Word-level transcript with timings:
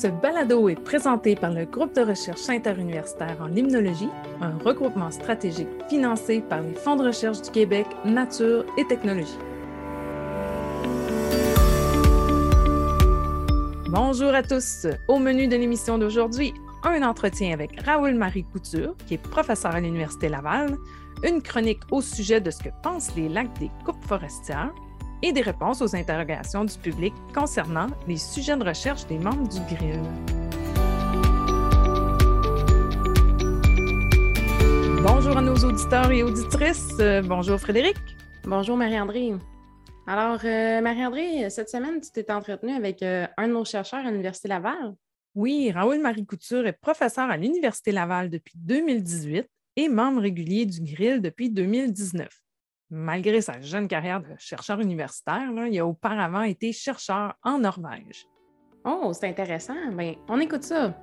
Ce 0.00 0.06
balado 0.06 0.70
est 0.70 0.82
présenté 0.82 1.34
par 1.34 1.50
le 1.50 1.66
groupe 1.66 1.94
de 1.94 2.00
recherche 2.00 2.48
interuniversitaire 2.48 3.36
en 3.38 3.48
limnologie, 3.48 4.08
un 4.40 4.56
regroupement 4.56 5.10
stratégique 5.10 5.68
financé 5.90 6.40
par 6.40 6.62
les 6.62 6.72
fonds 6.72 6.96
de 6.96 7.04
recherche 7.04 7.42
du 7.42 7.50
Québec, 7.50 7.86
Nature 8.06 8.64
et 8.78 8.86
Technologie. 8.86 9.36
Bonjour 13.90 14.34
à 14.34 14.42
tous. 14.42 14.86
Au 15.06 15.18
menu 15.18 15.48
de 15.48 15.56
l'émission 15.56 15.98
d'aujourd'hui, 15.98 16.54
un 16.82 17.02
entretien 17.02 17.52
avec 17.52 17.78
Raoul 17.82 18.14
Marie 18.14 18.44
Couture, 18.44 18.96
qui 19.06 19.14
est 19.14 19.22
professeur 19.22 19.74
à 19.74 19.80
l'Université 19.80 20.30
Laval, 20.30 20.78
une 21.24 21.42
chronique 21.42 21.82
au 21.90 22.00
sujet 22.00 22.40
de 22.40 22.50
ce 22.50 22.62
que 22.62 22.70
pensent 22.82 23.14
les 23.16 23.28
lacs 23.28 23.52
des 23.58 23.70
coupes 23.84 24.02
forestières 24.06 24.72
et 25.22 25.32
des 25.32 25.40
réponses 25.40 25.82
aux 25.82 25.94
interrogations 25.94 26.64
du 26.64 26.76
public 26.78 27.12
concernant 27.34 27.88
les 28.06 28.16
sujets 28.16 28.56
de 28.56 28.64
recherche 28.64 29.06
des 29.06 29.18
membres 29.18 29.48
du 29.48 29.60
GRIL. 29.74 30.00
Bonjour 35.02 35.36
à 35.36 35.42
nos 35.42 35.56
auditeurs 35.56 36.10
et 36.10 36.22
auditrices. 36.22 36.94
Euh, 37.00 37.22
bonjour 37.22 37.58
Frédéric. 37.58 37.96
Bonjour 38.44 38.76
Marie-André. 38.76 39.32
Alors, 40.06 40.40
euh, 40.44 40.80
Marie-André, 40.80 41.48
cette 41.50 41.68
semaine, 41.68 42.00
tu 42.00 42.10
t'es 42.10 42.30
entretenue 42.32 42.72
avec 42.72 43.02
euh, 43.02 43.26
un 43.36 43.48
de 43.48 43.52
nos 43.52 43.64
chercheurs 43.64 44.04
à 44.04 44.10
l'Université 44.10 44.48
Laval. 44.48 44.94
Oui, 45.34 45.70
Raoul-Marie 45.70 46.26
Couture 46.26 46.66
est 46.66 46.72
professeur 46.72 47.30
à 47.30 47.36
l'Université 47.36 47.92
Laval 47.92 48.28
depuis 48.28 48.54
2018 48.56 49.46
et 49.76 49.88
membre 49.88 50.22
régulier 50.22 50.66
du 50.66 50.80
GRIL 50.80 51.20
depuis 51.22 51.50
2019 51.50 52.28
malgré 52.90 53.40
sa 53.40 53.60
jeune 53.60 53.88
carrière 53.88 54.20
de 54.20 54.34
chercheur 54.38 54.80
universitaire, 54.80 55.48
il 55.70 55.78
a 55.78 55.86
auparavant 55.86 56.42
été 56.42 56.72
chercheur 56.72 57.34
en 57.42 57.58
Norvège. 57.58 58.26
Oh, 58.84 59.12
c'est 59.12 59.28
intéressant. 59.28 59.92
Bien, 59.92 60.14
on 60.28 60.40
écoute 60.40 60.64
ça. 60.64 60.94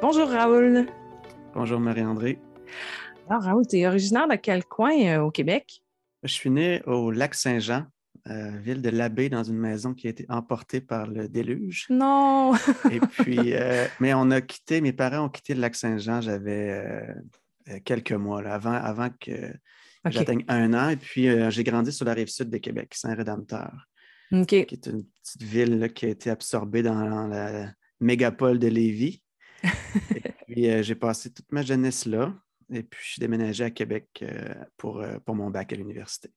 Bonjour 0.00 0.28
Raoul. 0.28 0.86
Bonjour 1.54 1.80
Marie-André. 1.80 2.38
Alors 3.28 3.42
Raoul, 3.42 3.66
tu 3.66 3.78
es 3.78 3.86
originaire 3.86 4.28
de 4.28 4.36
quel 4.36 4.64
coin 4.64 4.92
euh, 4.92 5.20
au 5.20 5.30
Québec? 5.30 5.82
Je 6.22 6.32
suis 6.32 6.50
né 6.50 6.82
au 6.86 7.10
lac 7.10 7.34
Saint-Jean, 7.34 7.84
euh, 8.30 8.58
ville 8.58 8.82
de 8.82 8.90
l'Abbé, 8.90 9.28
dans 9.28 9.42
une 9.42 9.56
maison 9.56 9.94
qui 9.94 10.06
a 10.06 10.10
été 10.10 10.26
emportée 10.28 10.80
par 10.80 11.06
le 11.06 11.28
déluge. 11.28 11.86
Non! 11.88 12.54
Et 12.90 13.00
puis, 13.00 13.54
euh, 13.54 13.86
mais 14.00 14.12
on 14.12 14.30
a 14.30 14.40
quitté, 14.40 14.80
mes 14.80 14.92
parents 14.92 15.26
ont 15.26 15.28
quitté 15.28 15.54
le 15.54 15.60
lac 15.60 15.74
Saint-Jean, 15.74 16.20
j'avais 16.20 16.70
euh, 17.68 17.78
quelques 17.84 18.12
mois, 18.12 18.42
avant, 18.46 18.72
avant 18.72 19.08
que 19.20 19.52
j'atteigne 20.04 20.44
un 20.48 20.74
an. 20.74 20.90
Et 20.90 20.96
puis, 20.96 21.28
j'ai 21.50 21.64
grandi 21.64 21.90
sur 21.90 22.04
la 22.04 22.12
rive 22.12 22.28
sud 22.28 22.50
de 22.50 22.58
Québec, 22.58 22.92
Saint-Rédempteur, 22.94 23.72
qui 24.46 24.56
est 24.56 24.86
une 24.86 25.04
petite 25.04 25.42
ville 25.42 25.90
qui 25.94 26.06
a 26.06 26.08
été 26.08 26.28
absorbée 26.28 26.82
dans 26.82 27.28
la 27.28 27.72
mégapole 28.00 28.58
de 28.58 28.68
Lévis. 28.68 29.22
et 30.14 30.22
puis, 30.46 30.82
j'ai 30.82 30.94
passé 30.94 31.32
toute 31.32 31.50
ma 31.50 31.62
jeunesse 31.62 32.04
là. 32.04 32.34
Et 32.70 32.82
puis, 32.82 33.00
je 33.02 33.10
suis 33.12 33.20
déménagé 33.20 33.64
à 33.64 33.70
Québec 33.70 34.22
pour, 34.76 35.02
pour 35.24 35.34
mon 35.34 35.50
bac 35.50 35.72
à 35.72 35.76
l'université. 35.76 36.30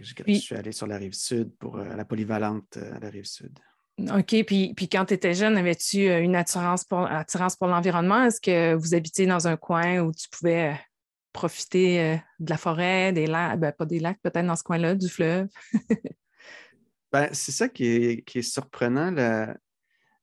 Je, 0.00 0.34
suis 0.34 0.54
allé 0.54 0.72
sur 0.72 0.86
la 0.86 0.96
rive 0.96 1.14
sud 1.14 1.54
pour 1.58 1.76
euh, 1.78 1.94
la 1.94 2.04
polyvalente 2.04 2.76
euh, 2.76 2.96
à 2.96 2.98
la 2.98 3.10
rive 3.10 3.24
sud. 3.24 3.58
OK. 3.98 4.44
Puis, 4.44 4.74
puis 4.74 4.88
quand 4.88 5.04
tu 5.04 5.14
étais 5.14 5.34
jeune, 5.34 5.56
avais-tu 5.56 6.08
euh, 6.08 6.20
une 6.20 6.36
attirance 6.36 6.84
pour, 6.84 7.06
attirance 7.06 7.56
pour 7.56 7.68
l'environnement? 7.68 8.24
Est-ce 8.24 8.40
que 8.40 8.74
vous 8.74 8.94
habitiez 8.94 9.26
dans 9.26 9.46
un 9.46 9.56
coin 9.56 10.00
où 10.00 10.12
tu 10.12 10.28
pouvais 10.28 10.78
profiter 11.32 12.20
de 12.38 12.50
la 12.50 12.56
forêt, 12.56 13.12
des 13.12 13.26
lacs, 13.26 13.58
ben, 13.58 13.72
pas 13.72 13.86
des 13.86 13.98
lacs, 13.98 14.20
peut-être 14.22 14.46
dans 14.46 14.54
ce 14.54 14.62
coin-là, 14.62 14.94
du 14.94 15.08
fleuve? 15.08 15.48
ben, 17.12 17.28
c'est 17.32 17.50
ça 17.50 17.68
qui 17.68 17.86
est, 17.86 18.42
surprenant. 18.42 19.12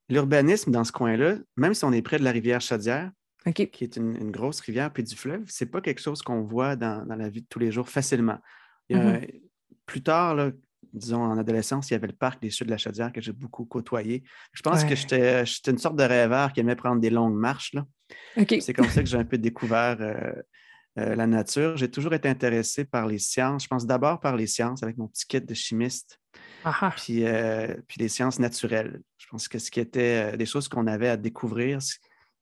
L'urbanisme 0.07 0.71
dans 0.71 0.85
ce 0.85 0.93
coin-là, 0.93 1.35
même 1.57 1.73
si 1.73 1.83
on 1.83 1.91
est 1.91 2.01
près 2.01 2.17
de 2.17 2.23
la 2.23 2.31
rivière 2.31 2.61
Chaudière, 2.61 3.11
qui 3.53 3.83
est 3.83 3.97
une, 3.97 4.31
grosse 4.31 4.59
rivière, 4.59 4.91
puis 4.93 5.03
du 5.03 5.15
fleuve, 5.15 5.43
c'est 5.47 5.65
pas 5.65 5.81
quelque 5.81 6.01
chose 6.01 6.21
qu'on 6.21 6.43
voit 6.43 6.75
dans, 6.75 7.05
dans, 7.05 7.15
la 7.15 7.29
vie 7.29 7.41
de 7.41 7.47
tous 7.49 7.59
les 7.59 7.71
jours 7.71 7.89
facilement. 7.89 8.37
Mmh 8.95 9.41
plus 9.91 10.01
tard, 10.01 10.37
disons 10.93 11.21
en 11.21 11.37
adolescence, 11.37 11.89
il 11.89 11.93
y 11.93 11.95
avait 11.95 12.07
le 12.07 12.13
parc 12.13 12.41
des 12.41 12.49
Chutes 12.49 12.67
de 12.67 12.71
la 12.71 12.77
Chaudière 12.77 13.11
que 13.11 13.21
j'ai 13.21 13.31
beaucoup 13.31 13.65
côtoyé. 13.65 14.23
Je 14.53 14.61
pense 14.61 14.83
que 14.83 14.95
j'étais 14.95 15.43
une 15.67 15.77
sorte 15.77 15.95
de 15.95 16.03
rêveur 16.03 16.53
qui 16.53 16.59
aimait 16.59 16.75
prendre 16.75 17.01
des 17.01 17.09
longues 17.09 17.35
marches. 17.35 17.75
C'est 18.35 18.73
comme 18.73 18.89
ça 18.89 19.01
que 19.01 19.09
j'ai 19.09 19.17
un 19.17 19.25
peu 19.25 19.37
découvert 19.37 19.97
euh, 19.99 20.33
euh, 20.99 21.15
la 21.15 21.27
nature. 21.27 21.77
J'ai 21.77 21.89
toujours 21.89 22.13
été 22.13 22.27
intéressé 22.27 22.85
par 22.85 23.07
les 23.07 23.19
sciences. 23.19 23.63
Je 23.63 23.67
pense 23.67 23.85
d'abord 23.85 24.19
par 24.19 24.35
les 24.35 24.47
sciences 24.47 24.83
avec 24.83 24.97
mon 24.97 25.07
petit 25.07 25.25
kit 25.25 25.41
de 25.41 25.53
chimiste. 25.53 26.19
Puis, 26.95 27.25
euh, 27.25 27.73
puis 27.87 27.99
les 27.99 28.09
sciences 28.09 28.39
naturelles. 28.39 29.01
Je 29.17 29.27
pense 29.27 29.47
que 29.47 29.59
ce 29.59 29.71
qui 29.71 29.79
était 29.79 30.37
des 30.37 30.45
choses 30.45 30.67
qu'on 30.67 30.87
avait 30.87 31.09
à 31.09 31.17
découvrir, 31.17 31.79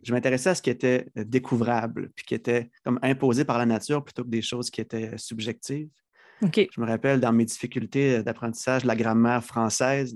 je 0.02 0.12
m'intéressais 0.14 0.52
à 0.52 0.56
ce 0.56 0.62
qui 0.62 0.70
était 0.70 1.08
découvrable, 1.16 2.12
puis 2.16 2.26
qui 2.26 2.34
était 2.34 2.72
comme 2.84 3.00
imposé 3.02 3.46
par 3.46 3.58
la 3.58 3.66
nature 3.66 4.04
plutôt 4.04 4.24
que 4.24 4.30
des 4.30 4.42
choses 4.42 4.70
qui 4.70 4.82
étaient 4.82 5.18
subjectives. 5.18 5.90
Je 6.42 6.82
me 6.82 6.88
rappelle 6.88 7.20
dans 7.20 7.34
mes 7.34 7.46
difficultés 7.46 8.24
d'apprentissage 8.24 8.84
de 8.84 8.88
la 8.88 8.96
grammaire 8.96 9.44
française, 9.44 10.16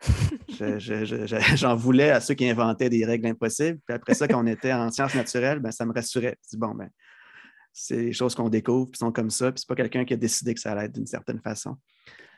j'en 1.56 1.76
voulais 1.76 2.10
à 2.10 2.20
ceux 2.20 2.34
qui 2.34 2.48
inventaient 2.48 2.90
des 2.90 3.04
règles 3.04 3.26
impossibles. 3.26 3.80
Puis 3.86 3.94
après 3.94 4.14
ça, 4.14 4.28
quand 4.28 4.42
on 4.42 4.46
était 4.46 4.72
en 4.72 4.90
sciences 4.90 5.14
naturelles, 5.14 5.60
ben, 5.60 5.70
ça 5.70 5.86
me 5.86 5.92
rassurait. 5.92 6.36
Je 6.44 6.50
dis, 6.50 6.56
bon, 6.56 6.74
ben, 6.74 6.88
c'est 7.72 7.96
des 7.96 8.12
choses 8.12 8.34
qu'on 8.34 8.48
découvre, 8.48 8.90
puis 8.90 8.98
sont 8.98 9.12
comme 9.12 9.30
ça, 9.30 9.50
puis 9.50 9.60
c'est 9.60 9.68
pas 9.68 9.74
quelqu'un 9.74 10.04
qui 10.04 10.14
a 10.14 10.16
décidé 10.16 10.54
que 10.54 10.60
ça 10.60 10.72
allait 10.72 10.86
être 10.86 10.92
d'une 10.92 11.06
certaine 11.06 11.40
façon. 11.40 11.76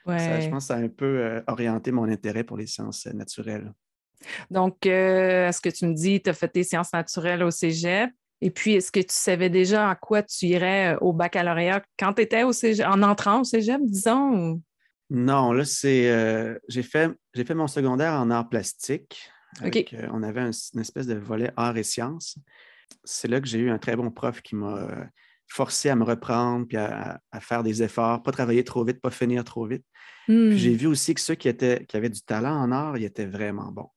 je 0.07 0.49
pense 0.49 0.65
que 0.65 0.69
ça 0.69 0.77
a 0.77 0.79
un 0.79 0.89
peu 0.89 1.05
euh, 1.05 1.43
orienté 1.47 1.93
mon 1.93 2.09
intérêt 2.09 2.45
pour 2.45 2.57
les 2.57 2.67
sciences 2.67 3.07
naturelles. 3.07 3.73
Donc, 4.51 4.87
euh, 4.87 5.49
est-ce 5.49 5.61
que 5.61 5.69
tu 5.69 5.87
me 5.87 5.95
dis, 5.95 6.23
tu 6.23 6.31
as 6.31 6.33
fait 6.33 6.49
tes 6.49 6.63
sciences 6.63 6.93
naturelles 6.93 7.43
au 7.43 7.51
cégep, 7.51 8.11
et 8.41 8.51
puis, 8.51 8.75
est-ce 8.75 8.93
que 8.93 9.01
tu 9.01 9.07
savais 9.15 9.49
déjà 9.49 9.91
à 9.91 9.95
quoi 9.95 10.23
tu 10.23 10.47
irais 10.47 10.95
euh, 10.95 10.99
au 11.01 11.13
baccalauréat 11.13 11.83
quand 11.99 12.15
tu 12.15 12.23
étais 12.23 12.43
au 12.43 12.53
cégep, 12.53 12.87
en 12.87 13.03
entrant 13.03 13.41
au 13.41 13.45
cégep, 13.45 13.81
disons? 13.83 14.61
Non, 15.09 15.53
là, 15.53 15.65
c'est. 15.65 16.11
Euh, 16.11 16.59
j'ai 16.69 16.83
fait, 16.83 17.11
fait 17.35 17.55
mon 17.55 17.67
secondaire 17.67 18.13
en 18.13 18.31
arts 18.31 18.49
plastiques. 18.49 19.31
Euh, 19.63 20.09
on 20.13 20.23
avait 20.23 20.43
une 20.43 20.81
espèce 20.81 21.07
de 21.07 21.15
volet 21.15 21.51
arts 21.57 21.79
et 21.79 21.83
sciences. 21.83 22.37
C'est 23.05 23.29
là 23.29 23.41
que 23.41 23.47
j'ai 23.47 23.59
eu 23.59 23.71
un 23.71 23.79
très 23.79 23.97
bon 23.97 24.11
prof 24.11 24.43
qui 24.43 24.55
m'a 24.55 25.09
forcé 25.49 25.89
à 25.89 25.97
me 25.97 26.05
reprendre 26.05 26.67
puis 26.67 26.77
à, 26.77 27.21
faire 27.41 27.63
des 27.63 27.83
efforts, 27.83 28.23
pas 28.23 28.33
travailler 28.33 28.65
trop 28.65 28.85
vite, 28.85 29.01
pas 29.01 29.11
finir 29.11 29.45
trop 29.45 29.65
vite. 29.67 29.85
Puis 30.27 30.59
j'ai 30.59 30.75
vu 30.75 30.89
aussi 30.89 31.15
que 31.15 31.21
ceux 31.21 31.37
qui, 31.37 31.49
étaient, 31.49 31.87
qui 31.87 31.97
avaient 31.97 32.11
du 32.11 32.21
talent 32.21 32.55
en 32.55 32.71
art, 32.73 32.99
ils 32.99 33.05
étaient 33.05 33.27
vraiment 33.27 33.71
bons. 33.73 33.91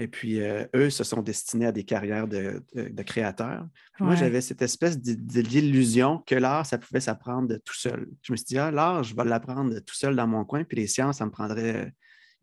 Et 0.00 0.06
puis, 0.06 0.40
euh, 0.40 0.64
eux 0.76 0.90
se 0.90 1.02
sont 1.02 1.22
destinés 1.22 1.66
à 1.66 1.72
des 1.72 1.82
carrières 1.82 2.28
de, 2.28 2.62
créateurs. 3.04 3.66
Moi, 3.98 4.14
j'avais 4.14 4.40
cette 4.40 4.62
espèce 4.62 4.96
d'illusion 5.00 6.22
que 6.24 6.36
l'art, 6.36 6.64
ça 6.64 6.78
pouvait 6.78 7.00
s'apprendre 7.00 7.56
tout 7.64 7.74
seul. 7.74 8.06
Je 8.22 8.32
me 8.32 8.36
suis 8.36 8.46
dit, 8.46 8.58
ah, 8.58 8.70
l'art, 8.70 9.02
je 9.02 9.16
vais 9.16 9.24
l'apprendre 9.24 9.76
tout 9.80 9.96
seul 9.96 10.14
dans 10.14 10.28
mon 10.28 10.44
coin, 10.44 10.62
puis 10.62 10.76
les 10.76 10.86
sciences, 10.86 11.18
ça 11.18 11.26
me 11.26 11.32
prendrait 11.32 11.92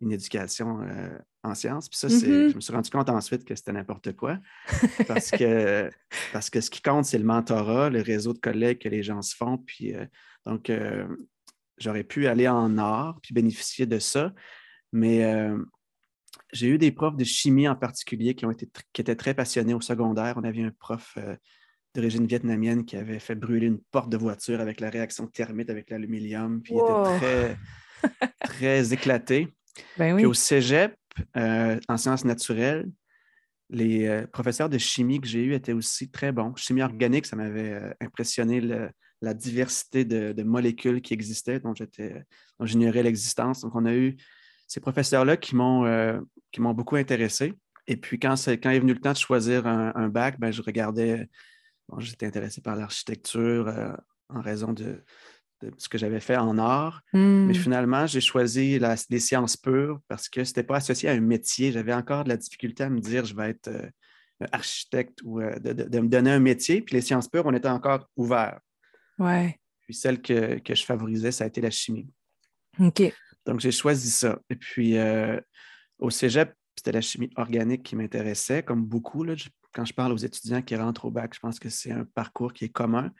une 0.02 0.12
éducation 0.12 0.82
euh, 0.82 1.18
en 1.44 1.56
sciences. 1.56 1.88
Puis 1.88 1.98
ça, 1.98 2.10
mm-hmm. 2.10 2.50
je 2.50 2.56
me 2.56 2.60
suis 2.60 2.74
rendu 2.74 2.90
compte 2.90 3.10
ensuite 3.10 3.46
que 3.46 3.56
c'était 3.56 3.72
n'importe 3.72 4.12
quoi. 4.18 4.38
Parce 5.08 5.32
que, 5.32 5.90
parce 6.34 6.50
que 6.50 6.60
ce 6.60 6.70
qui 6.70 6.82
compte, 6.82 7.06
c'est 7.06 7.18
le 7.18 7.24
mentorat, 7.24 7.90
le 7.90 8.02
réseau 8.02 8.34
de 8.34 8.40
collègues 8.40 8.80
que 8.80 8.90
les 8.90 9.02
gens 9.02 9.22
se 9.22 9.34
font. 9.34 9.58
Puis, 9.60 9.96
euh, 9.96 10.06
donc, 10.46 10.70
j'aurais 11.78 12.04
pu 12.04 12.28
aller 12.28 12.50
en 12.50 12.78
art, 12.78 13.18
puis 13.24 13.34
bénéficier 13.34 13.86
de 13.86 13.98
ça. 13.98 14.34
Mais 14.92 15.24
j'ai 16.56 16.68
eu 16.68 16.78
des 16.78 16.92
profs 16.92 17.18
de 17.18 17.24
chimie 17.24 17.68
en 17.68 17.76
particulier 17.76 18.34
qui, 18.34 18.46
ont 18.46 18.52
été, 18.52 18.68
qui 18.94 19.02
étaient 19.02 19.16
très 19.16 19.34
passionnés 19.34 19.74
au 19.74 19.82
secondaire. 19.82 20.36
On 20.38 20.44
avait 20.44 20.64
un 20.64 20.72
prof 20.72 21.18
euh, 21.18 21.36
d'origine 21.94 22.26
vietnamienne 22.26 22.86
qui 22.86 22.96
avait 22.96 23.20
fait 23.20 23.36
brûler 23.36 23.68
une 23.68 23.80
porte 23.92 24.10
de 24.10 24.18
voiture 24.18 24.62
avec 24.62 24.80
la 24.80 24.90
réaction 24.90 25.28
thermique 25.28 25.70
avec 25.70 25.90
l'aluminium, 25.90 26.62
puis 26.62 26.74
il 26.74 26.80
était 26.80 27.18
très, 27.20 27.58
très 28.44 28.94
éclaté. 28.94 29.54
Ben 29.98 30.16
puis 30.16 30.26
au 30.26 30.34
cégep, 30.34 30.96
euh, 31.36 31.80
en 31.90 31.98
sciences 31.98 32.24
naturelles, 32.24 32.90
les 33.70 34.08
euh, 34.08 34.26
professeurs 34.28 34.70
de 34.70 34.78
chimie 34.78 35.20
que 35.20 35.28
j'ai 35.28 35.44
eus 35.44 35.54
étaient 35.54 35.74
aussi 35.74 36.10
très 36.10 36.32
bons. 36.32 36.56
Chimie 36.56 36.82
organique, 36.82 37.26
ça 37.26 37.36
m'avait 37.36 37.94
impressionné 38.00 38.62
la 39.22 39.34
diversité 39.34 40.06
de, 40.06 40.44
molécules 40.44 41.02
qui 41.02 41.14
existaient, 41.14 41.60
dont 41.60 41.74
j'ignorais 42.62 43.04
l'existence. 43.04 43.62
Donc, 43.62 43.76
on 43.76 43.86
a 43.86 43.94
eu 43.94 44.16
ces 44.68 44.80
professeurs-là 44.80 45.36
qui 45.36 45.56
m'ont 45.56 45.84
euh, 46.60 46.74
beaucoup 46.74 46.96
intéressé. 46.96 47.54
Et 47.88 47.98
puis, 47.98 48.20
quand, 48.20 48.36
est, 48.48 48.58
quand 48.58 48.70
est 48.70 48.80
venu 48.80 48.94
le 48.94 49.00
temps 49.00 49.14
de 49.14 49.18
choisir 49.18 49.68
un, 49.68 50.10
bac, 50.10 50.40
ben, 50.40 50.52
je 50.52 50.62
regardais, 50.62 51.30
j'étais 52.00 52.26
intéressé 52.26 52.62
par 52.62 52.76
l'architecture 52.76 53.68
euh, 53.68 53.94
en 54.30 54.42
raison 54.42 54.74
de, 54.74 55.04
ce 55.78 55.88
que 55.88 55.98
j'avais 55.98 56.20
fait 56.20 56.36
en 56.36 56.58
art. 56.58 57.02
Mais 57.14 57.20
hmm. 57.20 57.54
finalement, 57.54 58.08
j'ai 58.08 58.22
choisi 58.22 58.80
les 59.10 59.20
sciences 59.20 59.56
pures 59.56 60.00
parce 60.08 60.30
que 60.30 60.44
ce 60.44 60.50
n'était 60.50 60.64
pas 60.64 60.78
associé 60.78 61.10
à 61.10 61.14
un 61.14 61.20
métier. 61.20 61.72
J'avais 61.72 61.94
encore 61.94 62.24
de 62.24 62.30
la 62.30 62.38
difficulté 62.38 62.84
à 62.84 62.90
me 62.90 63.00
dire 63.00 63.26
je 63.26 63.36
vais 63.36 63.52
être 63.52 63.68
euh, 63.68 63.88
architecte 64.52 65.20
ou 65.24 65.40
de, 65.40 66.00
me 66.00 66.08
donner 66.08 66.32
un 66.32 66.40
métier. 66.40 66.82
Puis 66.82 66.96
les 66.96 67.02
sciences 67.02 67.28
pures, 67.28 67.46
on 67.46 67.54
était 67.54 67.70
encore 67.70 68.10
ouverts. 68.16 68.60
Ouais. 69.20 69.60
Puis 69.82 69.94
celle 69.94 70.22
que, 70.22 70.58
que 70.60 70.74
je 70.74 70.84
favorisais, 70.84 71.32
ça 71.32 71.44
a 71.44 71.48
été 71.48 71.62
la 71.62 71.70
chimie. 71.70 72.10
OK. 72.80 73.04
Donc, 73.46 73.60
j'ai 73.60 73.72
choisi 73.72 74.10
ça. 74.10 74.40
Et 74.50 74.56
puis, 74.56 74.98
euh, 74.98 75.40
au 76.00 76.10
cégep, 76.10 76.54
c'était 76.76 76.92
la 76.92 77.02
chimie 77.02 77.30
organique 77.36 77.84
qui 77.84 77.96
m'intéressait, 77.96 78.64
comme 78.64 78.84
beaucoup. 78.86 79.24
Là, 79.24 79.36
quand 79.74 79.86
je 79.86 79.94
parle 79.94 80.12
aux 80.12 80.18
étudiants 80.18 80.62
qui 80.62 80.76
rentrent 80.76 81.06
au 81.06 81.12
bac, 81.12 81.34
je 81.34 81.40
pense 81.40 81.60
que 81.60 81.70
c'est 81.70 81.92
un 81.92 82.06
parcours 82.06 82.54
qui 82.54 82.66
est 82.66 82.70
commun. 82.70 83.12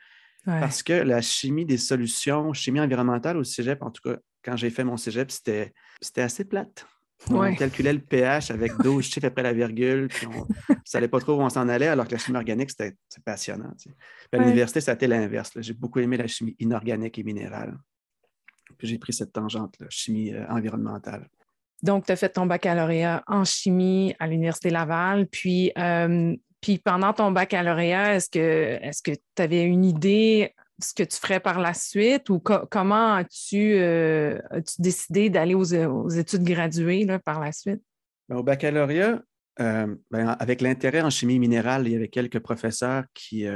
Parce 0.44 0.84
que 0.84 0.92
la 0.92 1.20
chimie 1.22 1.66
des 1.66 1.76
solutions, 1.76 2.52
chimie 2.52 2.78
environnementale 2.78 3.36
au 3.36 3.42
cégep, 3.42 3.82
en 3.82 3.90
tout 3.90 4.02
cas, 4.08 4.16
quand 4.44 4.56
j'ai 4.56 4.70
fait 4.70 4.84
mon 4.84 4.96
cégep, 4.96 5.30
c'était 5.32 5.72
assez 6.16 6.44
plate. 6.44 6.86
On 7.30 7.54
calculait 7.54 7.92
le 7.92 8.00
pH 8.00 8.52
avec 8.52 8.72
12 8.82 9.04
chiffres 9.04 9.26
après 9.26 9.42
la 9.42 9.52
virgule, 9.52 10.06
puis 10.06 10.26
on 10.28 10.46
ne 10.72 10.76
savait 10.84 11.08
pas 11.08 11.18
trop 11.18 11.34
où 11.34 11.40
on 11.40 11.48
s'en 11.48 11.68
allait, 11.68 11.88
alors 11.88 12.06
que 12.06 12.12
la 12.12 12.18
chimie 12.18 12.36
organique, 12.36 12.70
c'était 12.70 12.94
passionnant. 13.24 13.72
À 14.30 14.38
l'université, 14.38 14.80
ça 14.80 14.92
a 14.92 14.94
été 14.94 15.08
l'inverse. 15.08 15.50
J'ai 15.56 15.72
beaucoup 15.72 15.98
aimé 15.98 16.16
la 16.16 16.28
chimie 16.28 16.54
inorganique 16.60 17.18
et 17.18 17.24
minérale. 17.24 17.76
Puis 18.78 18.86
j'ai 18.86 18.98
pris 18.98 19.12
cette 19.12 19.32
tangente, 19.32 19.76
la 19.80 19.88
chimie 19.88 20.32
euh, 20.34 20.46
environnementale. 20.48 21.28
Donc, 21.82 22.06
tu 22.06 22.12
as 22.12 22.16
fait 22.16 22.30
ton 22.30 22.46
baccalauréat 22.46 23.22
en 23.26 23.44
chimie 23.44 24.14
à 24.18 24.26
l'Université 24.26 24.70
Laval. 24.70 25.26
Puis, 25.26 25.72
euh, 25.78 26.34
puis 26.60 26.78
pendant 26.78 27.12
ton 27.12 27.30
baccalauréat, 27.30 28.16
est-ce 28.16 28.30
que 29.02 29.10
tu 29.12 29.42
avais 29.42 29.62
une 29.62 29.84
idée 29.84 30.54
de 30.78 30.84
ce 30.84 30.94
que 30.94 31.02
tu 31.02 31.16
ferais 31.16 31.40
par 31.40 31.60
la 31.60 31.74
suite? 31.74 32.30
Ou 32.30 32.40
comment 32.40 33.14
as-tu 33.14 33.74
euh, 33.74 34.38
décidé 34.78 35.30
d'aller 35.30 35.54
aux, 35.54 36.08
études 36.08 36.44
graduées 36.44 37.06
par 37.24 37.40
la 37.40 37.52
suite? 37.52 37.82
Ben, 38.28 38.36
au 38.36 38.42
baccalauréat, 38.42 39.20
ben, 39.58 39.98
avec 40.12 40.60
l'intérêt 40.60 41.02
en 41.02 41.10
chimie 41.10 41.38
minérale, 41.38 41.86
il 41.86 41.92
y 41.92 41.96
avait 41.96 42.08
quelques 42.08 42.40
professeurs 42.40 43.04
qui, 43.14 43.46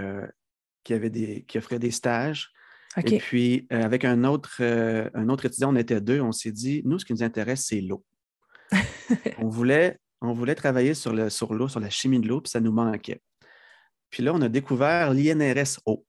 qui, 0.84 0.94
avaient 0.94 1.11
des, 1.11 1.44
qui 1.49 1.58
offraient 1.58 1.78
des 1.78 1.90
stages. 1.90 2.52
Et 2.96 3.19
puis, 3.19 3.67
euh, 3.72 3.82
avec 3.82 4.05
un 4.05 4.25
autre, 4.25 4.56
euh, 4.61 5.08
un 5.14 5.28
autre 5.28 5.46
étudiant, 5.46 5.72
on 5.72 5.76
était 5.76 6.00
deux, 6.00 6.20
on 6.20 6.32
s'est 6.32 6.52
dit, 6.52 6.82
nous, 6.84 6.99
ce 6.99 7.05
qui 7.05 7.12
nous 7.12 7.22
intéresse, 7.22 7.67
c'est 7.67 7.81
l'eau. 7.81 8.05
on, 9.38 9.49
voulait, 9.49 9.99
on 10.20 10.32
voulait 10.32 10.55
travailler 10.55 10.94
sur 10.94 11.12
l'eau, 11.12 11.28
sur, 11.28 11.70
sur 11.70 11.81
la 11.81 11.90
chimie 11.90 12.20
de 12.20 12.28
l'eau, 12.28 12.40
puis 12.40 12.50
ça 12.50 12.61
nous 12.61 12.72
manquait. 12.72 13.20
Puis 14.11 14.22
là, 14.22 14.32
on 14.34 14.40
a 14.43 14.49
découvert 14.49 15.12
l'INRS 15.12 15.78
eau. 15.87 16.05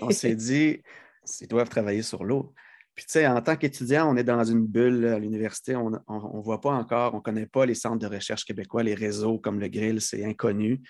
on 0.00 0.10
s'est 0.10 0.36
dit, 0.36 0.80
ils 1.40 1.48
doivent 1.48 1.68
travailler 1.68 2.02
sur 2.02 2.24
l'eau. 2.24 2.54
Puis, 2.94 3.06
tu 3.06 3.12
sais, 3.12 3.26
en 3.26 3.40
tant 3.42 3.56
qu'étudiant, 3.56 4.08
on 4.08 4.16
est 4.16 4.22
dans 4.22 4.44
une 4.44 4.64
bulle 4.64 5.04
à 5.06 5.18
l'université, 5.18 5.74
on 5.74 5.90
ne 5.90 6.42
voit 6.42 6.60
pas 6.60 6.70
encore, 6.70 7.14
on 7.14 7.16
ne 7.16 7.22
connaît 7.22 7.46
pas 7.46 7.66
les 7.66 7.74
centres 7.74 7.98
de 7.98 8.06
recherche 8.06 8.44
québécois, 8.44 8.84
les 8.84 8.94
réseaux 8.94 9.36
comme 9.38 9.58
le 9.58 9.66
Grill, 9.66 10.00
c'est 10.00 10.24
inconnu. 10.24 10.80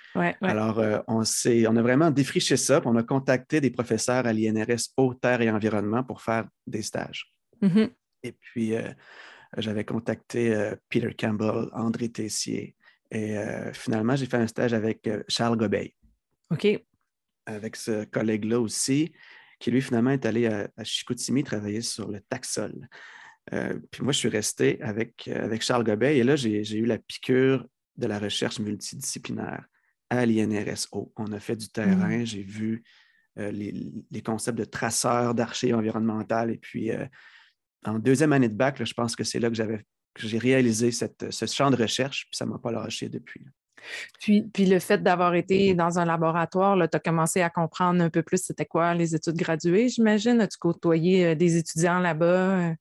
Alors, 0.42 0.80
euh, 0.80 0.98
on, 1.08 1.22
on 1.22 1.76
a 1.76 1.82
vraiment 1.82 2.10
défriché 2.10 2.58
ça, 2.58 2.82
puis 2.82 2.90
on 2.92 2.96
a 2.96 3.02
contacté 3.02 3.62
des 3.62 3.70
professeurs 3.70 4.26
à 4.26 4.34
l'INRS 4.34 4.90
Eau, 4.98 5.14
Terre 5.14 5.40
et 5.40 5.50
Environnement 5.50 6.04
pour 6.04 6.20
faire 6.20 6.44
des 6.66 6.82
stages. 6.82 7.32
Mm-hmm. 7.62 7.90
Et 8.24 8.32
puis, 8.32 8.74
euh, 8.74 8.90
j'avais 9.58 9.84
contacté 9.84 10.54
euh, 10.54 10.74
Peter 10.88 11.14
Campbell, 11.18 11.68
André 11.72 12.08
Tessier, 12.08 12.76
et 13.10 13.36
finalement, 13.74 14.16
j'ai 14.16 14.26
fait 14.26 14.38
un 14.38 14.48
stage 14.48 14.74
avec 14.74 15.08
Charles 15.28 15.56
Gobeil. 15.56 15.94
OK. 16.50 16.66
Avec 17.46 17.76
ce 17.76 18.04
collègue-là 18.06 18.58
aussi 18.58 19.12
qui 19.64 19.70
lui, 19.70 19.80
finalement, 19.80 20.10
est 20.10 20.26
allé 20.26 20.46
à, 20.46 20.84
Chicoutimi 20.84 21.42
travailler 21.42 21.80
sur 21.80 22.10
le 22.10 22.20
taxol. 22.20 22.88
Euh, 23.52 23.78
puis 23.90 24.02
moi, 24.02 24.12
je 24.12 24.18
suis 24.18 24.28
resté 24.28 24.80
avec, 24.82 25.28
euh, 25.28 25.44
avec 25.44 25.62
Charles 25.62 25.84
Gobet 25.84 26.18
et 26.18 26.22
là, 26.22 26.36
j'ai 26.36 26.76
eu 26.76 26.86
la 26.86 26.98
piqûre 26.98 27.66
de 27.96 28.06
la 28.06 28.18
recherche 28.18 28.58
multidisciplinaire 28.58 29.64
à 30.10 30.26
l'INRSO. 30.26 31.12
On 31.16 31.32
a 31.32 31.40
fait 31.40 31.56
du 31.56 31.68
terrain, 31.68 32.18
mmh. 32.18 32.26
j'ai 32.26 32.42
vu 32.42 32.84
euh, 33.38 33.50
les, 33.50 34.22
concepts 34.22 34.58
de 34.58 34.64
traceurs, 34.64 35.34
d'archives 35.34 35.74
environnementales. 35.74 36.50
Et 36.50 36.58
puis, 36.58 36.90
en 37.84 37.98
deuxième 37.98 38.32
année 38.32 38.48
de 38.48 38.54
bac, 38.54 38.82
je 38.82 38.94
pense 38.94 39.16
que 39.16 39.24
c'est 39.24 39.40
là 39.40 39.50
que 39.50 39.56
j'ai 40.18 40.38
réalisé 40.38 40.90
ce 40.92 41.46
champ 41.46 41.70
de 41.70 41.76
recherche, 41.76 42.26
puis 42.30 42.36
ça 42.36 42.44
ne 42.46 42.50
m'a 42.50 42.58
pas 42.58 42.72
lâché 42.72 43.08
depuis. 43.08 43.44
Puis, 44.20 44.42
puis 44.42 44.66
le 44.66 44.78
fait 44.78 45.02
d'avoir 45.02 45.34
été 45.34 45.74
dans 45.74 45.98
un 45.98 46.04
laboratoire, 46.04 46.76
tu 46.88 46.96
as 46.96 47.00
commencé 47.00 47.42
à 47.42 47.50
comprendre 47.50 48.02
un 48.02 48.10
peu 48.10 48.22
plus 48.22 48.42
c'était 48.42 48.64
quoi 48.64 48.94
les 48.94 49.14
études 49.14 49.36
graduées, 49.36 49.88
j'imagine? 49.88 50.40
As-tu 50.40 50.58
côtoyé 50.58 51.26
euh, 51.26 51.34
des 51.34 51.56
étudiants 51.56 51.98
là-bas? 51.98 52.70
Euh? 52.70 52.74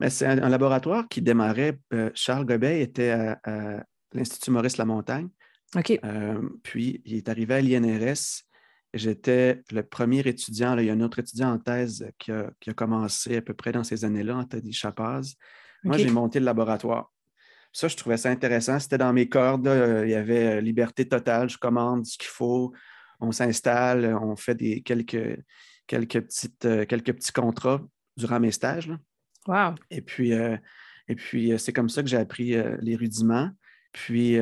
Ben, 0.00 0.10
c'est 0.10 0.26
un, 0.26 0.48
laboratoire 0.48 1.08
qui 1.08 1.22
démarrait. 1.22 1.78
Euh, 1.92 2.10
Charles 2.14 2.44
Gobet 2.44 2.82
était 2.82 3.10
à, 3.10 3.38
l'Institut 4.12 4.50
Maurice 4.50 4.76
Lamontagne. 4.76 5.28
OK. 5.76 6.00
puis, 6.62 7.02
il 7.04 7.16
est 7.16 7.28
arrivé 7.28 7.54
à 7.54 7.60
l'INRS. 7.60 8.47
J'étais 8.94 9.62
le 9.70 9.82
premier 9.82 10.20
étudiant. 10.20 10.76
il 10.78 10.86
y 10.86 10.90
a 10.90 10.94
un 10.94 11.00
autre 11.00 11.18
étudiant 11.18 11.52
en 11.52 11.58
thèse 11.58 12.10
qui 12.18 12.32
a, 12.32 12.50
commencé 12.74 13.36
à 13.36 13.42
peu 13.42 13.54
près 13.54 13.72
dans 13.72 13.84
ces 13.84 14.04
années-là, 14.04 14.36
Anthony 14.36 14.72
Chapaz. 14.72 15.34
Moi, 15.84 15.98
j'ai 15.98 16.10
monté 16.10 16.40
le 16.40 16.46
laboratoire. 16.46 17.12
Ça, 17.72 17.88
je 17.88 17.96
trouvais 17.96 18.16
ça 18.16 18.30
intéressant. 18.30 18.78
C'était 18.78 18.98
dans 18.98 19.12
mes 19.12 19.28
cordes. 19.28 19.68
Euh, 19.68 20.06
il 20.06 20.10
y 20.10 20.14
avait 20.14 20.56
euh, 20.56 20.60
liberté 20.60 21.06
totale. 21.06 21.50
Je 21.50 21.58
commande 21.58 22.06
ce 22.06 22.16
qu'il 22.16 22.28
faut. 22.28 22.72
On 23.20 23.30
s'installe. 23.30 24.16
On 24.20 24.36
fait 24.36 24.54
des, 24.54 24.80
quelques, 24.80 25.38
quelques, 25.86 26.20
petites, 26.22 26.64
euh, 26.64 26.86
quelques 26.86 27.12
petits 27.12 27.32
contrats 27.32 27.82
durant 28.16 28.40
mes 28.40 28.52
stages. 28.52 28.90
Wow. 29.46 29.74
Et 29.90 30.00
puis, 30.00 30.32
et 30.32 31.14
puis 31.14 31.58
c'est 31.58 31.72
comme 31.72 31.88
ça 31.88 32.02
que 32.02 32.08
j'ai 32.08 32.16
appris 32.16 32.54
les 32.80 32.96
rudiments. 32.96 33.50
Puis, 33.92 34.36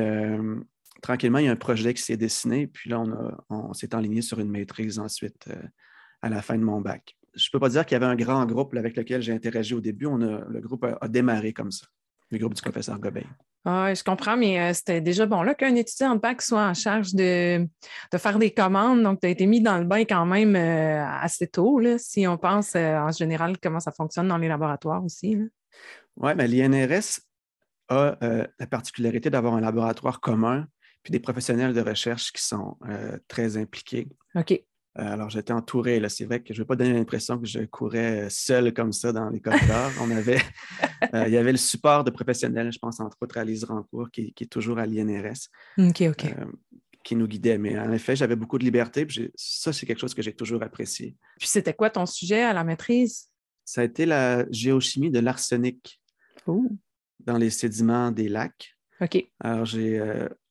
tranquillement, 1.01 1.39
il 1.39 1.45
y 1.45 1.47
a 1.47 1.51
un 1.51 1.55
projet 1.55 1.93
qui 1.93 2.01
s'est 2.01 2.17
dessiné. 2.17 2.67
Puis 2.67 2.89
là, 2.89 3.03
on, 3.49 3.73
s'est 3.73 3.93
enligné 3.95 4.21
sur 4.21 4.39
une 4.39 4.49
maîtrise 4.49 4.99
ensuite 4.99 5.47
à 6.21 6.29
la 6.29 6.41
fin 6.41 6.57
de 6.57 6.63
mon 6.63 6.81
bac. 6.81 7.15
Je 7.35 7.47
ne 7.47 7.51
peux 7.51 7.59
pas 7.59 7.69
dire 7.69 7.85
qu'il 7.85 7.95
y 7.95 7.97
avait 7.97 8.11
un 8.11 8.15
grand 8.15 8.45
groupe 8.45 8.75
avec 8.75 8.95
lequel 8.97 9.21
j'ai 9.21 9.33
interagi 9.33 9.73
au 9.73 9.81
début. 9.81 10.05
On 10.07 10.17
le 10.17 10.59
groupe 10.59 10.85
a 10.99 11.07
démarré 11.07 11.53
comme 11.53 11.71
ça 11.71 11.87
le 12.31 12.37
groupe 12.37 12.53
du 12.53 12.61
professeur 12.61 12.99
Gobeil. 12.99 13.27
Ah, 13.65 13.93
je 13.93 14.03
comprends, 14.03 14.37
mais 14.37 14.59
euh, 14.59 14.73
c'était 14.73 15.01
déjà 15.01 15.25
bon 15.25 15.41
là 15.41 15.53
qu'un 15.53 15.75
étudiant 15.75 16.11
en 16.11 16.15
bac 16.15 16.41
soit 16.41 16.65
en 16.65 16.73
charge 16.73 17.13
de, 17.13 17.67
faire 18.15 18.39
des 18.39 18.51
commandes. 18.51 19.03
Donc, 19.03 19.19
tu 19.19 19.27
as 19.27 19.29
été 19.29 19.45
mis 19.45 19.61
dans 19.61 19.77
le 19.77 19.83
bain 19.83 20.05
quand 20.05 20.25
même 20.25 20.55
euh, 20.55 21.05
assez 21.05 21.47
tôt, 21.47 21.79
là, 21.79 21.97
si 21.97 22.25
on 22.27 22.37
pense 22.37 22.75
euh, 22.75 22.97
en 22.97 23.11
général 23.11 23.57
comment 23.61 23.81
ça 23.81 23.91
fonctionne 23.91 24.29
dans 24.29 24.37
les 24.37 24.47
laboratoires 24.47 25.03
aussi. 25.03 25.37
Oui, 26.15 26.31
mais 26.35 26.47
l'INRS 26.47 27.19
a 27.89 28.17
la 28.21 28.67
particularité 28.67 29.29
d'avoir 29.29 29.53
un 29.53 29.61
laboratoire 29.61 30.19
commun 30.19 30.67
puis 31.03 31.11
des 31.11 31.19
professionnels 31.19 31.73
de 31.73 31.81
recherche 31.81 32.31
qui 32.31 32.43
sont 32.43 32.77
très 33.27 33.57
impliqués. 33.57 34.07
OK. 34.35 34.61
Euh, 34.99 35.03
alors, 35.03 35.29
j'étais 35.29 35.53
entouré. 35.53 36.01
C'est 36.09 36.25
vrai 36.25 36.41
que 36.41 36.53
je 36.53 36.59
ne 36.59 36.63
veux 36.63 36.67
pas 36.67 36.75
donner 36.75 36.93
l'impression 36.93 37.37
que 37.37 37.45
je 37.45 37.59
courais 37.59 38.25
euh, 38.25 38.29
seul 38.29 38.73
comme 38.73 38.91
ça 38.91 39.11
dans 39.11 39.29
les 39.29 39.39
corridors. 39.39 39.91
On 40.01 40.09
avait, 40.09 40.39
euh, 41.13 41.25
il 41.27 41.33
y 41.33 41.37
avait 41.37 41.51
le 41.51 41.57
support 41.57 42.03
de 42.03 42.09
professionnels, 42.09 42.71
je 42.71 42.79
pense 42.79 42.99
entre 42.99 43.17
autres 43.21 43.37
à 43.37 43.43
Lise 43.43 43.63
Rancourt, 43.65 44.09
qui, 44.11 44.33
est 44.39 44.51
toujours 44.51 44.79
à 44.79 44.85
l'INRS. 44.85 45.49
Qui 47.03 47.15
nous 47.15 47.27
guidait. 47.27 47.57
Mais 47.57 47.77
en 47.79 47.91
effet, 47.91 48.15
j'avais 48.15 48.35
beaucoup 48.35 48.57
de 48.57 48.63
liberté. 48.63 49.07
ça, 49.35 49.71
c'est 49.71 49.85
quelque 49.85 49.99
chose 49.99 50.13
que 50.13 50.21
j'ai 50.21 50.33
toujours 50.33 50.63
apprécié. 50.63 51.15
Puis 51.39 51.47
c'était 51.47 51.73
quoi 51.73 51.89
ton 51.89 52.05
sujet 52.05 52.41
à 52.41 52.53
la 52.53 52.63
maîtrise? 52.63 53.29
Ça 53.63 53.81
a 53.81 53.83
été 53.83 54.05
la 54.05 54.49
géochimie 54.49 55.11
de 55.11 55.19
l'arsenic 55.19 56.01
dans 57.19 57.37
les 57.37 57.49
sédiments 57.49 58.11
des 58.11 58.29
lacs. 58.29 58.76
OK. 59.01 59.27
Alors, 59.39 59.65
j'ai, 59.65 60.01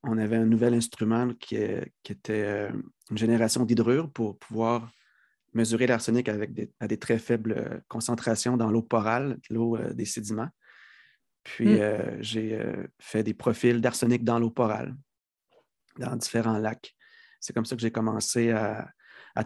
on 0.02 0.18
avait 0.18 0.36
un 0.36 0.44
nouvel 0.44 0.74
instrument 0.74 1.30
qui, 1.40 1.56
qui 2.02 2.12
était 2.12 2.68
une 3.10 3.18
génération 3.18 3.64
d'hydrure 3.64 4.10
pour 4.10 4.38
pouvoir 4.38 4.90
mesurer 5.56 5.86
l'arsenic 5.86 6.28
avec 6.28 6.52
des, 6.52 6.70
à 6.80 6.86
des 6.86 6.98
très 6.98 7.18
faibles 7.18 7.52
euh, 7.52 7.80
concentrations 7.88 8.56
dans 8.56 8.70
l'eau 8.70 8.82
porale, 8.82 9.38
l'eau 9.50 9.76
euh, 9.76 9.92
des 9.92 10.04
sédiments. 10.04 10.50
Puis 11.42 11.74
hmm. 11.74 11.80
euh, 11.80 12.16
j'ai 12.20 12.60
fait 13.00 13.22
des 13.22 13.34
profils 13.34 13.80
d'arsenic 13.80 14.24
dans 14.24 14.38
l'eau 14.38 14.50
porale, 14.50 14.94
dans 15.98 16.14
différents 16.16 16.58
lacs. 16.58 16.94
C'est 17.40 17.52
comme 17.52 17.64
ça 17.64 17.76
que 17.76 17.82
j'ai 17.82 17.92
commencé 17.92 18.50
à, 18.50 18.92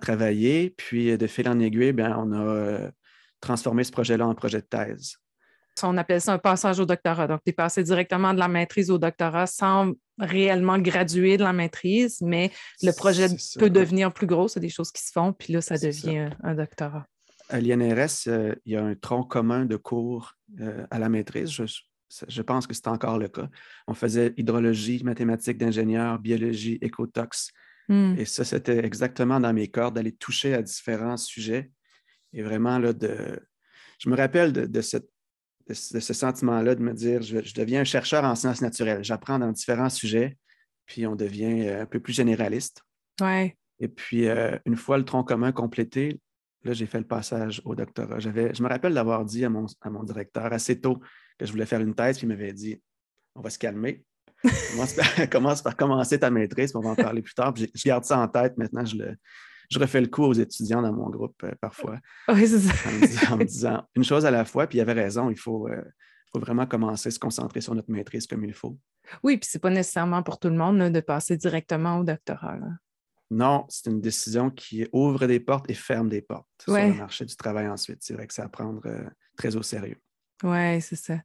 travailler. 0.00 0.70
Puis 0.70 1.18
de 1.18 1.26
fil 1.26 1.48
en 1.48 1.58
aiguille, 1.58 1.92
bien, 1.92 2.16
on 2.16 2.32
a 2.32 2.90
transformé 3.40 3.82
ce 3.82 3.90
projet-là 3.90 4.26
en 4.26 4.34
projet 4.36 4.60
de 4.60 4.66
thèse. 4.66 5.19
On 5.82 5.96
appelle 5.96 6.20
ça 6.20 6.32
un 6.32 6.38
passage 6.38 6.80
au 6.80 6.86
doctorat. 6.86 7.26
Donc, 7.26 7.40
tu 7.44 7.50
es 7.50 7.52
passé 7.52 7.82
directement 7.82 8.34
de 8.34 8.38
la 8.38 8.48
maîtrise 8.48 8.90
au 8.90 8.98
doctorat 8.98 9.46
sans 9.46 9.92
réellement 10.18 10.78
graduer 10.78 11.36
de 11.36 11.44
la 11.44 11.52
maîtrise, 11.52 12.20
mais 12.20 12.50
le 12.82 12.92
projet 12.92 13.26
peut 13.58 13.70
devenir 13.70 14.12
plus 14.12 14.26
gros. 14.26 14.48
C'est 14.48 14.60
des 14.60 14.68
choses 14.68 14.92
qui 14.92 15.02
se 15.02 15.12
font, 15.12 15.32
puis 15.32 15.52
là, 15.52 15.60
ça 15.60 15.76
devient 15.76 16.30
Un, 16.42 16.54
doctorat. 16.54 17.06
À 17.48 17.60
l'INRS, 17.60 18.28
euh, 18.28 18.54
il 18.64 18.72
y 18.72 18.76
a 18.76 18.84
un 18.84 18.94
tronc 18.94 19.24
commun 19.24 19.64
de 19.64 19.76
cours 19.76 20.34
euh, 20.60 20.86
à 20.90 20.98
la 20.98 21.08
maîtrise. 21.08 21.50
Je, 21.50 22.42
pense 22.42 22.66
que 22.66 22.74
c'est 22.74 22.88
encore 22.88 23.18
le 23.18 23.28
cas. 23.28 23.48
On 23.88 23.94
faisait 23.94 24.34
hydrologie, 24.36 25.02
mathématiques 25.02 25.58
d'ingénieur, 25.58 26.18
biologie, 26.18 26.78
écotox. 26.80 27.50
Hmm. 27.88 28.14
Et 28.18 28.24
ça, 28.24 28.44
c'était 28.44 28.84
exactement 28.84 29.40
dans 29.40 29.52
mes 29.52 29.68
cordes 29.68 29.96
d'aller 29.96 30.12
toucher 30.12 30.54
à 30.54 30.62
différents 30.62 31.16
sujets. 31.16 31.70
Et 32.32 32.42
vraiment, 32.42 32.78
là, 32.78 32.92
de... 32.92 33.40
je 33.98 34.08
me 34.08 34.16
rappelle 34.16 34.52
de 34.52 34.80
cette 34.80 35.08
de, 35.70 36.00
ce 36.00 36.12
sentiment-là 36.12 36.74
de 36.74 36.82
me 36.82 36.92
dire, 36.92 37.22
je, 37.22 37.54
deviens 37.54 37.82
un 37.82 37.84
chercheur 37.84 38.24
en 38.24 38.34
sciences 38.34 38.60
naturelles. 38.60 39.04
J'apprends 39.04 39.38
dans 39.38 39.52
différents 39.52 39.88
sujets, 39.88 40.36
puis 40.86 41.06
on 41.06 41.16
devient 41.16 41.68
euh, 41.68 41.82
un 41.82 41.86
peu 41.86 42.00
plus 42.00 42.12
généraliste. 42.12 42.82
Ouais. 43.20 43.56
Et 43.78 43.88
puis, 43.88 44.28
euh, 44.28 44.58
une 44.66 44.76
fois 44.76 44.98
le 44.98 45.04
tronc 45.04 45.24
commun 45.24 45.52
complété, 45.52 46.20
là, 46.64 46.72
j'ai 46.72 46.86
fait 46.86 46.98
le 46.98 47.06
passage 47.06 47.62
au 47.64 47.74
doctorat. 47.74 48.18
Je 48.18 48.28
me 48.28 48.68
rappelle 48.68 48.94
d'avoir 48.94 49.24
dit 49.24 49.44
à 49.44 49.48
mon, 49.48 49.66
à 49.80 49.90
mon 49.90 50.02
directeur 50.02 50.52
assez 50.52 50.80
tôt 50.80 51.00
que 51.38 51.46
je 51.46 51.52
voulais 51.52 51.66
faire 51.66 51.80
une 51.80 51.94
thèse, 51.94 52.18
puis 52.18 52.26
il 52.26 52.28
m'avait 52.28 52.52
dit 52.52 52.80
on 53.34 53.40
va 53.40 53.50
se 53.50 53.58
calmer. 53.58 54.04
commence, 54.72 54.94
par, 55.62 55.76
commencer 55.76 56.18
ta 56.18 56.30
maîtrise, 56.30 56.72
puis 56.72 56.78
on 56.78 56.80
va 56.80 56.90
en 56.90 56.96
parler 56.96 57.22
plus 57.22 57.34
tard. 57.34 57.54
je 57.56 57.84
garde 57.84 58.04
ça 58.04 58.18
en 58.18 58.28
tête. 58.28 58.56
Maintenant, 58.58 58.84
je, 58.84 58.96
le, 58.96 59.16
je 59.70 59.78
refais 59.78 60.00
le 60.00 60.08
coup 60.08 60.24
aux 60.24 60.32
étudiants 60.32 60.82
dans 60.82 60.92
mon 60.92 61.08
groupe 61.08 61.42
euh, 61.44 61.52
parfois. 61.60 61.98
Oui, 62.28 62.46
c'est 62.46 62.58
ça. 62.58 63.32
En 63.32 63.36
me, 63.36 63.44
disant, 63.44 63.84
une 63.94 64.04
chose 64.04 64.26
à 64.26 64.30
la 64.30 64.44
fois, 64.44 64.66
puis 64.66 64.78
il 64.78 64.80
avait 64.80 64.92
raison, 64.92 65.30
il 65.30 65.38
faut, 65.38 65.68
euh, 65.68 65.82
faut 66.32 66.40
vraiment 66.40 66.66
commencer 66.66 67.08
à 67.08 67.10
se 67.10 67.18
concentrer 67.18 67.60
sur 67.60 67.74
notre 67.74 67.90
maîtrise 67.90 68.26
comme 68.26 68.44
il 68.44 68.52
faut. 68.52 68.76
Oui, 69.22 69.38
puis 69.38 69.48
c'est 69.50 69.60
pas 69.60 69.70
nécessairement 69.70 70.22
pour 70.22 70.38
tout 70.38 70.48
le 70.48 70.56
monde 70.56 70.78
de 70.78 71.00
passer 71.00 71.36
directement 71.36 71.98
au 71.98 72.04
doctorat. 72.04 72.58
Non, 73.30 73.64
c'est 73.68 73.90
une 73.90 74.00
décision 74.00 74.50
qui 74.50 74.88
ouvre 74.92 75.26
des 75.26 75.38
portes 75.38 75.70
et 75.70 75.74
ferme 75.74 76.08
des 76.08 76.20
portes 76.20 76.48
sur 76.62 76.74
le 76.74 76.94
marché 76.94 77.24
du 77.24 77.36
travail 77.36 77.68
ensuite. 77.68 77.98
C'est 78.00 78.14
vrai 78.14 78.26
que 78.26 78.34
c'est 78.34 78.42
à 78.42 78.48
prendre 78.48 78.82
euh, 78.86 79.04
très 79.36 79.54
au 79.54 79.62
sérieux. 79.62 80.00
Oui, 80.42 80.80
c'est 80.80 80.96
ça. 80.96 81.16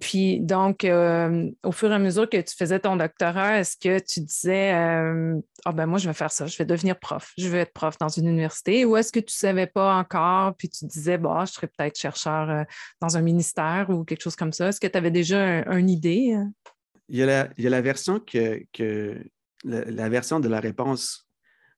puis 0.00 0.40
donc, 0.40 0.84
au 0.84 1.72
fur 1.72 1.90
et 1.90 1.94
à 1.94 1.98
mesure 1.98 2.28
que 2.28 2.40
tu 2.40 2.56
faisais 2.56 2.80
ton 2.80 2.96
doctorat, 2.96 3.60
est-ce 3.60 3.76
que 3.76 3.98
tu 4.00 4.20
disais 4.20 4.72
Ah 5.64 5.72
ben 5.72 5.86
moi, 5.86 5.98
je 5.98 6.08
vais 6.08 6.14
faire 6.14 6.32
ça, 6.32 6.46
je 6.46 6.56
vais 6.58 6.64
devenir 6.64 6.98
prof, 6.98 7.32
je 7.38 7.48
vais 7.48 7.60
être 7.60 7.72
prof 7.72 7.96
dans 7.98 8.08
une 8.08 8.26
université, 8.26 8.84
ou 8.84 8.96
est-ce 8.96 9.12
que 9.12 9.20
tu 9.20 9.26
ne 9.26 9.38
savais 9.38 9.66
pas 9.66 9.94
encore, 9.94 10.56
puis 10.56 10.68
tu 10.68 10.84
disais 10.86 11.18
bah, 11.18 11.44
je 11.46 11.52
serais 11.52 11.68
peut-être 11.68 11.98
chercheur 11.98 12.64
dans 13.00 13.16
un 13.16 13.22
ministère 13.22 13.86
ou 13.90 14.04
quelque 14.04 14.22
chose 14.22 14.36
comme 14.36 14.52
ça? 14.52 14.68
Est-ce 14.68 14.80
que 14.80 14.86
tu 14.86 14.98
avais 14.98 15.10
déjà 15.12 15.64
une 15.66 15.90
idée? 15.90 16.32
Hein? 16.34 16.52
Il 17.08 17.16
y, 17.16 17.22
a 17.22 17.48
la, 17.56 17.80
version 17.80 18.20
que 18.20 18.64
la, 19.64 20.08
version 20.08 20.40
de 20.40 20.48
la 20.48 20.60
réponse 20.60 21.27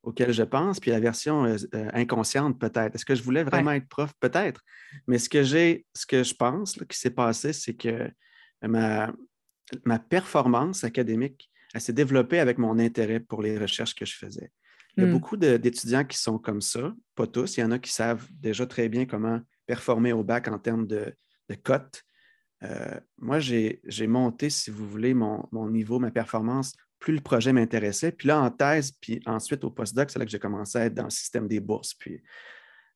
auquel 0.02 0.32
je 0.32 0.42
pense, 0.42 0.80
puis 0.80 0.90
la 0.90 1.00
version 1.00 1.44
euh, 1.44 1.56
euh, 1.74 1.90
inconsciente 1.92 2.58
peut-être. 2.58 2.94
Est-ce 2.94 3.04
que 3.04 3.14
je 3.14 3.22
voulais 3.22 3.44
vraiment 3.44 3.72
être 3.72 3.88
prof? 3.88 4.12
Peut-être. 4.20 4.62
Mais 5.06 5.18
ce 5.18 5.28
que 5.28 5.42
j'ai, 5.42 5.86
ce 5.94 6.06
que 6.06 6.22
je 6.22 6.34
pense 6.34 6.74
qui 6.88 6.98
s'est 6.98 7.10
passé, 7.10 7.52
c'est 7.52 7.74
que 7.74 8.10
ma, 8.62 9.12
ma 9.84 9.98
performance 9.98 10.84
académique, 10.84 11.50
elle 11.74 11.80
s'est 11.80 11.92
développée 11.92 12.40
avec 12.40 12.58
mon 12.58 12.78
intérêt 12.78 13.20
pour 13.20 13.42
les 13.42 13.58
recherches 13.58 13.94
que 13.94 14.06
je 14.06 14.16
faisais. 14.16 14.50
Il 14.96 15.02
y 15.02 15.06
a 15.06 15.08
hmm. 15.08 15.12
beaucoup 15.12 15.36
d'étudiants 15.36 16.04
qui 16.04 16.18
sont 16.18 16.38
comme 16.38 16.60
ça, 16.60 16.92
pas 17.14 17.26
tous. 17.26 17.56
Il 17.56 17.60
y 17.60 17.64
en 17.64 17.70
a 17.70 17.78
qui 17.78 17.92
savent 17.92 18.26
déjà 18.32 18.66
très 18.66 18.88
bien 18.88 19.06
comment 19.06 19.40
performer 19.66 20.12
au 20.12 20.24
bac 20.24 20.48
en 20.48 20.58
termes 20.58 20.86
de, 20.86 21.14
de 21.48 21.54
cotes. 21.54 22.02
Euh, 22.62 22.98
moi, 23.18 23.38
j'ai 23.38 23.80
monté, 24.06 24.50
si 24.50 24.70
vous 24.70 24.88
voulez, 24.88 25.14
mon, 25.14 25.48
mon, 25.52 25.70
niveau, 25.70 25.98
ma 25.98 26.10
performance 26.10 26.74
plus 27.00 27.14
le 27.14 27.20
projet 27.20 27.52
m'intéressait. 27.52 28.12
Puis 28.12 28.28
là, 28.28 28.40
en 28.40 28.50
thèse, 28.50 28.92
puis 28.92 29.20
ensuite 29.26 29.64
au 29.64 29.70
postdoc, 29.70 30.10
c'est 30.10 30.18
là 30.18 30.24
que 30.24 30.30
j'ai 30.30 30.38
commencé 30.38 30.78
à 30.78 30.84
être 30.84 30.94
dans 30.94 31.04
le 31.04 31.10
système 31.10 31.48
des 31.48 31.58
bourses, 31.58 31.94
puis 31.94 32.22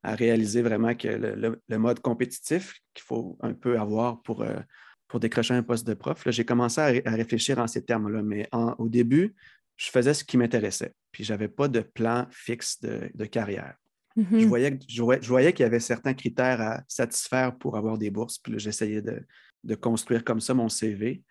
à 0.03 0.15
réaliser 0.15 0.61
vraiment 0.61 0.95
que 0.95 1.09
le, 1.09 1.79
mode 1.79 2.01
compétitif 2.01 2.79
qu'il 2.93 3.05
faut 3.05 3.39
un 3.41 3.55
peu 3.55 3.81
avoir 3.81 4.21
pour, 4.21 4.43
euh, 4.43 4.61
pour 5.09 5.19
décrocher 5.19 5.55
un 5.55 5.63
poste 5.63 5.87
de 5.87 5.95
prof, 5.95 6.23
j'ai 6.27 6.45
commencé 6.45 6.81
à, 6.81 7.11
réfléchir 7.11 7.59
en 7.59 7.67
ces 7.67 7.83
termes-là. 7.83 8.23
Mais 8.23 8.49
au 8.79 8.89
début, 8.89 9.35
je 9.77 9.89
faisais 9.89 10.13
ce 10.13 10.23
qui 10.23 10.37
m'intéressait, 10.37 10.93
puis 11.11 11.25
je 11.25 11.33
n'avais 11.33 11.49
pas 11.49 11.69
de 11.69 11.81
plan 11.81 12.27
fixe 12.31 12.81
de, 12.83 13.25
carrière. 13.25 13.75
Mm-hmm. 14.19 14.41
Je 14.41 14.47
voyais, 14.47 14.79
je 14.87 15.29
voyais, 15.29 15.53
qu'il 15.55 15.65
y 15.65 15.67
avait 15.67 15.81
certains 15.81 16.15
critères 16.15 16.61
à 16.61 16.83
satisfaire 16.87 17.57
pour 17.57 17.79
avoir 17.79 17.97
des 17.97 18.11
bourses, 18.11 18.39
puis 18.39 18.53
j'essayais 18.59 19.01
de, 19.01 19.27
de 19.65 19.75
construire 19.75 20.23
comme 20.23 20.41
ça 20.41 20.53
mon 20.53 20.69
CV 20.69 21.23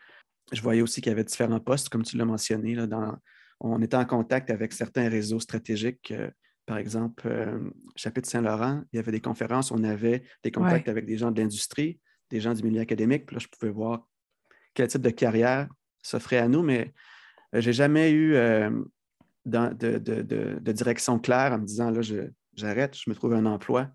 je 0.52 0.62
voyais 0.62 0.82
aussi 0.82 1.02
qu'il 1.02 1.10
y 1.10 1.14
avait 1.14 1.24
différents 1.24 1.60
postes, 1.60 1.90
comme 1.90 2.04
tu 2.04 2.18
l'as 2.18 2.26
mentionné. 2.26 2.78
on 3.60 3.82
était 3.82 3.98
en 3.98 4.06
contact 4.06 4.50
avec 4.50 4.74
certains 4.74 5.10
réseaux 5.10 5.40
stratégiques. 5.40 6.12
Euh, 6.12 6.30
par 6.66 6.78
exemple, 6.78 7.28
euh, 7.28 7.60
Chapitre 7.96 8.30
Saint-Laurent, 8.30 8.84
il 8.92 8.98
y 8.98 9.00
avait 9.00 9.12
des 9.12 9.20
conférences, 9.20 9.72
on 9.72 9.84
avait 9.84 10.24
des 10.44 10.52
contacts 10.52 10.88
avec 10.88 11.06
des 11.06 11.18
gens 11.18 11.32
de 11.32 11.42
l'industrie, 11.42 12.00
des 12.30 12.40
gens 12.40 12.54
du 12.54 12.64
milieu 12.64 12.82
académique. 12.82 13.26
Puis 13.26 13.36
là, 13.36 13.40
je 13.40 13.48
pouvais 13.48 13.72
voir 13.72 14.08
quel 14.74 14.88
type 14.88 15.02
de 15.02 15.10
carrière 15.10 15.68
s'offrait 16.02 16.38
à 16.38 16.48
nous, 16.48 16.64
mais 16.64 16.94
euh, 17.54 17.62
je 17.62 17.70
n'ai 17.70 17.74
jamais 17.74 18.12
eu 18.12 18.34
de, 19.46 20.72
direction 20.72 21.20
claire 21.20 21.54
en 21.54 21.60
me 21.60 21.66
disant 21.66 21.92
là, 21.92 22.02
j'arrête, 22.56 22.98
je, 22.98 23.10
me 23.10 23.16
trouve 23.16 23.34
un 23.34 23.46
emploi. 23.46 23.90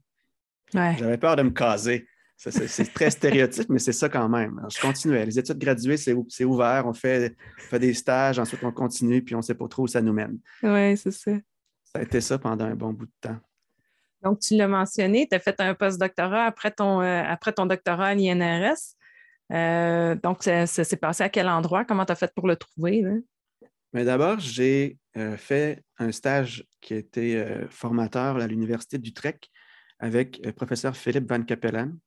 J'avais 0.72 1.18
peur 1.18 1.36
de 1.36 1.42
me 1.42 1.50
caser. 1.50 2.06
C'est 2.38 2.94
très 2.94 3.10
stéréotype, 3.10 3.68
mais 3.68 3.80
c'est 3.80 3.92
ça 3.92 4.08
quand 4.08 4.28
même. 4.28 4.64
je 4.72 4.80
continuais. 4.80 5.26
Les 5.26 5.40
études 5.40 5.58
graduées, 5.58 5.96
c'est 5.96 6.44
ouvert. 6.44 6.84
On 6.86 6.92
fait, 6.92 7.34
des 7.72 7.94
stages, 7.94 8.38
ensuite 8.38 8.62
on 8.62 8.70
continue, 8.70 9.22
puis 9.22 9.34
on 9.34 9.38
ne 9.38 9.42
sait 9.42 9.56
pas 9.56 9.66
trop 9.66 9.82
où 9.82 9.86
ça 9.88 10.00
nous 10.00 10.12
mène. 10.12 10.38
Oui, 10.62 10.96
c'est 10.96 11.10
ça. 11.10 11.32
Ça 11.82 11.98
a 11.98 12.02
été 12.02 12.20
ça 12.20 12.38
pendant 12.38 12.66
un 12.66 12.76
bon 12.76 12.92
bout 12.92 13.06
de 13.06 13.12
temps. 13.20 13.38
Donc, 14.22 14.38
tu 14.38 14.56
l'as 14.56 14.68
mentionné, 14.68 15.26
tu 15.28 15.34
as 15.34 15.40
fait 15.40 15.60
un 15.60 15.74
post-doctorat 15.74 16.44
après 16.44 16.70
ton, 16.70 17.00
euh, 17.00 17.22
après 17.26 17.52
ton 17.52 17.66
doctorat 17.66 18.08
à 18.08 18.14
l'INRS. 18.14 18.94
Euh, 19.52 20.14
donc, 20.14 20.44
ça, 20.44 20.66
s'est 20.66 20.96
passé 20.96 21.24
à 21.24 21.28
quel 21.28 21.48
endroit? 21.48 21.84
Comment 21.84 22.04
tu 22.04 22.12
as 22.12 22.16
fait 22.16 22.32
pour 22.34 22.46
le 22.46 22.54
trouver? 22.54 23.04
Mais 23.92 24.04
d'abord, 24.04 24.38
j'ai 24.38 24.96
euh, 25.16 25.36
fait 25.36 25.82
un 25.98 26.12
stage 26.12 26.64
qui 26.80 26.94
a 26.94 26.98
été 26.98 27.44
formateur 27.70 28.36
à 28.36 28.46
l'Université 28.46 28.98
d'Utrecht 28.98 29.48
avec 29.98 30.40
le 30.44 30.52
professeur 30.52 30.96
Philippe 30.96 31.28
Van 31.28 31.42
Capellen, 31.42 31.98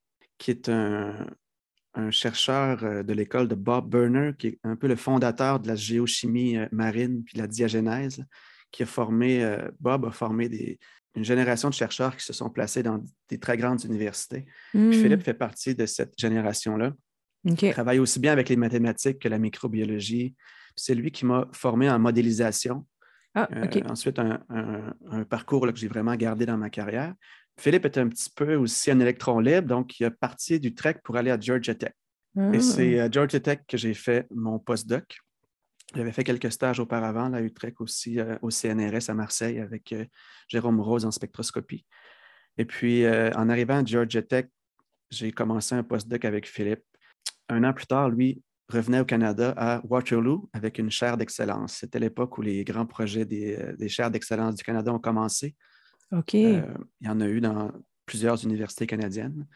qui 0.42 0.50
est 0.50 0.70
un, 0.70 1.28
chercheur 2.10 2.84
euh, 2.84 3.04
de 3.04 3.14
l'école 3.14 3.48
de 3.48 3.54
Bob 3.54 3.90
Burner, 3.90 4.32
qui 4.40 4.48
est 4.48 4.60
un 4.64 4.76
peu 4.76 4.88
le 4.88 4.96
fondateur 4.96 5.60
de 5.60 5.68
la 5.68 5.76
géochimie 5.76 6.58
euh, 6.58 6.66
marine 6.72 7.24
puis 7.24 7.36
de 7.36 7.42
la 7.42 7.48
diagénèse, 7.48 8.26
qui 8.72 8.82
a 8.82 8.86
formé, 8.88 9.44
euh, 9.44 9.70
Bob 9.80 10.06
a 10.06 10.12
formé 10.12 10.80
une 11.16 11.24
génération 11.24 11.70
de 11.70 11.76
chercheurs 11.76 12.16
qui 12.18 12.26
se 12.26 12.34
sont 12.34 12.50
placés 12.50 12.82
dans 12.82 13.04
des 13.30 13.38
très 13.38 13.56
grandes 13.56 13.84
universités. 13.84 14.48
Hmm. 14.74 14.92
Philippe 14.92 15.22
fait 15.22 15.36
partie 15.36 15.76
de 15.76 15.86
cette 15.86 16.14
génération-là. 16.18 16.94
Il 17.44 17.56
travaille 17.72 18.00
aussi 18.00 18.20
bien 18.20 18.32
avec 18.32 18.50
les 18.50 18.56
mathématiques 18.56 19.20
que 19.20 19.30
la 19.30 19.38
microbiologie. 19.38 20.34
C'est 20.76 20.96
lui 20.96 21.12
qui 21.12 21.26
m'a 21.26 21.48
formé 21.52 21.90
en 21.90 22.00
modélisation. 22.00 22.86
Ah, 23.34 23.48
ensuite, 23.90 24.20
un, 24.20 25.24
parcours 25.30 25.66
que 25.68 25.76
j'ai 25.76 25.88
vraiment 25.88 26.16
gardé 26.16 26.46
dans 26.46 26.58
ma 26.58 26.70
carrière. 26.70 27.14
Philippe 27.62 27.86
est 27.86 28.00
un 28.00 28.08
petit 28.08 28.32
peu 28.36 28.56
aussi 28.56 28.90
un 28.90 29.00
électron 29.00 29.40
libre, 29.40 29.68
donc 29.68 30.00
il 30.00 30.06
a 30.06 30.10
parti 30.10 30.60
du 30.60 30.74
Trek 30.74 30.96
pour 31.04 31.16
aller 31.16 31.30
à 31.30 31.40
Georgia 31.40 31.76
Tech. 31.76 31.94
Et 32.36 32.56
ah. 32.56 32.60
c'est 32.60 33.00
à 33.00 33.12
Georgia 33.12 33.40
Tech 33.40 33.60
que 33.68 33.78
j'ai 33.78 33.94
fait 33.94 34.26
mon 34.32 34.58
postdoc. 34.58 35.20
J'avais 35.94 36.12
fait 36.12 36.24
quelques 36.24 36.52
stages 36.52 36.80
auparavant, 36.80 37.32
à 37.34 37.42
Utrecht 37.42 37.80
aussi, 37.80 38.20
euh, 38.20 38.36
au 38.42 38.50
CNRS 38.50 39.10
à 39.10 39.14
Marseille 39.14 39.60
avec 39.60 39.94
euh, 39.94 40.06
Jérôme 40.48 40.82
Rose 40.82 41.06
en 41.06 41.12
spectroscopie. 41.12 41.86
Et 42.58 42.66
puis, 42.66 43.06
euh, 43.06 43.30
en 43.36 43.48
arrivant 43.48 43.78
à 43.78 43.86
Georgia 43.86 44.24
Tech, 44.24 44.48
j'ai 45.12 45.32
commencé 45.32 45.76
un 45.76 45.84
postdoc 45.84 46.26
avec 46.26 46.48
Philippe. 46.48 46.84
Un 47.48 47.64
an 47.64 47.74
plus 47.74 47.86
tard, 47.86 48.10
lui 48.10 48.42
revenait 48.70 49.02
au 49.02 49.06
Canada 49.06 49.54
à 49.56 49.82
Waterloo 49.84 50.50
avec 50.54 50.80
une 50.80 50.90
chaire 50.90 51.16
d'excellence. 51.16 51.74
C'était 51.74 52.00
l'époque 52.00 52.40
où 52.40 52.42
les 52.42 52.64
grands 52.64 52.88
projets 52.88 53.26
des, 53.26 53.76
des 53.78 53.90
chaires 53.90 54.10
d'excellence 54.10 54.56
du 54.56 54.64
Canada 54.64 54.92
ont 54.92 55.00
commencé. 55.00 55.56
OK. 56.12 56.36
Euh, 56.36 56.62
il 57.00 57.08
y 57.08 57.10
en 57.10 57.22
a 57.22 57.28
eu 57.28 57.42
dans 57.42 57.72
plusieurs 58.06 58.44
universités 58.44 58.88
canadiennes. 58.88 59.48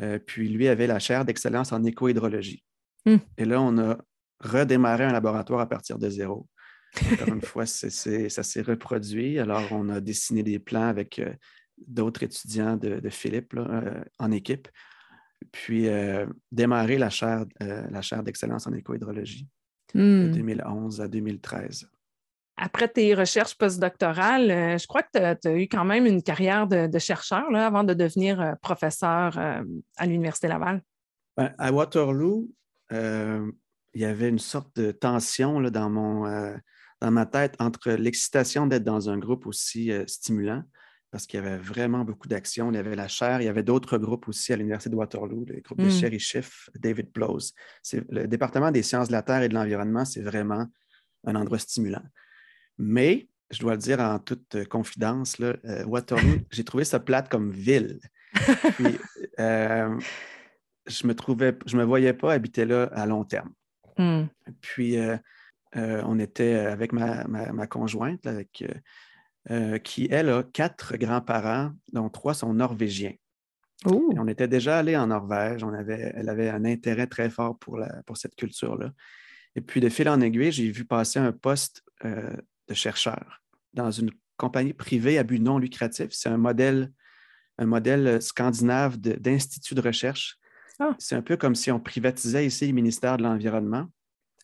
Euh, 0.00 0.18
puis 0.18 0.48
lui 0.48 0.68
avait 0.68 0.86
la 0.86 0.98
chaire 0.98 1.24
d'excellence 1.24 1.72
en 1.72 1.84
écohydrologie. 1.84 2.64
Hmm. 3.06 3.18
Et 3.36 3.44
là, 3.44 3.60
on 3.60 3.78
a 3.78 3.98
redémarré 4.40 5.04
un 5.04 5.12
laboratoire 5.12 5.60
à 5.60 5.68
partir 5.68 5.98
de 5.98 6.08
zéro. 6.08 6.48
Encore 7.12 7.28
une 7.28 7.42
fois, 7.42 7.66
ça 7.66 7.90
s'est 7.90 8.62
reproduit. 8.62 9.38
Alors, 9.38 9.66
on 9.70 9.88
a 9.88 10.00
dessiné 10.00 10.42
des 10.42 10.58
plans 10.58 10.88
avec 10.88 11.18
euh, 11.18 11.32
d'autres 11.86 12.22
étudiants 12.22 12.76
de, 12.76 13.08
Philippe 13.10 13.54
en 14.18 14.30
équipe, 14.30 14.68
puis 15.50 15.88
démarrer 16.52 16.96
la 16.96 17.10
chaire, 17.10 17.44
la 17.58 18.02
chaire 18.02 18.22
d'excellence 18.22 18.68
en 18.68 18.72
écohydrologie 18.72 19.48
de 19.94 20.30
2011 20.32 21.00
hmm. 21.00 21.02
à 21.02 21.08
2013 21.08 21.91
après 22.62 22.86
tes 22.86 23.12
recherches 23.14 23.56
postdoctorales, 23.56 24.50
euh, 24.50 24.78
je 24.78 24.86
crois 24.86 25.02
que 25.02 25.34
tu 25.34 25.48
as, 25.48 25.56
eu 25.56 25.62
quand 25.62 25.84
même 25.84 26.06
une 26.06 26.22
carrière 26.22 26.68
de, 26.68 26.98
chercheur 27.00 27.50
là, 27.50 27.66
avant 27.66 27.82
de 27.82 27.92
devenir 27.92 28.40
euh, 28.40 28.52
professeur 28.62 29.36
euh, 29.36 29.64
à 29.96 30.06
l'Université 30.06 30.46
Laval. 30.46 30.80
Ben, 31.36 31.52
à 31.58 31.72
Waterloo, 31.72 32.48
il 32.90 34.00
y 34.00 34.04
avait 34.04 34.28
une 34.28 34.38
sorte 34.38 34.76
de 34.76 34.92
tension 34.92 35.58
là, 35.58 35.70
dans, 35.70 35.90
mon, 35.90 36.24
dans 37.00 37.10
ma 37.10 37.26
tête 37.26 37.56
entre 37.58 37.90
l'excitation 37.90 38.66
d'être 38.66 38.84
dans 38.84 39.10
un 39.10 39.18
groupe 39.18 39.46
aussi 39.46 39.90
stimulant, 40.06 40.62
parce 41.10 41.26
qu'il 41.26 41.40
y 41.40 41.42
avait 41.42 41.56
vraiment 41.56 42.04
beaucoup 42.04 42.28
d'actions. 42.28 42.70
Il 42.70 42.76
y 42.76 42.78
avait 42.78 42.94
la 42.94 43.08
chaire, 43.08 43.40
il 43.40 43.46
y 43.46 43.48
avait 43.48 43.62
d'autres 43.62 43.96
groupes 43.96 44.28
aussi 44.28 44.52
à 44.52 44.56
l'Université 44.56 44.90
de 44.90 44.96
Waterloo, 44.96 45.46
le 45.46 45.60
groupe 45.60 45.78
de 45.78 45.86
hmm. 45.86 45.90
Sherry 45.90 46.20
Schiff, 46.20 46.68
David 46.78 47.10
Blows. 47.12 47.52
Le 48.10 48.26
département 48.26 48.70
des 48.70 48.82
sciences 48.82 49.08
de 49.08 49.12
la 49.12 49.22
Terre 49.22 49.42
et 49.42 49.48
de 49.48 49.54
l'environnement, 49.54 50.04
c'est 50.04 50.22
vraiment 50.22 50.66
un 51.24 51.34
endroit 51.34 51.58
stimulant. 51.58 52.02
Mais, 52.78 53.28
je 53.52 53.60
dois 53.60 53.72
le 53.72 53.78
dire 53.78 54.00
en 54.00 54.18
toute 54.18 54.54
euh, 54.54 54.64
confidence, 54.64 55.38
là, 55.38 55.54
euh, 55.64 55.84
Waterloo, 55.84 56.38
j'ai 56.50 56.64
trouvé 56.64 56.84
ça 56.84 56.98
plate 56.98 57.28
comme 57.28 57.50
ville. 57.50 58.00
Puis, 58.76 58.98
euh, 59.38 59.98
je 60.86 61.06
me 61.06 61.14
trouvais, 61.14 61.56
je 61.66 61.76
me 61.76 61.84
voyais 61.84 62.14
pas 62.14 62.32
habiter 62.32 62.64
là 62.64 62.84
à 62.92 63.06
long 63.06 63.24
terme. 63.24 63.52
Hmm. 63.98 64.24
Puis, 64.60 64.96
on 65.74 66.18
était 66.18 66.54
avec 66.54 66.92
ma, 66.92 67.66
conjointe, 67.66 68.26
avec 68.26 68.64
qui, 69.84 70.08
elle, 70.10 70.30
a 70.30 70.42
quatre 70.42 70.96
grands-parents, 70.96 71.72
dont 71.92 72.08
trois 72.08 72.34
sont 72.34 72.54
norvégiens. 72.54 73.12
On 73.84 74.26
était 74.28 74.48
déjà 74.48 74.78
allé 74.78 74.96
en 74.96 75.08
Norvège, 75.08 75.62
on 75.62 75.74
avait, 75.74 76.12
elle 76.14 76.30
avait 76.30 76.48
un 76.48 76.64
intérêt 76.64 77.06
très 77.06 77.28
fort 77.28 77.58
pour, 77.58 77.76
la, 77.76 78.02
pour 78.06 78.16
cette 78.16 78.34
culture-là. 78.34 78.92
Et 79.56 79.60
puis, 79.60 79.80
de 79.80 79.90
fil 79.90 80.08
en 80.08 80.20
aiguille, 80.22 80.52
j'ai 80.52 80.70
vu 80.70 80.86
passer 80.86 81.18
un 81.18 81.32
poste 81.32 81.84
de 82.68 82.74
chercheur 82.74 83.42
dans 83.72 83.90
une 83.90 84.10
compagnie 84.36 84.72
privée 84.72 85.18
à 85.18 85.22
but 85.22 85.38
non 85.38 85.58
lucratif. 85.58 86.08
C'est 86.10 86.28
un 86.28 86.36
modèle, 86.36 86.92
un 87.58 87.66
modèle 87.66 88.20
scandinave 88.20 88.98
d'institut 88.98 89.74
de, 89.74 89.80
recherche. 89.80 90.38
Ah. 90.78 90.94
C'est 90.98 91.14
un 91.14 91.22
peu 91.22 91.36
comme 91.36 91.54
si 91.54 91.70
on 91.70 91.80
privatisait 91.80 92.46
ici 92.46 92.66
le 92.66 92.72
ministère 92.72 93.16
de 93.16 93.22
l'Environnement. 93.22 93.86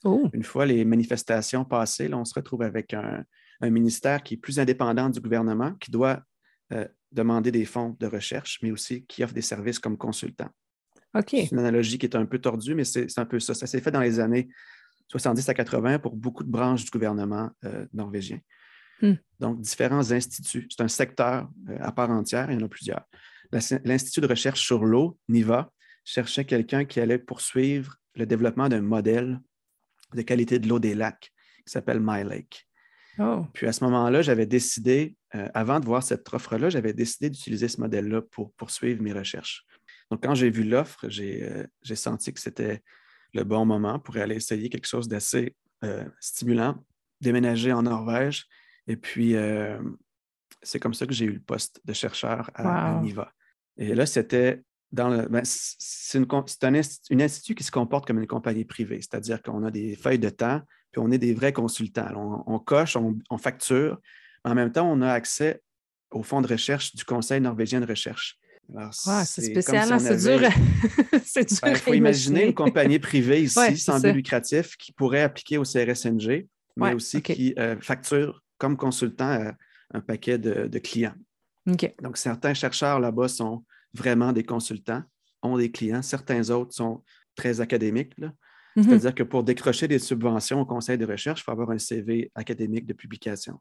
Oh. 0.05 0.29
Une 0.33 0.45
fois 0.45 0.67
les 0.67 0.85
manifestations 0.85 1.65
passées, 1.65 2.13
on 2.15 2.25
se 2.25 2.35
retrouve 2.35 2.63
avec 2.63 2.95
un, 2.95 3.25
ministère 3.61 4.23
qui 4.23 4.35
est 4.35 4.37
plus 4.37 4.61
indépendant 4.61 5.09
du 5.09 5.21
gouvernement, 5.21 5.75
qui 5.81 5.91
doit 5.91 6.23
euh, 6.73 6.87
demander 7.11 7.51
des 7.51 7.65
fonds 7.65 7.97
de 7.99 8.07
recherche, 8.07 8.61
mais 8.63 8.71
aussi 8.71 9.05
qui 9.07 9.25
offre 9.25 9.35
des 9.35 9.43
services 9.43 9.81
comme 9.81 9.99
consultant. 9.99 10.49
C'est 11.27 11.51
une 11.51 11.59
analogie 11.59 11.99
qui 11.99 12.07
est 12.07 12.15
un 12.15 12.27
peu 12.27 12.39
tordue, 12.39 12.77
mais 12.77 12.85
c'est 12.85 13.19
un 13.19 13.25
peu 13.25 13.41
ça. 13.41 13.55
Ça 13.55 13.67
s'est 13.67 13.81
fait 13.81 13.91
dans 13.91 14.01
les 14.01 14.21
années 14.21 14.49
70 15.09 15.49
à 15.49 15.55
80 15.55 15.99
pour 15.99 16.17
beaucoup 16.17 16.45
de 16.45 16.51
branches 16.51 16.85
du 16.85 16.91
gouvernement 16.91 17.51
euh, 17.65 17.87
norvégien. 17.93 18.39
Hmm. 19.01 19.15
Donc, 19.41 19.61
différents 19.61 20.13
instituts. 20.13 20.67
C'est 20.71 20.83
un 20.83 20.89
secteur 20.89 21.49
euh, 21.69 21.79
à 21.81 21.93
part 21.93 22.11
entière, 22.11 22.51
il 22.51 22.59
y 22.59 22.63
en 22.63 22.67
a 22.67 22.69
plusieurs. 22.69 23.05
L'Institut 23.85 24.21
de 24.21 24.27
recherche 24.27 24.61
sur 24.61 24.85
l'eau, 24.85 25.19
NIVA, 25.29 25.71
cherchait 26.05 26.45
quelqu'un 26.45 26.85
qui 26.85 27.01
allait 27.01 27.19
poursuivre 27.19 27.97
le 28.15 28.27
développement 28.27 28.69
d'un 28.69 28.83
modèle 28.83 29.41
de 30.15 30.23
qualité 30.23 30.59
de 30.59 30.69
l'eau 30.69 30.79
des 30.79 30.95
lacs 30.95 31.33
qui 31.65 31.73
s'appelle 31.73 32.01
MyLake. 32.01 32.67
Oh. 33.19 33.47
Puis 33.53 33.67
à 33.67 33.73
ce 33.73 33.85
moment-là, 33.85 34.23
j'avais 34.23 34.47
décidé, 34.47 35.17
euh, 35.35 35.49
avant 35.55 35.81
de 35.81 35.87
voir 35.87 36.03
cette 36.03 36.33
offre-là, 36.33 36.69
j'avais 36.69 36.93
décidé 36.93 37.31
d'utiliser 37.31 37.69
ce 37.69 37.81
modèle-là 37.81 38.23
pour 38.23 38.53
poursuivre 38.53 39.03
mes 39.03 39.13
recherches. 39.13 39.65
Donc, 40.11 40.23
quand 40.23 40.35
j'ai 40.35 40.51
vu 40.51 40.65
l'offre, 40.65 41.07
j'ai 41.09 41.69
senti 41.95 42.33
que 42.33 42.41
c'était 42.41 42.83
le 43.39 43.45
bon 43.45 43.65
moment 43.65 43.99
pour 43.99 44.17
aller 44.17 44.37
essayer 44.37 44.69
quelque 44.69 44.87
chose 44.87 45.09
d'assez 45.09 45.55
euh, 45.85 46.05
stimulant, 46.21 46.77
déménager 47.21 47.73
en 47.73 47.83
Norvège. 47.83 48.47
Et 48.87 48.97
puis, 48.97 49.37
euh, 49.37 49.79
c'est 50.63 50.81
comme 50.81 50.95
ça 50.95 51.07
que 51.07 51.13
j'ai 51.13 51.27
eu 51.27 51.33
le 51.33 51.41
poste 51.41 51.81
de 51.85 51.93
chercheur 51.93 52.51
à, 52.55 53.01
NIVA. 53.01 53.33
Et 53.77 53.95
là, 53.95 54.07
c'était 54.07 54.63
dans 54.91 55.09
le. 55.09 55.29
Ben, 55.29 55.43
c'est 55.45 56.19
un, 56.19 56.75
institut 56.75 57.55
qui 57.55 57.65
se 57.65 57.71
comporte 57.71 58.07
comme 58.07 58.19
une 58.19 58.27
compagnie 58.27 58.65
privée, 58.65 59.01
c'est-à-dire 59.01 59.43
qu'on 59.43 59.63
a 59.65 59.71
des 59.71 59.95
feuilles 59.95 60.19
de 60.19 60.31
temps, 60.31 60.61
puis 60.91 61.01
on 61.01 61.11
est 61.11 61.19
des 61.19 61.35
vrais 61.35 61.53
consultants. 61.53 62.43
On, 62.47 62.59
coche, 62.59 62.97
on, 62.97 63.39
facture, 63.39 64.01
mais 64.45 64.51
en 64.51 64.55
même 64.55 64.73
temps, 64.73 64.91
on 64.91 65.01
a 65.03 65.13
accès 65.13 65.63
au 66.11 66.23
fonds 66.23 66.41
de 66.41 66.49
recherche 66.49 66.95
du 66.95 67.05
Conseil 67.05 67.41
norvégien 67.41 67.81
de 67.81 67.87
recherche 67.87 68.39
c'est 68.93 69.43
spécial, 69.43 69.93
hein, 69.93 69.99
c'est 69.99 70.17
dur. 70.17 70.49
c'est 71.25 71.49
dur. 71.49 71.59
Il 71.69 71.77
faut 71.77 71.95
imaginer 71.95 72.47
une 72.47 72.55
compagnie 72.55 72.99
privée 72.99 73.43
ici, 73.43 73.79
sans 73.79 74.01
but 74.01 74.13
lucratif, 74.13 74.77
qui 74.77 74.93
pourrait 74.93 75.23
appliquer 75.23 75.59
au 75.59 75.65
CRSNG, 75.65 76.47
mais 76.77 76.95
aussi 76.95 77.23
qui 77.23 77.55
euh, 77.59 77.77
facture 77.81 78.43
comme 78.59 78.77
consultant 78.77 79.31
euh, 79.31 79.53
un 79.95 80.01
paquet 80.01 80.39
de, 80.39 80.79
clients. 80.79 81.15
Donc, 81.67 82.17
certains 82.17 82.55
chercheurs 82.55 83.01
là-bas 83.01 83.29
sont 83.29 83.65
vraiment 83.95 84.33
des 84.33 84.45
consultants, 84.45 85.03
ont 85.43 85.57
des 85.57 85.71
clients. 85.71 86.03
Certains 86.03 86.51
autres 86.51 86.75
sont 86.75 87.03
très 87.35 87.61
académiques. 87.61 88.15
Mm-hmm. 88.19 88.85
C'est-à-dire 88.85 89.15
que 89.15 89.23
pour 89.23 89.45
décrocher 89.45 89.89
des 89.89 89.99
subventions 89.99 90.61
au 90.61 90.67
conseil 90.67 90.99
de 90.99 91.07
recherche, 91.07 91.41
il 91.41 91.45
faut 91.45 91.53
avoir 91.53 91.71
un 91.71 91.79
CV 91.79 92.31
académique 92.35 92.87
de 92.87 92.93
publication. 92.93 93.61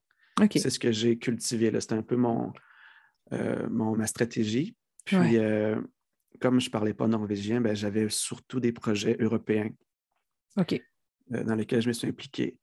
C'est 0.52 0.70
ce 0.70 0.80
que 0.80 0.92
j'ai 0.92 1.18
cultivé. 1.18 1.72
C'est 1.80 1.94
un 1.94 2.04
peu 2.04 2.16
mon, 2.16 2.54
euh, 3.34 3.68
mon, 3.70 3.96
ma 3.96 4.08
stratégie. 4.08 4.76
Puis, 5.08 5.38
euh, 5.38 5.80
comme 6.40 6.60
je 6.60 6.68
ne 6.68 6.72
parlais 6.72 6.94
pas 6.94 7.08
norvégien, 7.08 7.62
ben, 7.62 7.76
j'avais 7.76 8.10
surtout 8.10 8.60
des 8.60 8.74
projets 8.74 9.16
européens. 9.20 9.70
Euh, 11.34 11.44
dans 11.44 11.56
lesquels 11.56 11.82
je 11.82 11.88
me 11.88 11.94
suis 11.94 12.08
impliqué. 12.08 12.58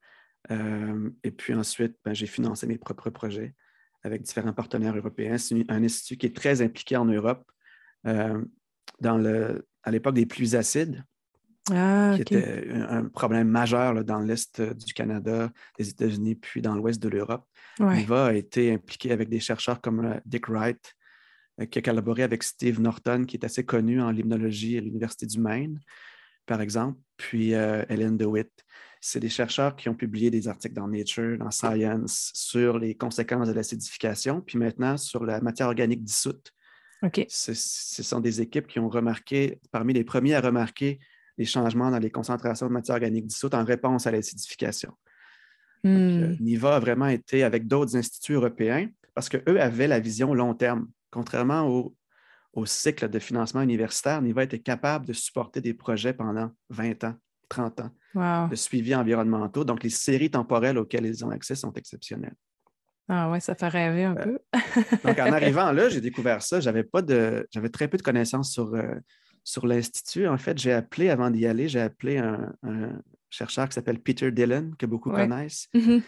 Euh, 0.50 1.10
et 1.22 1.30
puis 1.30 1.54
ensuite, 1.54 1.96
ben, 2.04 2.14
j'ai 2.14 2.26
financé 2.26 2.66
mes 2.66 2.78
propres 2.78 3.10
projets 3.10 3.54
avec 4.02 4.22
différents 4.22 4.52
partenaires 4.52 4.94
européens. 4.94 5.38
C'est 5.38 5.64
un 5.70 5.82
institut 5.82 6.18
qui 6.18 6.26
est 6.26 6.36
très 6.36 6.60
impliqué 6.60 6.96
en 6.96 7.06
Europe 7.06 7.50
dans 8.04 9.16
le, 9.16 9.66
à 9.82 9.90
l'époque 9.90 10.14
des 10.14 10.26
pluies 10.26 10.54
acides. 10.54 11.02
Ah, 11.72 12.12
qui 12.14 12.20
était 12.20 12.68
un, 12.70 13.06
problème 13.06 13.48
majeur 13.48 14.04
dans 14.04 14.18
l'Est 14.18 14.60
du 14.60 14.92
Canada, 14.92 15.50
des 15.78 15.88
États-Unis, 15.88 16.34
puis 16.34 16.60
dans 16.60 16.74
l'Ouest 16.74 17.02
de 17.02 17.08
l'Europe. 17.08 17.48
Ouais. 17.80 18.04
a 18.12 18.34
été 18.34 18.74
impliqué 18.74 19.12
avec 19.12 19.30
des 19.30 19.40
chercheurs 19.40 19.80
comme 19.80 20.20
Dick 20.26 20.50
Wright, 20.50 20.94
qui 21.70 21.78
a 21.78 21.82
collaboré 21.82 22.22
avec 22.22 22.42
Steve 22.42 22.80
Norton, 22.80 23.24
qui 23.24 23.36
est 23.36 23.44
assez 23.44 23.64
connu 23.64 24.00
en 24.00 24.10
limnologie 24.10 24.78
à 24.78 24.80
l'Université 24.80 25.26
du 25.26 25.38
Maine, 25.38 25.78
par 26.46 26.60
exemple, 26.60 26.98
puis 27.16 27.54
euh, 27.54 27.84
Ellen 27.88 28.16
DeWitt. 28.16 28.50
C'est 29.00 29.20
des 29.20 29.28
chercheurs 29.28 29.76
qui 29.76 29.88
ont 29.88 29.94
publié 29.94 30.30
des 30.30 30.48
articles 30.48 30.74
dans 30.74 30.88
Nature, 30.88 31.38
dans 31.38 31.50
Science, 31.50 32.30
sur 32.34 32.78
les 32.78 32.94
conséquences 32.94 33.48
de 33.48 33.52
l'acidification, 33.52 34.40
puis 34.40 34.58
maintenant 34.58 34.96
sur 34.96 35.24
la 35.24 35.40
matière 35.40 35.68
organique 35.68 36.02
dissoute. 36.02 36.52
OK. 37.02 37.24
Ce 37.28 37.52
sont 37.54 38.20
des 38.20 38.40
équipes 38.40 38.66
qui 38.66 38.78
ont 38.78 38.88
remarqué, 38.88 39.60
parmi 39.70 39.92
les 39.92 40.04
premiers 40.04 40.34
à 40.34 40.40
remarquer 40.40 40.98
les 41.36 41.44
changements 41.44 41.90
dans 41.90 41.98
les 41.98 42.10
concentrations 42.10 42.66
de 42.66 42.72
matière 42.72 42.94
organique 42.94 43.26
dissoute 43.26 43.54
en 43.54 43.64
réponse 43.64 44.06
à 44.06 44.10
l'acidification. 44.10 44.92
Hmm. 45.82 46.36
NIVA 46.40 46.76
a 46.76 46.78
vraiment 46.78 47.08
été 47.08 47.42
avec 47.42 47.66
d'autres 47.66 47.96
instituts 47.96 48.34
européens 48.34 48.88
parce 49.14 49.28
qu'eux 49.28 49.60
avaient 49.60 49.86
la 49.86 50.00
vision 50.00 50.32
long 50.32 50.54
terme 50.54 50.88
contrairement 51.14 51.68
au, 52.52 52.66
cycle 52.66 53.08
de 53.08 53.18
financement 53.18 53.62
universitaire, 53.62 54.20
NIVA 54.20 54.44
était 54.44 54.58
capable 54.58 55.06
de 55.06 55.12
supporter 55.12 55.60
des 55.60 55.74
projets 55.74 56.12
pendant 56.12 56.50
20 56.70 57.04
ans, 57.04 57.14
30 57.48 57.80
ans 57.80 58.48
de 58.48 58.56
suivi 58.56 58.94
environnementaux. 58.94 59.64
Donc, 59.64 59.82
les 59.82 59.90
séries 59.90 60.30
temporelles 60.30 60.78
auxquelles 60.78 61.06
ils 61.06 61.24
ont 61.24 61.30
accès 61.30 61.54
sont 61.54 61.72
exceptionnelles. 61.72 62.36
Ah 63.08 63.30
ouais, 63.30 63.40
ça 63.40 63.54
fait 63.54 63.68
rêver 63.68 64.04
un 64.04 64.16
euh, 64.16 64.24
peu. 64.24 64.38
donc, 65.04 65.18
en 65.18 65.32
arrivant 65.32 65.72
là, 65.72 65.88
j'ai 65.88 66.00
découvert 66.00 66.42
ça. 66.42 66.60
J'avais 66.60 66.84
pas 66.84 67.02
de, 67.02 67.46
j'avais 67.50 67.68
très 67.68 67.88
peu 67.88 67.96
de 67.96 68.02
connaissances 68.02 68.52
sur, 68.52 68.74
euh, 68.74 68.94
sur 69.42 69.66
l'Institut. 69.66 70.26
En 70.26 70.38
fait, 70.38 70.56
j'ai 70.58 70.72
appelé, 70.72 71.10
avant 71.10 71.30
d'y 71.30 71.46
aller, 71.46 71.68
j'ai 71.68 71.80
appelé 71.80 72.18
un, 72.18 72.52
chercheur 73.30 73.68
qui 73.68 73.74
s'appelle 73.74 74.00
Peter 74.00 74.30
Dillon, 74.30 74.70
que 74.78 74.86
beaucoup 74.86 75.10
connaissent, 75.10 75.68
mm-hmm. 75.74 76.02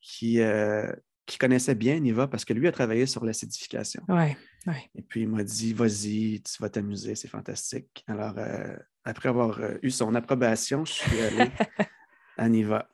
qui, 0.00 0.40
euh, 0.40 0.90
qui 1.28 1.36
connaissait 1.36 1.74
bien 1.74 2.00
Niva 2.00 2.26
parce 2.26 2.46
que 2.46 2.54
lui 2.54 2.66
a 2.66 2.72
travaillé 2.72 3.04
sur 3.04 3.24
l'acidification. 3.24 4.02
Ouais, 4.08 4.36
ouais. 4.66 4.90
Et 4.94 5.02
puis 5.02 5.20
il 5.22 5.28
m'a 5.28 5.44
dit 5.44 5.74
Vas-y, 5.74 6.40
tu 6.40 6.60
vas 6.60 6.70
t'amuser, 6.70 7.14
c'est 7.14 7.28
fantastique. 7.28 8.02
Alors, 8.08 8.34
euh, 8.38 8.76
après 9.04 9.28
avoir 9.28 9.60
euh, 9.60 9.76
eu 9.82 9.90
son 9.90 10.14
approbation, 10.14 10.86
je 10.86 10.92
suis 10.94 11.20
allé 11.20 11.50
à 12.38 12.48
Niva. 12.48 12.88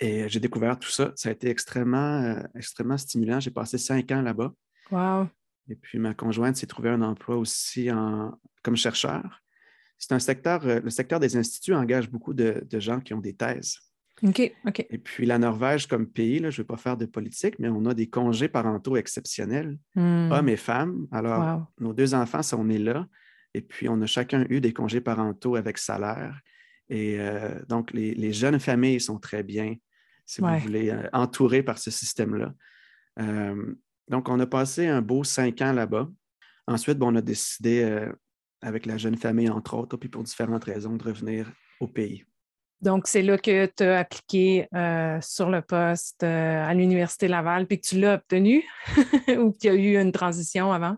Et 0.00 0.28
j'ai 0.28 0.40
découvert 0.40 0.76
tout 0.76 0.90
ça. 0.90 1.12
Ça 1.14 1.28
a 1.28 1.32
été 1.32 1.48
extrêmement, 1.48 2.20
euh, 2.20 2.42
extrêmement 2.56 2.98
stimulant. 2.98 3.38
J'ai 3.38 3.52
passé 3.52 3.78
cinq 3.78 4.10
ans 4.10 4.22
là-bas. 4.22 4.52
Wow. 4.90 5.28
Et 5.68 5.76
puis 5.76 6.00
ma 6.00 6.14
conjointe 6.14 6.56
s'est 6.56 6.66
trouvée 6.66 6.90
un 6.90 7.00
emploi 7.00 7.36
aussi 7.36 7.92
en, 7.92 8.36
comme 8.62 8.76
chercheur. 8.76 9.40
C'est 9.98 10.12
un 10.12 10.18
secteur, 10.18 10.66
le 10.66 10.90
secteur 10.90 11.20
des 11.20 11.36
instituts 11.36 11.74
engage 11.74 12.10
beaucoup 12.10 12.34
de 12.34 12.66
gens 12.72 13.00
qui 13.00 13.14
ont 13.14 13.20
des 13.20 13.34
thèses. 13.34 13.78
OK, 14.22 14.52
OK. 14.66 14.86
Et 14.88 14.98
puis 14.98 15.26
la 15.26 15.38
Norvège 15.38 15.86
comme 15.86 16.06
pays, 16.06 16.38
là, 16.38 16.50
je 16.50 16.60
ne 16.60 16.64
vais 16.64 16.66
pas 16.66 16.76
faire 16.76 16.96
de 16.96 17.04
politique, 17.06 17.58
mais 17.58 17.68
on 17.68 17.84
a 17.84 17.94
des 17.94 18.08
congés 18.08 18.48
parentaux 18.48 18.96
exceptionnels, 18.96 19.78
hmm. 19.94 20.32
hommes 20.32 20.48
et 20.48 20.56
femmes. 20.56 21.06
Alors, 21.12 21.66
nos 21.80 21.92
deux 21.92 22.14
enfants 22.14 22.42
sont 22.42 22.64
nés 22.64 22.78
là, 22.78 23.06
et 23.52 23.60
puis 23.60 23.88
on 23.88 24.00
a 24.00 24.06
chacun 24.06 24.46
eu 24.48 24.60
des 24.60 24.72
congés 24.72 25.00
parentaux 25.00 25.56
avec 25.56 25.78
salaire. 25.78 26.40
Et 26.88 27.16
euh, 27.18 27.60
donc, 27.68 27.92
les, 27.92 28.32
jeunes 28.32 28.60
familles 28.60 29.00
sont 29.00 29.18
très 29.18 29.42
bien, 29.42 29.74
si 30.24 30.40
vous 30.40 30.58
voulez, 30.60 30.90
euh, 30.90 31.08
entourées 31.12 31.62
par 31.62 31.78
ce 31.78 31.90
système-là. 31.90 32.54
Euh, 33.18 33.74
donc, 34.08 34.28
on 34.28 34.38
a 34.40 34.46
passé 34.46 34.86
un 34.86 35.02
beau 35.02 35.24
cinq 35.24 35.60
ans 35.62 35.72
là-bas. 35.72 36.08
Ensuite, 36.68 36.98
on 37.00 37.14
a 37.16 37.20
décidé, 37.20 38.08
avec 38.60 38.86
la 38.86 38.98
jeune 38.98 39.16
famille, 39.16 39.50
entre 39.50 39.74
autres, 39.74 39.96
puis 39.96 40.08
pour 40.08 40.22
différentes 40.22 40.64
raisons, 40.64 40.96
de 40.96 41.02
revenir 41.02 41.52
au 41.80 41.86
pays. 41.86 42.24
Donc, 42.82 43.06
c'est 43.06 43.22
là 43.22 43.38
que 43.38 43.66
tu 43.66 43.84
as 43.84 44.00
appliqué 44.00 44.68
euh, 44.74 45.18
sur 45.22 45.48
le 45.48 45.62
poste 45.62 46.22
euh, 46.22 46.64
à 46.64 46.74
l'Université 46.74 47.26
Laval, 47.26 47.66
puis 47.66 47.80
que 47.80 47.86
tu 47.86 47.98
l'as 47.98 48.14
obtenu 48.14 48.64
ou 49.38 49.52
qu'il 49.52 49.70
y 49.70 49.74
a 49.74 49.74
eu 49.74 50.00
une 50.00 50.12
transition 50.12 50.72
avant? 50.72 50.96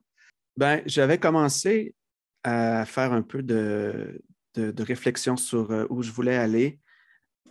Bien, 0.57 0.83
j'avais 0.87 1.19
commencé 1.19 1.95
à 2.43 2.85
faire 2.85 3.13
un 3.13 3.23
peu 3.23 3.43
de, 3.43 4.21
réflexion 4.57 5.37
sur 5.37 5.71
euh, 5.71 5.87
où 5.89 6.03
je 6.03 6.11
voulais 6.11 6.37
aller. 6.37 6.81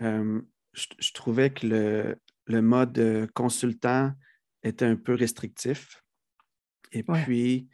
Je, 0.01 1.13
trouvais 1.13 1.49
que 1.51 1.65
le, 1.65 2.15
le, 2.45 2.61
mode 2.61 3.29
consultant 3.33 4.11
était 4.61 4.85
un 4.85 4.97
peu 4.97 5.15
restrictif. 5.15 6.03
Et 6.91 7.01
puis, 7.03 7.69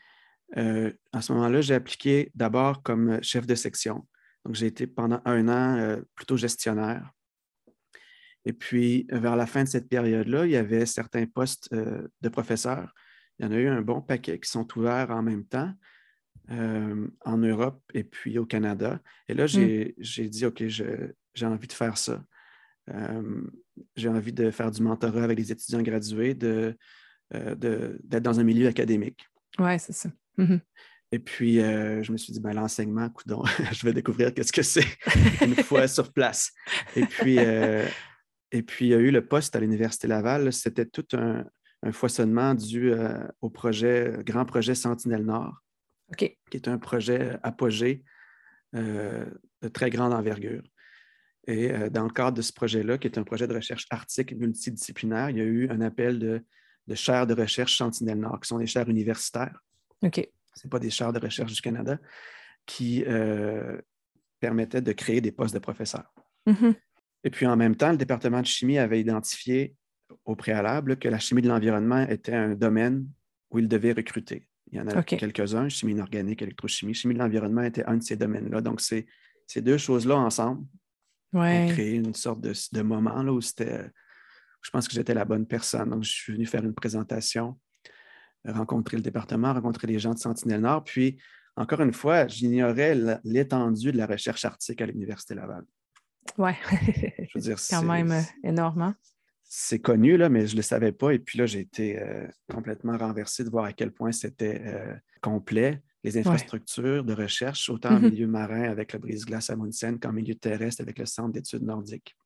à 0.56 1.22
ce 1.22 1.34
moment-là, 1.34 1.62
j'ai 1.62 1.74
appliqué 1.74 2.32
d'abord 2.36 2.84
comme 2.84 3.22
chef 3.22 3.46
de 3.46 3.56
section. 3.56 4.08
Donc, 4.46 4.56
j'ai 4.56 4.68
été 4.68 4.88
pendant 4.88 5.22
un 5.26 5.48
an 5.48 5.78
euh, 5.78 6.02
plutôt 6.16 6.38
gestionnaire. 6.38 7.12
Et 8.46 8.54
puis, 8.54 9.08
vers 9.10 9.36
la 9.36 9.46
fin 9.46 9.64
de 9.64 9.70
cette 9.70 9.88
période-là, 9.88 10.46
il 10.46 10.52
y 10.52 10.58
avait 10.58 10.86
certains 10.86 11.26
postes 11.26 11.70
euh, 11.72 12.08
de 12.22 12.30
professeurs. 12.30 12.94
Il 13.40 13.46
y 13.46 13.48
en 13.48 13.52
a 13.52 13.56
eu 13.56 13.68
un 13.68 13.82
bon 13.82 14.02
paquet 14.02 14.40
qui 14.40 14.50
sont 14.50 14.68
ouverts 14.78 15.12
en 15.12 15.24
même 15.24 15.46
temps 15.46 15.74
euh, 16.52 17.08
en 17.24 17.38
Europe 17.38 17.82
et 17.94 18.04
puis 18.04 18.38
au 18.38 18.46
Canada. 18.46 19.00
Et 19.30 19.34
là, 19.34 19.48
j'ai 19.48 19.96
mm. 19.98 20.28
dit, 20.28 20.46
OK, 20.46 20.64
j'ai 20.68 21.46
envie 21.46 21.68
de 21.68 21.74
faire 21.74 21.98
ça. 21.98 22.22
j'ai 23.96 24.10
envie 24.10 24.34
de 24.34 24.52
faire 24.52 24.72
du 24.72 24.84
mentorat 24.84 25.24
avec 25.24 25.38
les 25.38 25.52
étudiants 25.54 25.82
gradués, 25.82 26.34
d'être 26.34 26.78
de, 27.32 28.20
dans 28.20 28.42
un 28.42 28.44
milieu 28.44 28.68
académique. 28.68 29.26
Oui, 29.58 29.80
c'est 29.80 29.94
ça. 29.94 30.10
Mm-hmm. 30.38 30.60
Et 31.14 31.20
puis, 31.20 31.60
euh, 31.60 32.02
je 32.02 32.12
me 32.12 32.18
suis 32.18 32.34
dit, 32.34 32.40
ben, 32.40 32.54
l'enseignement, 32.54 33.08
je 33.72 33.86
vais 33.86 33.94
découvrir 33.94 34.34
qu'est-ce 34.34 34.52
que 34.52 34.64
c'est 34.64 34.88
une 35.46 35.54
fois 35.54 35.88
sur 35.88 36.12
place. 36.12 36.52
Et 36.96 37.06
puis, 37.06 37.38
euh, 37.38 37.86
et 38.52 38.64
puis, 38.64 38.88
il 38.88 38.90
y 38.90 38.94
a 38.96 38.98
eu 38.98 39.12
le 39.12 39.24
poste 39.24 39.56
à 39.56 39.60
l'Université 39.60 40.08
Laval. 40.08 40.52
C'était 40.52 40.88
tout 40.88 41.06
un, 41.14 41.46
foisonnement 41.92 42.56
dû 42.56 42.92
euh, 42.92 43.20
au 43.42 43.52
projet, 43.52 44.22
grand 44.26 44.44
projet 44.46 44.74
Sentinelle 44.74 45.24
Nord, 45.24 45.54
qui 46.18 46.36
est 46.52 46.68
un 46.68 46.80
projet 46.80 47.38
apogée 47.44 48.04
de 48.74 49.68
très 49.72 49.92
grande 49.92 50.14
envergure. 50.14 50.64
Et 51.46 51.70
dans 51.92 52.06
le 52.06 52.10
cadre 52.10 52.38
de 52.38 52.42
ce 52.42 52.54
projet-là, 52.54 52.98
qui 52.98 53.06
est 53.06 53.20
un 53.20 53.24
projet 53.24 53.48
de 53.48 53.54
recherche 53.54 53.86
arctique 53.92 54.36
multidisciplinaire, 54.36 55.30
il 55.30 55.38
y 55.38 55.42
a 55.42 55.44
eu 55.44 55.70
un 55.70 55.82
appel 55.82 56.18
de, 56.18 56.44
de 56.88 56.96
chaires 56.96 57.28
de 57.28 57.36
recherche 57.36 57.78
Sentinelle 57.78 58.20
Nord, 58.20 58.40
qui 58.40 58.48
sont 58.48 58.58
des 58.58 58.66
chaires 58.66 58.90
universitaires. 58.90 59.60
OK 60.02 60.28
ce 60.56 60.66
n'est 60.66 60.70
pas 60.70 60.80
des 60.80 60.90
chaires 60.90 61.14
de 61.14 61.20
recherche 61.20 61.54
du 61.54 61.62
Canada, 61.62 61.98
qui 62.66 63.04
euh, 63.08 63.82
permettaient 64.40 64.82
de 64.82 64.92
créer 64.92 65.22
des 65.22 65.32
postes 65.32 65.54
de 65.54 65.60
professeurs. 65.60 66.14
Mm-hmm. 66.48 66.76
Et 67.26 67.30
puis 67.30 67.46
en 67.46 67.56
même 67.56 67.76
temps, 67.76 67.92
le 67.92 67.98
département 67.98 68.42
de 68.42 68.46
chimie 68.46 68.78
avait 68.78 69.00
identifié 69.00 69.76
au 70.26 70.36
préalable 70.36 70.98
que 70.98 71.08
la 71.08 71.20
chimie 71.20 71.42
de 71.42 71.48
l'environnement 71.48 72.02
était 72.08 72.34
un 72.34 72.56
domaine 72.56 73.08
où 73.52 73.60
il 73.60 73.68
devait 73.68 73.94
recruter. 73.94 74.48
Il 74.72 74.78
y 74.78 74.82
en 74.82 74.88
a 74.88 75.04
quelques-uns, 75.04 75.70
chimie 75.70 75.92
inorganique, 75.92 76.42
électrochimie. 76.42 76.96
Chimie 76.96 77.14
de 77.14 77.20
l'environnement 77.20 77.62
était 77.62 77.86
un 77.86 77.98
de 77.98 78.04
ces 78.04 78.16
domaines-là. 78.16 78.62
Donc, 78.62 78.82
ces 78.82 79.06
deux 79.58 79.78
choses-là 79.78 80.16
ensemble 80.16 80.66
ont 81.34 81.68
créé 81.68 81.96
une 81.96 82.16
sorte 82.16 82.42
de, 82.42 82.82
moment 82.82 83.22
là, 83.22 83.32
où 83.32 83.40
c'était. 83.40 83.92
Je 84.62 84.70
pense 84.72 84.88
que 84.88 84.94
j'étais 84.94 85.14
la 85.14 85.26
bonne 85.26 85.46
personne. 85.46 85.90
Donc, 85.92 86.04
je 86.04 86.12
suis 86.12 86.34
venu 86.34 86.46
faire 86.46 86.64
une 86.64 86.74
présentation 86.74 87.60
rencontrer 88.46 88.98
le 88.98 89.04
département, 89.04 89.54
rencontrer 89.54 89.88
les 89.88 90.00
gens 90.00 90.14
de 90.14 90.20
Sentinelle-Nord. 90.20 90.84
Puis, 90.84 91.18
encore 91.56 91.82
une 91.82 91.94
fois, 91.94 92.28
j'ignorais 92.28 92.96
l'étendue 93.24 93.92
de 93.92 93.98
la 93.98 94.06
recherche 94.06 94.44
arctique 94.46 94.82
à 94.82 94.86
l'Université 94.86 95.36
Laval. 95.36 95.64
Oui, 96.38 96.52
je 96.72 97.38
veux 97.38 97.42
dire, 97.42 97.58
quand 97.70 97.84
même 97.84 98.12
euh, 98.12 98.22
énorme. 98.44 98.82
Hein? 98.82 98.96
C'est 99.44 99.80
connu, 99.80 100.18
là, 100.18 100.30
mais 100.30 100.48
je 100.48 100.54
ne 100.54 100.58
le 100.58 100.64
savais 100.64 100.92
pas. 100.92 101.14
Et 101.14 101.20
puis 101.20 101.38
là, 101.38 101.46
j'ai 101.46 101.60
été 101.60 102.00
euh, 102.02 102.28
complètement 102.52 102.98
renversé 102.98 103.44
de 103.44 103.50
voir 103.50 103.66
à 103.66 103.74
quel 103.74 103.92
point 103.92 104.12
c'était 104.12 104.62
euh, 104.66 104.94
complet. 105.22 105.82
Les 106.04 106.18
infrastructures 106.18 107.04
de 107.04 107.14
recherche, 107.14 107.70
autant 107.70 107.92
en 107.92 108.00
mm-hmm. 108.00 108.10
milieu 108.10 108.28
marin 108.28 108.64
avec 108.64 108.92
le 108.92 109.00
brise-glace 109.00 109.50
à 109.50 109.56
Munsen 109.56 110.00
qu'en 110.00 110.12
milieu 110.12 110.36
terrestre 110.36 110.82
avec 110.82 111.00
le 111.00 111.06
Centre 111.06 111.32
d'études 111.32 111.64
nordiques. 111.64 112.18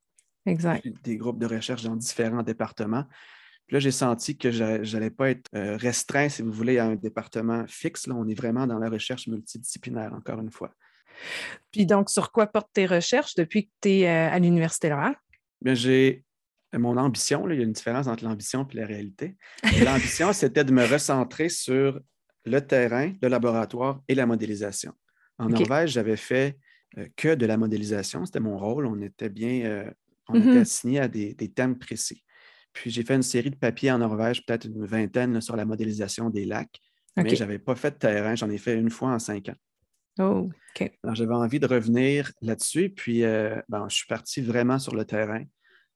Exact. 0.46 0.84
Des 1.04 1.16
groupes 1.16 1.38
de 1.38 1.46
recherche 1.46 1.82
dans 1.82 1.94
différents 1.94 2.42
départements 2.42 3.04
là, 3.70 3.78
j'ai 3.78 3.90
senti 3.90 4.36
que 4.36 4.50
je 4.50 4.94
n'allais 4.94 5.10
pas 5.10 5.30
être 5.30 5.46
euh, 5.54 5.76
restreint, 5.76 6.28
si 6.28 6.42
vous 6.42 6.52
voulez, 6.52 6.78
à 6.78 6.86
un 6.86 6.94
département 6.94 7.64
fixe. 7.66 8.06
Là, 8.06 8.14
on 8.14 8.26
est 8.28 8.34
vraiment 8.34 8.66
dans 8.66 8.78
la 8.78 8.88
recherche 8.88 9.26
multidisciplinaire, 9.26 10.12
encore 10.14 10.40
une 10.40 10.50
fois. 10.50 10.72
Puis 11.72 11.84
donc, 11.84 12.10
sur 12.10 12.32
quoi 12.32 12.46
portent 12.46 12.72
tes 12.72 12.86
recherches 12.86 13.34
depuis 13.34 13.66
que 13.66 13.72
tu 13.82 13.88
es 13.90 14.08
euh, 14.08 14.30
à 14.30 14.38
l'Université 14.38 14.88
Laval? 14.88 15.16
Bien, 15.60 15.74
j'ai 15.74 16.24
mon 16.72 16.96
ambition, 16.96 17.48
il 17.48 17.56
y 17.56 17.60
a 17.60 17.64
une 17.64 17.72
différence 17.72 18.06
entre 18.06 18.24
l'ambition 18.24 18.66
et 18.72 18.76
la 18.76 18.86
réalité. 18.86 19.36
L'ambition, 19.84 20.32
c'était 20.34 20.64
de 20.64 20.72
me 20.72 20.86
recentrer 20.86 21.48
sur 21.48 22.00
le 22.44 22.60
terrain, 22.60 23.12
le 23.20 23.28
laboratoire 23.28 24.02
et 24.06 24.14
la 24.14 24.26
modélisation. 24.26 24.92
En 25.38 25.48
Norvège, 25.48 25.92
j'avais 25.92 26.16
fait 26.16 26.58
euh, 26.98 27.06
que 27.16 27.34
de 27.34 27.46
la 27.46 27.56
modélisation, 27.56 28.24
c'était 28.24 28.40
mon 28.40 28.58
rôle. 28.58 28.86
On 28.86 29.00
était 29.00 29.28
bien, 29.28 29.90
on 30.28 30.34
était 30.34 30.48
mm-hmm. 30.48 30.60
assigné 30.60 31.00
à 31.00 31.08
des, 31.08 31.34
thèmes 31.34 31.78
précis. 31.78 32.22
Puis 32.78 32.92
j'ai 32.92 33.02
fait 33.02 33.16
une 33.16 33.22
série 33.22 33.50
de 33.50 33.56
papiers 33.56 33.90
en 33.90 33.98
Norvège, 33.98 34.46
peut-être 34.46 34.66
une 34.66 34.86
vingtaine 34.86 35.40
sur 35.40 35.56
la 35.56 35.64
modélisation 35.64 36.30
des 36.30 36.44
lacs. 36.44 36.80
Mais 37.16 37.34
je 37.34 37.42
n'avais 37.42 37.58
pas 37.58 37.74
fait 37.74 37.90
de 37.90 37.96
terrain, 37.96 38.36
j'en 38.36 38.48
ai 38.48 38.58
fait 38.58 38.74
une 38.74 38.90
fois 38.90 39.10
en 39.10 39.18
cinq 39.18 39.48
ans. 39.48 39.56
Oh, 40.20 40.48
OK. 40.76 40.92
Alors 41.02 41.16
j'avais 41.16 41.34
envie 41.34 41.58
de 41.58 41.66
revenir 41.66 42.30
là-dessus. 42.40 42.90
Puis 42.90 43.24
euh, 43.24 43.60
je 43.88 43.94
suis 43.94 44.06
parti 44.06 44.40
vraiment 44.42 44.78
sur 44.78 44.94
le 44.94 45.04
terrain 45.04 45.42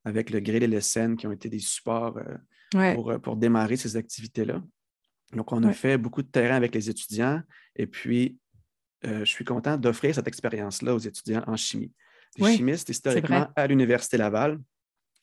avec 0.04 0.30
le 0.30 0.40
grill 0.40 0.64
et 0.64 0.66
le 0.66 0.80
scène 0.80 1.16
qui 1.16 1.28
ont 1.28 1.30
été 1.30 1.48
des 1.48 1.60
supports 1.60 2.18
euh, 2.18 2.94
euh, 2.96 3.18
pour, 3.20 3.36
démarrer 3.36 3.76
ces 3.76 3.96
activités-là. 3.96 4.60
Donc, 5.36 5.52
on 5.52 5.62
a 5.62 5.72
fait 5.72 5.98
beaucoup 5.98 6.22
de 6.22 6.28
terrain 6.28 6.56
avec 6.56 6.74
les 6.74 6.90
étudiants 6.90 7.42
et 7.76 7.86
puis 7.86 8.38
je 9.04 9.24
suis 9.24 9.44
content 9.44 9.76
d'offrir 9.76 10.14
cette 10.16 10.28
expérience-là 10.28 10.94
aux 10.94 10.98
étudiants 10.98 11.44
en 11.46 11.56
chimie. 11.56 11.92
Les 12.38 12.56
chimistes, 12.56 12.88
historiquement, 12.88 13.48
à 13.54 13.66
l'Université 13.68 14.16
Laval, 14.16 14.58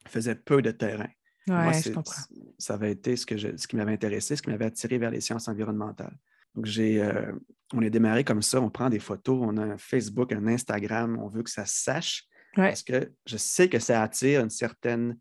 faisaient 0.08 0.36
peu 0.36 0.62
de 0.62 0.72
terrain. 0.72 1.10
Je 1.50 1.92
comprends. 1.92 2.22
Ça 2.58 2.76
avait 2.76 2.92
été 2.92 3.16
ce, 3.16 3.26
que 3.26 3.38
ce 3.38 3.68
qui 3.68 3.76
m'avait 3.76 3.94
intéressé, 3.94 4.36
ce 4.36 4.42
qui 4.42 4.50
m'avait 4.50 4.66
attiré 4.66 4.98
vers 4.98 5.12
les 5.12 5.22
sciences 5.22 5.48
environnementales. 5.48 6.16
Donc, 6.56 6.66
j'ai, 6.66 7.02
euh, 7.02 7.32
on 7.74 7.82
est 7.82 7.90
démarré 7.90 8.24
comme 8.24 8.42
ça, 8.42 8.62
on 8.62 8.70
prend 8.70 8.90
des 8.90 9.00
photos, 9.00 9.40
on 9.42 9.58
a 9.58 9.64
un 9.64 9.78
Facebook, 9.78 10.32
un 10.32 10.48
Instagram, 10.48 11.18
on 11.20 11.28
veut 11.28 11.44
que 11.44 11.50
ça 11.50 11.66
se 11.66 11.84
sache. 11.84 12.26
Parce 12.56 12.84
que 12.84 13.12
je 13.26 13.38
sais 13.38 13.70
que 13.70 13.80
ça 13.80 14.02
attire 14.02 14.42
une 14.42 14.50
certaine, 14.50 15.18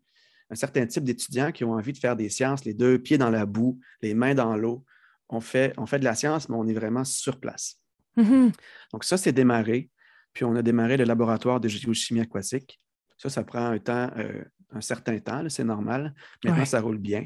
un 0.49 0.55
certain 0.55 0.85
type 0.85 1.03
d'étudiants 1.03 1.51
qui 1.51 1.63
ont 1.63 1.73
envie 1.73 1.93
de 1.93 1.97
faire 1.97 2.15
des 2.15 2.29
sciences, 2.29 2.65
les 2.65 2.73
deux 2.73 2.99
pieds 2.99 3.17
dans 3.17 3.29
la 3.29 3.45
boue, 3.45 3.79
les 4.01 4.13
mains 4.13 4.33
dans 4.33 4.57
l'eau. 4.57 4.83
On 5.29 5.39
fait, 5.39 5.73
on 5.77 5.85
fait 5.85 5.99
de 5.99 6.03
la 6.03 6.15
science, 6.15 6.49
mais 6.49 6.55
on 6.57 6.67
est 6.67 6.73
vraiment 6.73 7.03
sur 7.03 7.39
place. 7.39 7.79
Mm-hmm. 8.17 8.51
Donc, 8.91 9.03
ça, 9.03 9.17
c'est 9.17 9.31
démarré. 9.31 9.91
Puis, 10.33 10.43
on 10.43 10.55
a 10.55 10.61
démarré 10.61 10.97
le 10.97 11.03
laboratoire 11.03 11.59
de 11.59 11.67
géochimie 11.67 12.21
aquatique. 12.21 12.81
Ça, 13.17 13.29
ça 13.29 13.43
prend 13.43 13.65
un 13.65 13.79
temps, 13.79 14.09
euh, 14.17 14.43
un 14.71 14.81
certain 14.81 15.17
temps, 15.19 15.47
c'est 15.49 15.63
normal. 15.63 16.13
Maintenant, 16.43 16.65
ça 16.65 16.81
roule 16.81 16.97
bien. 16.97 17.25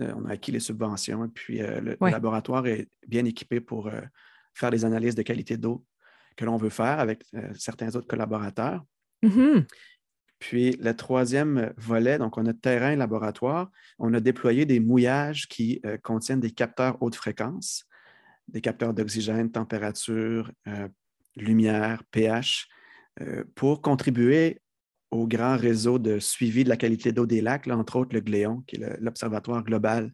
On 0.00 0.24
a 0.26 0.32
acquis 0.32 0.50
les 0.50 0.60
subventions 0.60 1.24
et 1.24 1.28
puis 1.28 1.62
euh, 1.62 1.80
le, 1.80 1.96
laboratoire 2.00 2.66
est 2.66 2.88
bien 3.06 3.24
équipé 3.24 3.60
pour 3.60 3.86
euh, 3.86 4.00
faire 4.52 4.70
les 4.70 4.84
analyses 4.84 5.14
de 5.14 5.22
qualité 5.22 5.56
d'eau 5.56 5.84
que 6.36 6.44
l'on 6.44 6.56
veut 6.56 6.70
faire 6.70 6.98
avec 6.98 7.24
certains 7.54 7.94
autres 7.94 8.08
collaborateurs. 8.08 8.84
Mm-hmm. 9.22 9.66
Puis 10.40 10.72
le 10.72 10.96
troisième 10.96 11.72
volet, 11.76 12.18
donc 12.18 12.36
on 12.38 12.46
a 12.46 12.52
terrain 12.52 12.90
et 12.90 12.96
laboratoire. 12.96 13.70
On 14.00 14.12
a 14.14 14.20
déployé 14.20 14.66
des 14.66 14.80
mouillages 14.80 15.46
qui 15.46 15.80
contiennent 16.02 16.40
des 16.40 16.50
capteurs 16.50 17.00
haute 17.00 17.14
fréquence, 17.14 17.86
des 18.48 18.60
capteurs 18.60 18.92
d'oxygène, 18.92 19.52
température, 19.52 20.50
lumière, 21.36 22.02
pH, 22.10 22.68
pour 23.54 23.80
contribuer 23.80 24.60
au 25.14 25.28
grand 25.28 25.56
réseau 25.56 26.00
de 26.00 26.18
suivi 26.18 26.64
de 26.64 26.68
la 26.68 26.76
qualité 26.76 27.12
d'eau 27.12 27.24
des 27.24 27.40
lacs, 27.40 27.68
entre 27.68 27.96
autres 27.96 28.14
le 28.14 28.20
GLÉON, 28.20 28.62
qui 28.66 28.76
est 28.76 29.00
l'Observatoire 29.00 29.62
global 29.62 30.12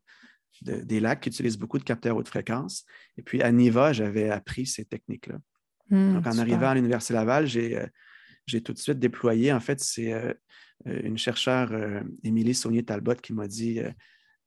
des 0.63 1.01
lacs, 1.01 1.21
qui 1.21 1.31
utilise 1.31 1.57
beaucoup 1.57 1.79
de 1.79 1.85
capteurs 1.85 2.17
haute 2.17 2.29
fréquence. 2.29 2.85
Et 3.17 3.23
puis 3.23 3.41
à 3.41 3.51
NIVA, 3.51 3.95
j'avais 3.95 4.29
appris 4.29 4.67
ces 4.67 4.85
techniques-là. 4.85 5.39
Hmm, 5.89 6.15
Donc 6.15 6.27
en 6.27 6.37
arrivant 6.37 6.69
à 6.69 6.75
l'Université 6.75 7.15
Laval, 7.15 7.47
euh, 7.57 7.87
j'ai 8.47 8.61
tout 8.61 8.75
de 8.75 8.79
suite 8.79 8.99
déployé, 8.99 9.55
en 9.55 9.61
fait, 9.61 9.81
c'est 9.81 10.13
euh, 10.13 10.35
euh, 10.87 11.01
une 11.03 11.17
chercheure, 11.17 11.73
Émilie 12.23 12.55
Saunier-Talbot, 12.55 13.17
qui 13.17 13.33
m'a 13.33 13.49
dit 13.49 13.77
il 13.77 13.95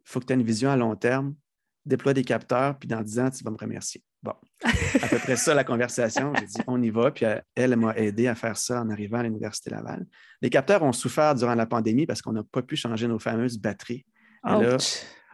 faut 0.04 0.20
que 0.20 0.26
tu 0.26 0.34
aies 0.34 0.36
une 0.36 0.44
vision 0.44 0.70
à 0.70 0.78
long 0.78 0.96
terme, 0.96 1.36
déploie 1.84 2.14
des 2.14 2.24
capteurs, 2.24 2.78
puis 2.78 2.88
dans 2.88 3.02
10 3.02 3.20
ans, 3.20 3.32
tu 3.32 3.44
vas 3.44 3.52
me 3.52 3.58
remercier. 3.58 4.04
Bon, 4.24 4.34
à 4.64 5.08
peu 5.10 5.18
près 5.18 5.36
ça 5.36 5.54
la 5.54 5.66
conversation. 5.66 6.34
J'ai 6.40 6.46
dit, 6.46 6.62
on 6.68 6.82
y 6.82 6.90
va. 6.90 7.12
Puis 7.12 7.26
elle, 7.56 7.76
m'a 7.76 7.94
aidé 7.98 8.28
à 8.28 8.36
faire 8.36 8.56
ça 8.56 8.82
en 8.82 8.90
arrivant 8.90 9.20
à 9.20 9.24
l'Université 9.24 9.70
Laval. 9.70 10.06
Les 10.42 10.50
capteurs 10.50 10.82
ont 10.82 10.94
souffert 10.94 11.36
durant 11.36 11.56
la 11.56 11.66
pandémie 11.66 12.06
parce 12.06 12.22
qu'on 12.22 12.32
n'a 12.32 12.44
pas 12.44 12.62
pu 12.62 12.78
changer 12.78 13.08
nos 13.08 13.20
fameuses 13.20 13.58
batteries. 13.58 14.06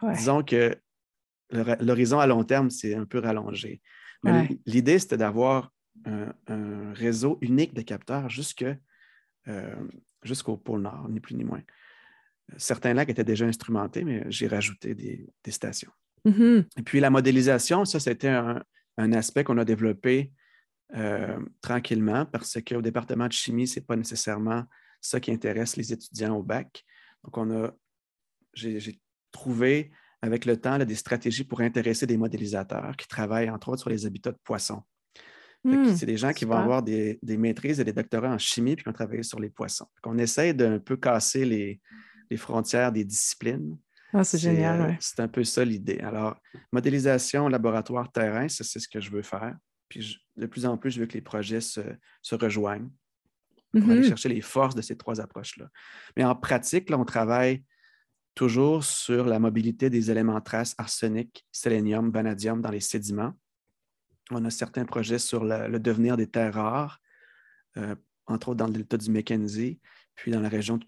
Disons 0.02 0.42
que 0.42 0.76
l'horizon 1.50 2.18
à 2.18 2.26
long 2.26 2.42
terme, 2.42 2.70
c'est 2.70 2.94
un 2.94 3.04
peu 3.04 3.20
rallongé. 3.20 3.80
l'idée, 4.66 4.98
c'était 4.98 5.16
d'avoir 5.16 5.70
un, 6.04 6.92
réseau 6.92 7.38
unique 7.40 7.74
de 7.74 7.82
capteurs 7.82 8.26
euh, 9.48 9.74
jusqu'au 10.24 10.56
pôle 10.56 10.82
Nord, 10.82 11.08
ni 11.08 11.20
plus 11.20 11.36
ni 11.36 11.44
moins. 11.44 11.62
Certains 12.56 12.94
lacs 12.94 13.08
étaient 13.08 13.24
déjà 13.24 13.46
instrumentés, 13.46 14.02
mais 14.02 14.24
j'ai 14.28 14.48
rajouté 14.48 14.94
des, 14.94 15.28
stations. 15.48 15.92
Mm-hmm. 16.26 16.66
Et 16.78 16.82
puis 16.82 16.98
la 16.98 17.10
modélisation, 17.10 17.84
ça, 17.84 18.00
c'était 18.00 18.28
un, 18.28 18.62
un 19.00 19.12
aspect 19.12 19.44
qu'on 19.44 19.58
a 19.58 19.64
développé 19.64 20.32
euh, 20.96 21.38
tranquillement 21.60 22.26
parce 22.26 22.58
qu'au 22.62 22.82
département 22.82 23.26
de 23.26 23.32
chimie, 23.32 23.66
ce 23.66 23.78
n'est 23.78 23.86
pas 23.86 23.96
nécessairement 23.96 24.64
ça 25.00 25.20
qui 25.20 25.30
intéresse 25.30 25.76
les 25.76 25.92
étudiants 25.92 26.36
au 26.36 26.42
bac. 26.42 26.84
Donc, 27.24 27.36
on 27.38 27.64
a, 27.64 27.72
j'ai 28.54 29.00
trouvé 29.32 29.90
avec 30.22 30.44
le 30.44 30.56
temps 30.56 30.78
des 30.78 30.94
stratégies 30.94 31.44
pour 31.44 31.60
intéresser 31.60 32.06
des 32.06 32.16
modélisateurs 32.16 32.96
qui 32.96 33.08
travaillent 33.08 33.50
entre 33.50 33.70
autres 33.70 33.80
sur 33.80 33.90
les 33.90 34.04
habitats 34.04 34.32
de 34.32 34.38
poissons. 34.44 34.82
Hmm, 35.62 35.94
c'est 35.94 36.06
des 36.06 36.16
gens 36.16 36.32
qui 36.32 36.46
vont 36.46 36.56
avoir 36.56 36.82
des, 36.82 37.18
maîtrises 37.22 37.80
et 37.80 37.84
des 37.84 37.92
doctorats 37.92 38.32
en 38.32 38.38
chimie 38.38 38.76
puis 38.76 38.82
qui 38.82 38.88
ont 38.88 38.94
travaillé 38.94 39.22
sur 39.22 39.38
les 39.40 39.50
poissons. 39.50 39.86
On 40.04 40.16
essaie 40.18 40.54
d'un 40.54 40.78
peu 40.78 40.96
casser 40.96 41.44
les, 41.44 41.80
frontières 42.36 42.92
des 42.92 43.04
disciplines. 43.04 43.76
Ah, 44.12 44.24
c'est 44.24 44.38
génial. 44.38 44.80
Euh, 44.80 44.92
c'est 45.00 45.20
un 45.20 45.28
peu 45.28 45.44
ça 45.44 45.64
l'idée. 45.64 45.98
Alors, 46.00 46.36
modélisation, 46.72 47.48
laboratoire, 47.48 48.10
terrain, 48.10 48.48
c'est 48.48 48.64
ce 48.64 48.88
que 48.88 49.00
je 49.00 49.10
veux 49.10 49.22
faire. 49.22 49.56
Puis 49.88 50.20
de 50.36 50.46
plus 50.46 50.66
en 50.66 50.76
plus, 50.76 50.90
je 50.92 51.00
veux 51.00 51.06
que 51.06 51.14
les 51.14 51.20
projets 51.20 51.60
se, 51.60 51.80
rejoignent 52.32 52.90
pour 53.72 53.82
aller 53.84 54.00
mm-hmm. 54.00 54.08
chercher 54.08 54.28
les 54.28 54.40
forces 54.40 54.74
de 54.74 54.82
ces 54.82 54.96
trois 54.96 55.20
approches-là. 55.20 55.68
Mais 56.16 56.24
en 56.24 56.34
pratique, 56.34 56.90
là, 56.90 56.98
on 56.98 57.04
travaille 57.04 57.62
toujours 58.34 58.84
sur 58.84 59.26
la 59.26 59.38
mobilité 59.38 59.90
des 59.90 60.10
éléments 60.10 60.40
traces 60.40 60.74
arsenic, 60.78 61.46
sélénium, 61.52 62.10
vanadium 62.10 62.60
dans 62.60 62.70
les 62.70 62.80
sédiments. 62.80 63.32
On 64.30 64.44
a 64.44 64.50
certains 64.50 64.84
projets 64.84 65.18
sur 65.18 65.44
le, 65.44 65.78
devenir 65.78 66.16
des 66.16 66.26
terres 66.26 66.54
rares, 66.54 67.00
euh, 67.76 67.94
entre 68.26 68.50
autres 68.50 68.58
dans 68.58 68.66
le 68.66 68.72
delta 68.72 68.96
du 68.96 69.10
Mackenzie, 69.10 69.80
puis 70.14 70.32
dans 70.32 70.40
la 70.40 70.48
région 70.48 70.78
de 70.78 70.84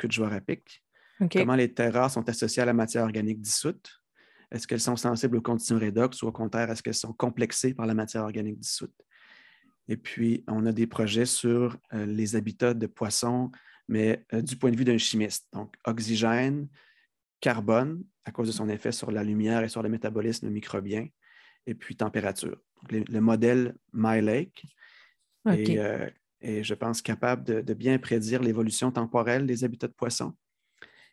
Comment 1.31 1.55
les 1.55 1.72
terres 1.72 1.94
rares 1.94 2.11
sont 2.11 2.29
associées 2.29 2.62
à 2.62 2.66
la 2.66 2.72
matière 2.72 3.05
organique 3.05 3.40
dissoute? 3.40 4.03
Est-ce 4.51 4.66
qu'elles 4.66 4.81
sont 4.81 4.96
sensibles 4.96 5.37
aux 5.37 5.42
conditions 5.42 5.79
redox 5.79 6.22
ou 6.22 6.27
au 6.27 6.33
contraire, 6.33 6.70
est-ce 6.70 6.83
qu'elles 6.83 6.94
sont 6.94 7.12
complexées 7.12 7.75
par 7.75 7.87
la 7.87 7.94
matière 7.94 8.22
organique 8.22 8.59
dissoute? 8.59 8.94
Et 9.88 9.96
puis, 9.96 10.44
on 10.46 10.66
a 10.66 10.72
des 10.72 10.87
projets 10.87 11.27
sur 11.27 11.77
euh, 11.92 12.07
les 12.07 12.37
habitats 12.37 12.75
de 12.75 12.87
poissons, 12.87 13.51
mais 13.88 14.25
euh, 14.33 14.42
du 14.42 14.57
point 14.57 14.70
de 14.70 14.77
vue 14.77 14.85
d'un 14.85 14.98
chimiste. 14.98 15.48
Donc, 15.53 15.75
oxygène, 15.85 16.68
carbone, 17.40 18.05
à 18.25 18.31
cause 18.31 18.46
de 18.46 18.53
son 18.53 18.68
effet 18.68 18.92
sur 18.92 19.11
la 19.11 19.25
lumière 19.25 19.64
et 19.64 19.68
sur 19.68 19.83
le 19.83 19.88
métabolisme 19.88 20.48
microbien, 20.51 21.07
et 21.66 21.75
puis 21.75 21.96
température. 21.96 22.61
le, 22.90 23.20
modèle 23.20 23.75
MyLake 23.92 24.64
est, 25.46 25.79
euh, 25.79 26.09
est, 26.40 26.62
je 26.62 26.75
pense, 26.75 27.03
capable 27.03 27.64
de, 27.64 27.75
bien 27.75 27.98
prédire 27.98 28.42
l'évolution 28.42 28.90
temporelle 28.92 29.46
des 29.46 29.64
habitats 29.64 29.88
de 29.88 29.92
poissons. 29.92 30.35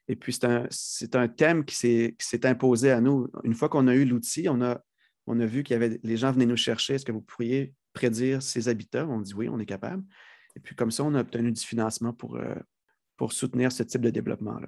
Et 0.10 0.16
puis, 0.16 0.34
c'est 0.34 1.16
un, 1.16 1.28
thème 1.28 1.64
qui 1.64 1.76
s'est 1.76 2.46
imposé 2.46 2.92
à 2.92 3.00
nous. 3.00 3.28
Une 3.44 3.54
fois 3.54 3.70
qu'on 3.70 3.88
a 3.88 3.94
eu 3.94 4.06
l'outil, 4.06 4.50
on 4.50 4.60
a, 4.62 4.82
on 5.28 5.40
a 5.40 5.46
vu 5.46 5.64
qu'il 5.64 5.76
y 5.76 5.78
avait 5.78 6.00
les 6.04 6.18
gens 6.18 6.32
venaient 6.32 6.48
nous 6.48 6.58
chercher. 6.58 6.96
Est-ce 6.96 7.06
que 7.06 7.12
vous 7.12 7.22
pourriez 7.22 7.76
prédire 7.94 8.42
ces 8.42 8.70
habitats? 8.70 9.08
On 9.08 9.22
dit 9.22 9.36
oui, 9.36 9.48
on 9.50 9.60
est 9.60 9.68
capable. 9.68 10.04
Et 10.56 10.60
puis, 10.60 10.76
comme 10.76 10.90
ça, 10.90 11.04
on 11.04 11.14
a 11.14 11.22
obtenu 11.22 11.52
du 11.52 11.62
financement 11.62 12.12
pour, 12.12 12.38
euh, 12.38 12.56
pour 13.18 13.34
soutenir 13.34 13.72
ce 13.72 13.84
type 13.84 14.02
de 14.02 14.10
développement-là. 14.10 14.68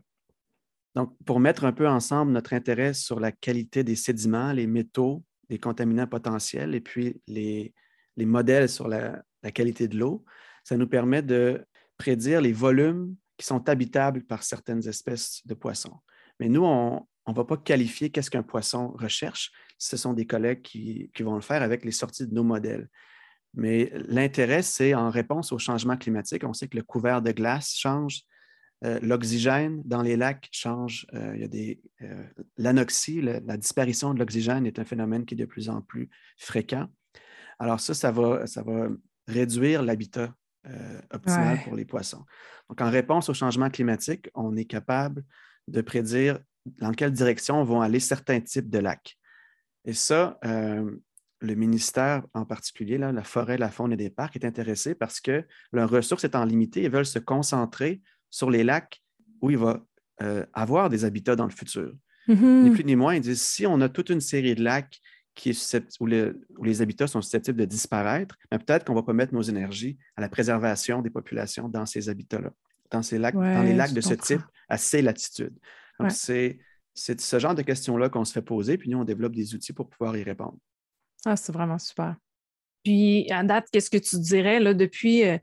Donc, 0.93 1.17
pour 1.25 1.39
mettre 1.39 1.63
un 1.65 1.71
peu 1.71 1.87
ensemble 1.87 2.31
notre 2.33 2.53
intérêt 2.53 2.93
sur 2.93 3.19
la 3.19 3.31
qualité 3.31 3.83
des 3.83 3.95
sédiments, 3.95 4.51
les 4.53 4.67
métaux, 4.67 5.23
les 5.49 5.57
contaminants 5.57 6.07
potentiels 6.07 6.75
et 6.75 6.81
puis 6.81 7.21
les, 7.27 7.73
modèles 8.17 8.69
sur 8.69 8.87
la, 8.87 9.23
qualité 9.53 9.87
de 9.87 9.97
l'eau, 9.97 10.23
ça 10.63 10.77
nous 10.77 10.87
permet 10.87 11.23
de 11.23 11.65
prédire 11.97 12.41
les 12.41 12.53
volumes 12.53 13.15
qui 13.41 13.47
sont 13.47 13.67
habitables 13.69 14.21
par 14.23 14.43
certaines 14.43 14.87
espèces 14.87 15.41
de 15.47 15.55
poissons. 15.55 15.97
Mais 16.39 16.47
nous, 16.47 16.63
on 16.63 17.03
ne 17.27 17.33
va 17.33 17.43
pas 17.43 17.57
qualifier 17.57 18.11
qu'est-ce 18.11 18.29
qu'un 18.29 18.43
poisson 18.43 18.89
recherche. 18.91 19.51
Ce 19.79 19.97
sont 19.97 20.13
des 20.13 20.27
collègues 20.27 20.61
qui, 20.61 21.09
vont 21.21 21.33
le 21.33 21.41
faire 21.41 21.63
avec 21.63 21.83
les 21.83 21.91
sorties 21.91 22.27
de 22.27 22.35
nos 22.35 22.43
modèles. 22.43 22.87
Mais 23.55 23.91
l'intérêt, 23.95 24.61
c'est 24.61 24.93
en 24.93 25.09
réponse 25.09 25.51
au 25.51 25.57
changement 25.57 25.97
climatique. 25.97 26.43
On 26.43 26.53
sait 26.53 26.67
que 26.67 26.77
le 26.77 26.83
couvert 26.83 27.23
de 27.23 27.31
glace 27.31 27.73
change, 27.73 28.21
euh, 28.85 28.99
l'oxygène 29.01 29.81
dans 29.85 30.03
les 30.03 30.17
lacs 30.17 30.47
change. 30.51 31.07
Euh, 31.15 31.31
il 31.33 31.41
y 31.41 31.43
a 31.43 31.47
des, 31.47 31.81
euh, 32.03 32.23
l'anoxie, 32.57 33.21
la 33.21 33.57
disparition 33.57 34.13
de 34.13 34.19
l'oxygène 34.19 34.67
est 34.67 34.77
un 34.77 34.85
phénomène 34.85 35.25
qui 35.25 35.33
est 35.33 35.37
de 35.37 35.45
plus 35.45 35.67
en 35.67 35.81
plus 35.81 36.11
fréquent. 36.37 36.87
Alors 37.57 37.79
ça, 37.79 37.95
ça 37.95 38.11
va 38.11 38.89
réduire 39.27 39.81
l'habitat 39.81 40.31
optimal 41.11 41.59
pour 41.63 41.75
les 41.75 41.85
poissons. 41.85 42.23
Donc, 42.69 42.81
en 42.81 42.89
réponse 42.89 43.29
au 43.29 43.33
changement 43.33 43.69
climatique, 43.69 44.29
on 44.35 44.55
est 44.55 44.65
capable 44.65 45.23
de 45.67 45.81
prédire 45.81 46.39
dans 46.65 46.91
quelle 46.91 47.11
direction 47.11 47.63
vont 47.63 47.81
aller 47.81 47.99
certains 47.99 48.39
types 48.39 48.69
de 48.69 48.79
lacs. 48.79 49.17
Et 49.85 49.93
ça, 49.93 50.39
le 51.41 51.55
ministère 51.55 52.23
en 52.33 52.45
particulier, 52.45 52.97
la 52.97 53.23
forêt, 53.23 53.57
la 53.57 53.71
faune 53.71 53.91
et 53.91 53.97
des 53.97 54.09
parcs, 54.09 54.35
est 54.35 54.45
intéressé 54.45 54.95
parce 54.95 55.19
que 55.19 55.43
leurs 55.71 55.89
ressources 55.89 56.23
étant 56.23 56.45
limitées, 56.45 56.83
ils 56.83 56.91
veulent 56.91 57.05
se 57.05 57.19
concentrer 57.19 58.01
sur 58.29 58.49
les 58.49 58.63
lacs 58.63 59.01
où 59.41 59.49
il 59.49 59.57
va 59.57 59.83
euh, 60.21 60.45
avoir 60.53 60.89
des 60.89 61.03
habitats 61.03 61.35
dans 61.35 61.45
le 61.45 61.51
futur. 61.51 61.93
Mm-hmm. 62.27 62.61
Ni 62.61 62.69
plus 62.69 62.85
ni 62.85 62.95
moins, 62.95 63.15
ils 63.15 63.21
disent 63.21 63.41
si 63.41 63.65
on 63.65 63.81
a 63.81 63.89
toute 63.89 64.09
une 64.09 64.21
série 64.21 64.53
de 64.53 64.63
lacs 64.63 64.99
qui 65.35 65.57
où, 65.99 66.05
les 66.05 66.81
habitats 66.81 67.07
sont 67.07 67.21
susceptibles 67.21 67.59
de 67.59 67.65
disparaître, 67.65 68.37
ben, 68.49 68.59
peut-être 68.59 68.85
qu'on 68.85 68.93
ne 68.93 68.99
va 68.99 69.03
pas 69.03 69.13
mettre 69.13 69.33
nos 69.33 69.41
énergies 69.41 69.97
à 70.15 70.21
la 70.21 70.29
préservation 70.29 71.01
des 71.01 71.09
populations 71.09 71.69
dans 71.69 71.85
ces 71.85 72.09
habitats-là, 72.09 72.51
dans, 72.89 73.01
ces 73.01 73.17
lacs, 73.17 73.35
dans 73.35 73.63
les 73.63 73.73
lacs 73.73 73.93
de 73.93 74.01
ce 74.01 74.13
type 74.13 74.41
à 74.67 74.77
ces 74.77 75.01
latitudes. 75.01 75.57
Donc, 75.99 76.11
c'est 76.11 76.59
ce 76.93 77.39
genre 77.39 77.55
de 77.55 77.61
questions-là 77.61 78.09
qu'on 78.09 78.25
se 78.25 78.33
fait 78.33 78.41
poser, 78.41 78.77
puis 78.77 78.89
nous, 78.89 78.99
on 78.99 79.05
développe 79.05 79.35
des 79.35 79.55
outils 79.55 79.73
pour 79.73 79.89
pouvoir 79.89 80.17
y 80.17 80.23
répondre. 80.23 80.57
Ah, 81.25 81.35
c'est 81.35 81.51
vraiment 81.51 81.79
super. 81.79 82.15
Puis, 82.83 83.31
à 83.31 83.43
date, 83.43 83.67
qu'est-ce 83.71 83.89
que 83.89 83.97
tu 83.97 84.19
dirais 84.19 84.59
là, 84.59 84.73
depuis 84.73 85.23
euh, 85.23 85.37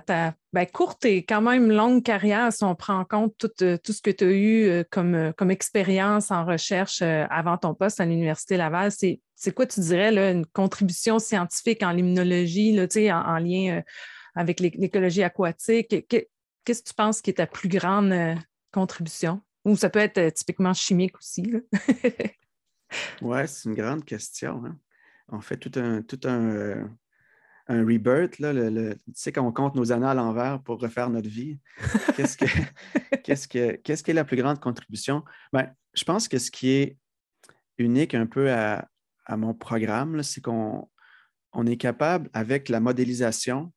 ta, 0.00 0.34
ben, 0.52 0.66
courte 0.66 1.04
et 1.04 1.24
quand 1.24 1.42
même 1.42 1.70
longue 1.70 2.02
carrière, 2.02 2.52
si 2.52 2.64
on 2.64 2.74
prend 2.74 2.98
en 2.98 3.04
compte 3.04 3.36
tout, 3.38 3.50
euh, 3.62 3.76
ce 3.84 4.00
que 4.00 4.10
tu 4.10 4.24
as 4.24 4.28
eu 4.28 4.64
euh, 4.64 4.84
euh, 4.96 5.32
comme, 5.32 5.50
expérience 5.50 6.30
en 6.30 6.44
recherche 6.44 7.02
avant 7.02 7.58
ton 7.58 7.74
poste 7.74 8.00
à 8.00 8.06
l'Université 8.06 8.56
Laval, 8.56 8.90
c'est, 8.90 9.20
quoi, 9.54 9.66
tu 9.66 9.80
dirais, 9.80 10.10
là, 10.10 10.30
une 10.30 10.46
contribution 10.46 11.18
scientifique 11.18 11.82
en 11.82 11.92
limnologie, 11.92 12.78
en, 13.12 13.12
en, 13.12 13.38
lien 13.38 13.82
avec 14.34 14.60
l'écologie 14.60 15.22
aquatique? 15.22 16.06
Qu'est-ce 16.08 16.82
que 16.82 16.88
tu 16.88 16.94
penses 16.94 17.20
qui 17.20 17.30
est 17.30 17.34
ta 17.34 17.46
plus 17.46 17.68
grande 17.68 18.14
contribution? 18.72 19.42
Ou 19.64 19.76
ça 19.76 19.90
peut 19.90 19.98
être 19.98 20.32
typiquement 20.32 20.74
chimique 20.74 21.16
aussi. 21.18 21.42
oui, 23.20 23.38
c'est 23.46 23.68
une 23.68 23.74
grande 23.74 24.04
question. 24.04 24.62
Hein. 24.64 24.78
On 25.28 25.40
fait 25.40 25.56
tout 25.56 25.72
un, 25.78 26.02
tout 26.02 26.20
un, 26.24 26.88
un 27.68 27.84
rebirth, 27.84 28.38
là, 28.38 28.52
tu 28.52 28.96
sais, 29.14 29.32
quand 29.32 29.46
on 29.46 29.52
compte 29.52 29.74
nos 29.74 29.90
années 29.90 30.06
à 30.06 30.14
l'envers 30.14 30.62
pour 30.62 30.80
refaire 30.80 31.10
notre 31.10 31.28
vie, 31.28 31.58
qu'est-ce, 32.14 32.36
que, 32.36 32.44
qu'est-ce, 33.24 33.48
que, 33.48 33.72
qu'est-ce 33.76 34.02
qui 34.02 34.12
est 34.12 34.14
la 34.14 34.24
plus 34.24 34.36
grande 34.36 34.60
contribution? 34.60 35.24
Ben, 35.52 35.72
je 35.94 36.04
pense 36.04 36.28
que 36.28 36.38
ce 36.38 36.50
qui 36.50 36.70
est 36.70 36.96
unique 37.78 38.14
un 38.14 38.26
peu 38.26 38.52
à, 38.52 38.88
mon 39.36 39.54
programme, 39.54 40.22
c'est 40.22 40.40
qu'on 40.40 40.88
on 41.52 41.66
est 41.66 41.76
capable, 41.76 42.30
avec 42.32 42.68
la 42.68 42.78
modélisation, 42.78 43.72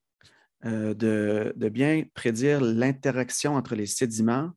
euh, 0.66 0.94
de, 0.94 1.54
de, 1.56 1.70
bien 1.70 2.04
prédire 2.14 2.62
l'interaction 2.62 3.56
entre 3.56 3.74
les 3.74 3.86
sédiments, 3.86 4.52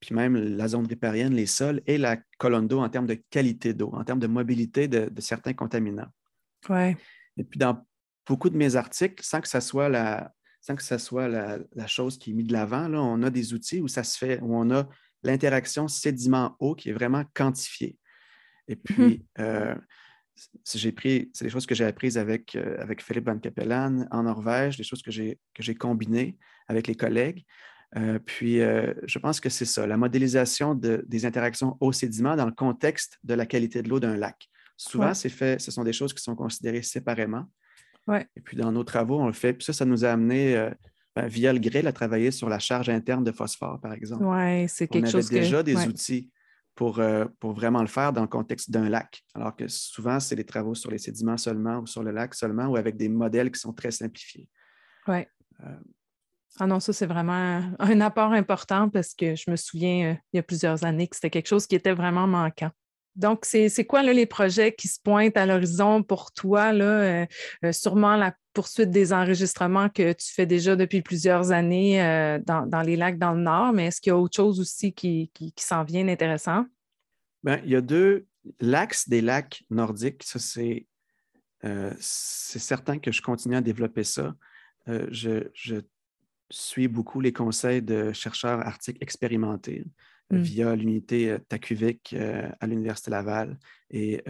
puis 0.00 0.14
même 0.14 0.36
la 0.36 0.68
zone 0.68 0.86
riparienne, 0.86 1.34
les 1.34 1.46
sols 1.46 1.82
et 1.86 1.98
la 1.98 2.16
colonne 2.38 2.68
d'eau 2.68 2.80
en 2.80 2.88
termes 2.88 3.06
de 3.06 3.20
qualité 3.30 3.74
d'eau, 3.74 3.90
en 3.92 4.04
termes 4.04 4.20
de 4.20 4.26
mobilité 4.26 4.88
de, 4.88 5.08
de 5.10 5.20
certains 5.20 5.52
contaminants. 5.52 6.08
Ouais. 6.68 6.96
Et 7.36 7.44
puis, 7.44 7.58
dans 7.58 7.84
beaucoup 8.26 8.50
de 8.50 8.56
mes 8.56 8.76
articles, 8.76 9.24
sans 9.24 9.40
que 9.40 9.48
ça 9.48 9.60
soit 9.60 9.88
la, 9.88 10.32
sans 10.60 10.76
que 10.76 10.82
ça 10.82 10.98
soit 10.98 11.28
la, 11.28 11.86
chose 11.86 12.18
qui 12.18 12.30
est 12.30 12.34
mise 12.34 12.46
de 12.46 12.52
l'avant, 12.54 12.92
on 12.94 13.22
a 13.22 13.30
des 13.30 13.52
outils 13.52 13.80
où 13.80 13.88
ça 13.88 14.02
se 14.02 14.16
fait, 14.16 14.40
où 14.40 14.56
on 14.56 14.70
a 14.70 14.88
l'interaction 15.22 15.88
sédiment-eau 15.88 16.74
qui 16.74 16.90
est 16.90 16.92
vraiment 16.92 17.24
quantifiée. 17.34 17.98
Et 18.68 18.76
puis, 18.76 19.24
mhm. 19.38 19.44
euh, 19.44 19.74
j'ai 20.74 20.92
pris, 20.92 21.30
c'est 21.34 21.44
des 21.44 21.50
choses 21.50 21.66
que 21.66 21.74
j'ai 21.74 21.84
apprises 21.84 22.16
avec, 22.16 22.56
euh, 22.56 22.76
avec 22.78 23.02
Philippe 23.02 23.26
Van 23.26 23.38
Capellan 23.38 24.06
en 24.10 24.22
Norvège, 24.22 24.78
des 24.78 24.84
choses 24.84 25.02
que 25.02 25.10
j'ai, 25.10 25.38
que 25.54 25.62
j'ai 25.62 25.74
combinées 25.74 26.38
avec 26.66 26.86
les 26.86 26.94
collègues. 26.94 27.44
Euh, 27.96 28.18
puis, 28.18 28.56
je 28.58 29.18
pense 29.18 29.40
que 29.40 29.50
c'est 29.50 29.66
ça, 29.66 29.86
la 29.86 29.98
modélisation 29.98 30.74
des 30.74 31.26
interactions 31.26 31.76
eau-sédiment 31.80 32.36
dans 32.36 32.46
le 32.46 32.52
contexte 32.52 33.18
de 33.22 33.34
la 33.34 33.44
qualité 33.44 33.82
de 33.82 33.88
l'eau 33.90 34.00
d'un 34.00 34.16
lac. 34.16 34.48
Souvent, 34.76 35.12
c'est 35.12 35.28
fait, 35.28 35.60
ce 35.60 35.70
sont 35.70 35.84
des 35.84 35.92
choses 35.92 36.14
qui 36.14 36.22
sont 36.22 36.34
considérées 36.34 36.82
séparément. 36.82 37.44
Et 38.12 38.40
puis 38.40 38.56
dans 38.56 38.72
nos 38.72 38.84
travaux, 38.84 39.20
on 39.20 39.26
le 39.26 39.32
fait. 39.32 39.52
Puis 39.54 39.64
ça, 39.64 39.72
ça 39.72 39.84
nous 39.84 40.04
a 40.04 40.10
amené, 40.10 40.56
euh, 40.56 40.70
ben, 41.16 41.26
via 41.26 41.52
le 41.52 41.58
grill, 41.58 41.86
à 41.86 41.92
travailler 41.92 42.30
sur 42.30 42.48
la 42.48 42.58
charge 42.58 42.88
interne 42.88 43.24
de 43.24 43.32
phosphore, 43.32 43.80
par 43.80 43.92
exemple. 43.92 44.24
Oui, 44.24 44.68
c'est 44.68 44.88
quelque 44.88 45.08
chose 45.08 45.28
On 45.30 45.34
avait 45.34 45.40
déjà 45.40 45.62
des 45.62 45.86
outils 45.86 46.30
pour, 46.74 46.98
euh, 46.98 47.24
pour 47.40 47.52
vraiment 47.52 47.80
le 47.80 47.86
faire 47.86 48.12
dans 48.12 48.22
le 48.22 48.28
contexte 48.28 48.70
d'un 48.70 48.88
lac. 48.88 49.22
Alors 49.34 49.54
que 49.56 49.68
souvent, 49.68 50.20
c'est 50.20 50.36
des 50.36 50.44
travaux 50.44 50.74
sur 50.74 50.90
les 50.90 50.98
sédiments 50.98 51.36
seulement 51.36 51.78
ou 51.78 51.86
sur 51.86 52.02
le 52.02 52.10
lac 52.10 52.34
seulement 52.34 52.66
ou 52.66 52.76
avec 52.76 52.96
des 52.96 53.08
modèles 53.08 53.50
qui 53.50 53.60
sont 53.60 53.72
très 53.72 53.90
simplifiés. 53.90 54.48
Oui. 55.06 55.24
Euh, 55.64 55.76
ah 56.60 56.66
non, 56.66 56.78
ça, 56.78 56.92
c'est 56.92 57.06
vraiment 57.06 57.62
un 57.78 58.00
apport 58.00 58.32
important 58.32 58.88
parce 58.88 59.14
que 59.14 59.34
je 59.34 59.50
me 59.50 59.56
souviens, 59.56 60.18
il 60.32 60.36
y 60.36 60.38
a 60.38 60.42
plusieurs 60.42 60.84
années, 60.84 61.08
que 61.08 61.16
c'était 61.16 61.30
quelque 61.30 61.48
chose 61.48 61.66
qui 61.66 61.74
était 61.74 61.94
vraiment 61.94 62.26
manquant. 62.26 62.70
Donc, 63.16 63.44
c'est 63.44 63.84
quoi 63.84 64.02
les 64.02 64.26
projets 64.26 64.74
qui 64.74 64.88
se 64.88 64.98
pointent 65.00 65.36
à 65.36 65.46
l'horizon 65.46 66.02
pour 66.02 66.32
toi? 66.32 66.72
Euh, 66.74 67.24
euh, 67.64 67.72
sûrement 67.72 68.16
la 68.16 68.34
poursuite 68.52 68.90
des 68.90 69.12
enregistrements 69.12 69.88
que 69.88 70.12
tu 70.12 70.32
fais 70.32 70.46
déjà 70.46 70.74
depuis 70.74 71.02
plusieurs 71.02 71.52
années 71.52 72.02
euh, 72.02 72.38
dans, 72.44 72.82
les 72.82 72.96
lacs 72.96 73.18
dans 73.18 73.32
le 73.32 73.40
Nord, 73.40 73.72
mais 73.72 73.86
est-ce 73.86 74.00
qu'il 74.00 74.10
y 74.10 74.12
a 74.12 74.18
autre 74.18 74.36
chose 74.36 74.60
aussi 74.60 74.92
qui, 74.92 75.30
s'en 75.58 75.84
vient 75.84 76.04
d'intéressant? 76.04 76.66
Bien, 77.42 77.60
il 77.64 77.70
y 77.70 77.76
a 77.76 77.80
deux. 77.80 78.26
L'axe 78.60 79.08
des 79.08 79.20
lacs 79.20 79.62
nordiques, 79.70 80.22
ça 80.22 80.38
c'est 80.38 80.86
certain 81.98 82.98
que 82.98 83.10
je 83.10 83.22
continue 83.22 83.56
à 83.56 83.60
développer 83.60 84.04
ça. 84.04 84.34
je, 84.86 85.80
suis 86.50 86.88
beaucoup 86.88 87.20
les 87.20 87.32
conseils 87.32 87.80
de 87.80 88.12
chercheurs 88.12 88.60
arctiques 88.60 88.98
expérimentés 89.00 89.84
mmh. 90.30 90.38
via 90.38 90.76
l'unité 90.76 91.36
TACUVIC 91.48 92.16
à 92.60 92.66
l'Université 92.66 93.10
Laval 93.10 93.58
et 93.90 94.22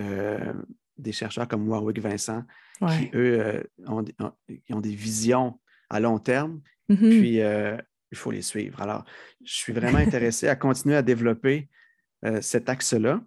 des 0.96 1.12
chercheurs 1.12 1.48
comme 1.48 1.68
Warwick 1.68 2.00
Vincent, 2.00 2.44
qui, 2.80 3.10
eux, 3.14 3.64
ont, 3.86 4.04
ont, 4.70 4.80
des 4.80 4.94
visions 4.94 5.58
à 5.90 6.00
long 6.00 6.18
terme, 6.18 6.60
mmh 6.88 6.96
puis 6.96 7.38
il 7.38 8.16
faut 8.16 8.30
les 8.30 8.42
suivre. 8.42 8.80
Alors, 8.80 9.04
je 9.44 9.54
suis 9.54 9.72
vraiment 9.72 9.98
intéressé 9.98 10.48
à 10.48 10.56
continuer 10.56 10.96
à 10.96 11.02
développer 11.02 11.68
cet 12.40 12.68
axe-là. 12.68 13.22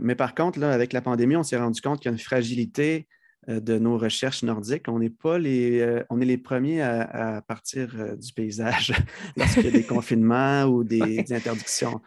mais 0.00 0.14
par 0.14 0.34
contre, 0.34 0.58
là, 0.58 0.72
avec 0.72 0.92
la 0.92 1.00
pandémie, 1.00 1.36
on 1.36 1.42
s'est 1.42 1.56
rendu 1.56 1.80
compte 1.80 2.00
qu'il 2.00 2.10
y 2.10 2.12
a 2.12 2.12
une 2.12 2.18
fragilité 2.18 3.08
de 3.48 3.78
nos 3.78 3.96
recherches 3.96 4.42
nordiques. 4.42 4.88
On 4.88 4.98
n'est 4.98 5.10
pas 5.10 5.38
les, 5.38 6.02
on 6.10 6.20
est 6.20 6.26
les 6.26 6.38
premiers 6.38 6.82
à, 6.82 7.42
partir 7.46 8.16
du 8.16 8.32
paysage 8.32 8.92
lorsqu'il 9.36 9.64
y 9.64 9.68
a 9.68 9.70
des 9.70 9.82
confinements 9.86 10.64
ou 10.64 10.84
des, 10.84 11.32
interdictions. 11.32 12.00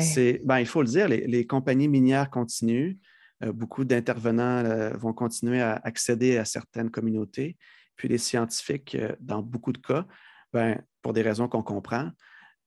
C'est, 0.00 0.40
ben, 0.44 0.58
il 0.58 0.66
faut 0.66 0.82
le 0.82 0.88
dire, 0.88 1.08
les 1.08 1.46
compagnies 1.46 1.88
minières 1.88 2.30
continuent. 2.30 2.96
Euh, 3.44 3.52
beaucoup 3.52 3.84
d'intervenants 3.84 4.64
euh, 4.64 4.90
vont 4.96 5.12
continuer 5.12 5.60
à 5.60 5.80
accéder 5.84 6.38
à 6.38 6.44
certaines 6.44 6.90
communautés. 6.90 7.56
Puis 7.96 8.08
les 8.08 8.18
scientifiques, 8.18 8.94
euh, 8.94 9.14
dans 9.20 9.42
beaucoup 9.42 9.72
de 9.72 9.78
cas, 9.78 10.06
ben, 10.52 10.80
pour 11.02 11.12
des 11.12 11.22
raisons 11.22 11.48
qu'on 11.48 11.62
comprend, 11.62 12.10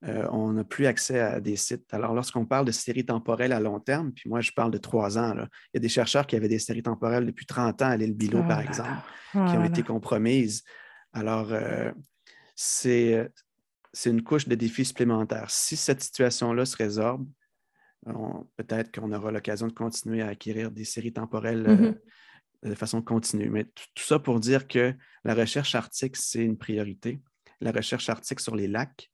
on 0.02 0.52
n'a 0.52 0.64
plus 0.64 0.86
accès 0.86 1.20
à 1.20 1.40
des 1.40 1.56
sites. 1.56 1.92
Alors, 1.94 2.14
lorsqu'on 2.14 2.44
parle 2.44 2.66
de 2.66 2.72
séries 2.72 3.06
temporelles 3.06 3.52
à 3.52 3.60
long 3.60 3.78
terme, 3.78 4.12
puis 4.12 4.28
moi, 4.28 4.40
je 4.40 4.50
parle 4.50 4.70
de 4.70 4.78
trois 4.78 5.16
ans, 5.18 5.32
il 5.34 5.46
y 5.74 5.76
a 5.76 5.80
des 5.80 5.88
chercheurs 5.88 6.26
qui 6.26 6.34
avaient 6.34 6.48
des 6.48 6.58
séries 6.58 6.82
temporelles 6.82 7.26
depuis 7.26 7.46
30 7.46 7.82
ans 7.82 7.90
à 7.90 7.96
l'île 7.96 8.14
Bilo, 8.14 8.42
par 8.42 8.60
exemple, 8.60 9.02
qui 9.32 9.38
ont 9.38 9.64
été 9.64 9.82
compromises. 9.82 10.64
Alors, 11.12 11.52
c'est 12.54 13.30
une 14.06 14.22
couche 14.22 14.48
de 14.48 14.54
défis 14.54 14.86
supplémentaires. 14.86 15.50
Si 15.50 15.76
cette 15.76 16.02
situation-là 16.02 16.64
se 16.64 16.76
résorbe, 16.76 17.26
peut-être 18.56 18.92
qu'on 18.92 19.12
aura 19.12 19.30
l'occasion 19.30 19.66
de 19.66 19.72
continuer 19.72 20.22
à 20.22 20.28
acquérir 20.28 20.70
des 20.70 20.84
séries 20.84 21.12
temporelles 21.12 21.62
mm-hmm. 21.62 21.98
euh, 22.64 22.70
de 22.70 22.74
façon 22.74 23.02
continue. 23.02 23.50
Mais 23.50 23.64
tout 23.64 24.04
ça 24.04 24.18
pour 24.18 24.40
dire 24.40 24.66
que 24.66 24.94
la 25.24 25.34
recherche 25.34 25.74
arctique, 25.74 26.16
c'est 26.16 26.44
une 26.44 26.58
priorité. 26.58 27.20
La 27.60 27.70
recherche 27.70 28.08
arctique 28.08 28.40
sur 28.40 28.56
les 28.56 28.66
lacs, 28.66 29.10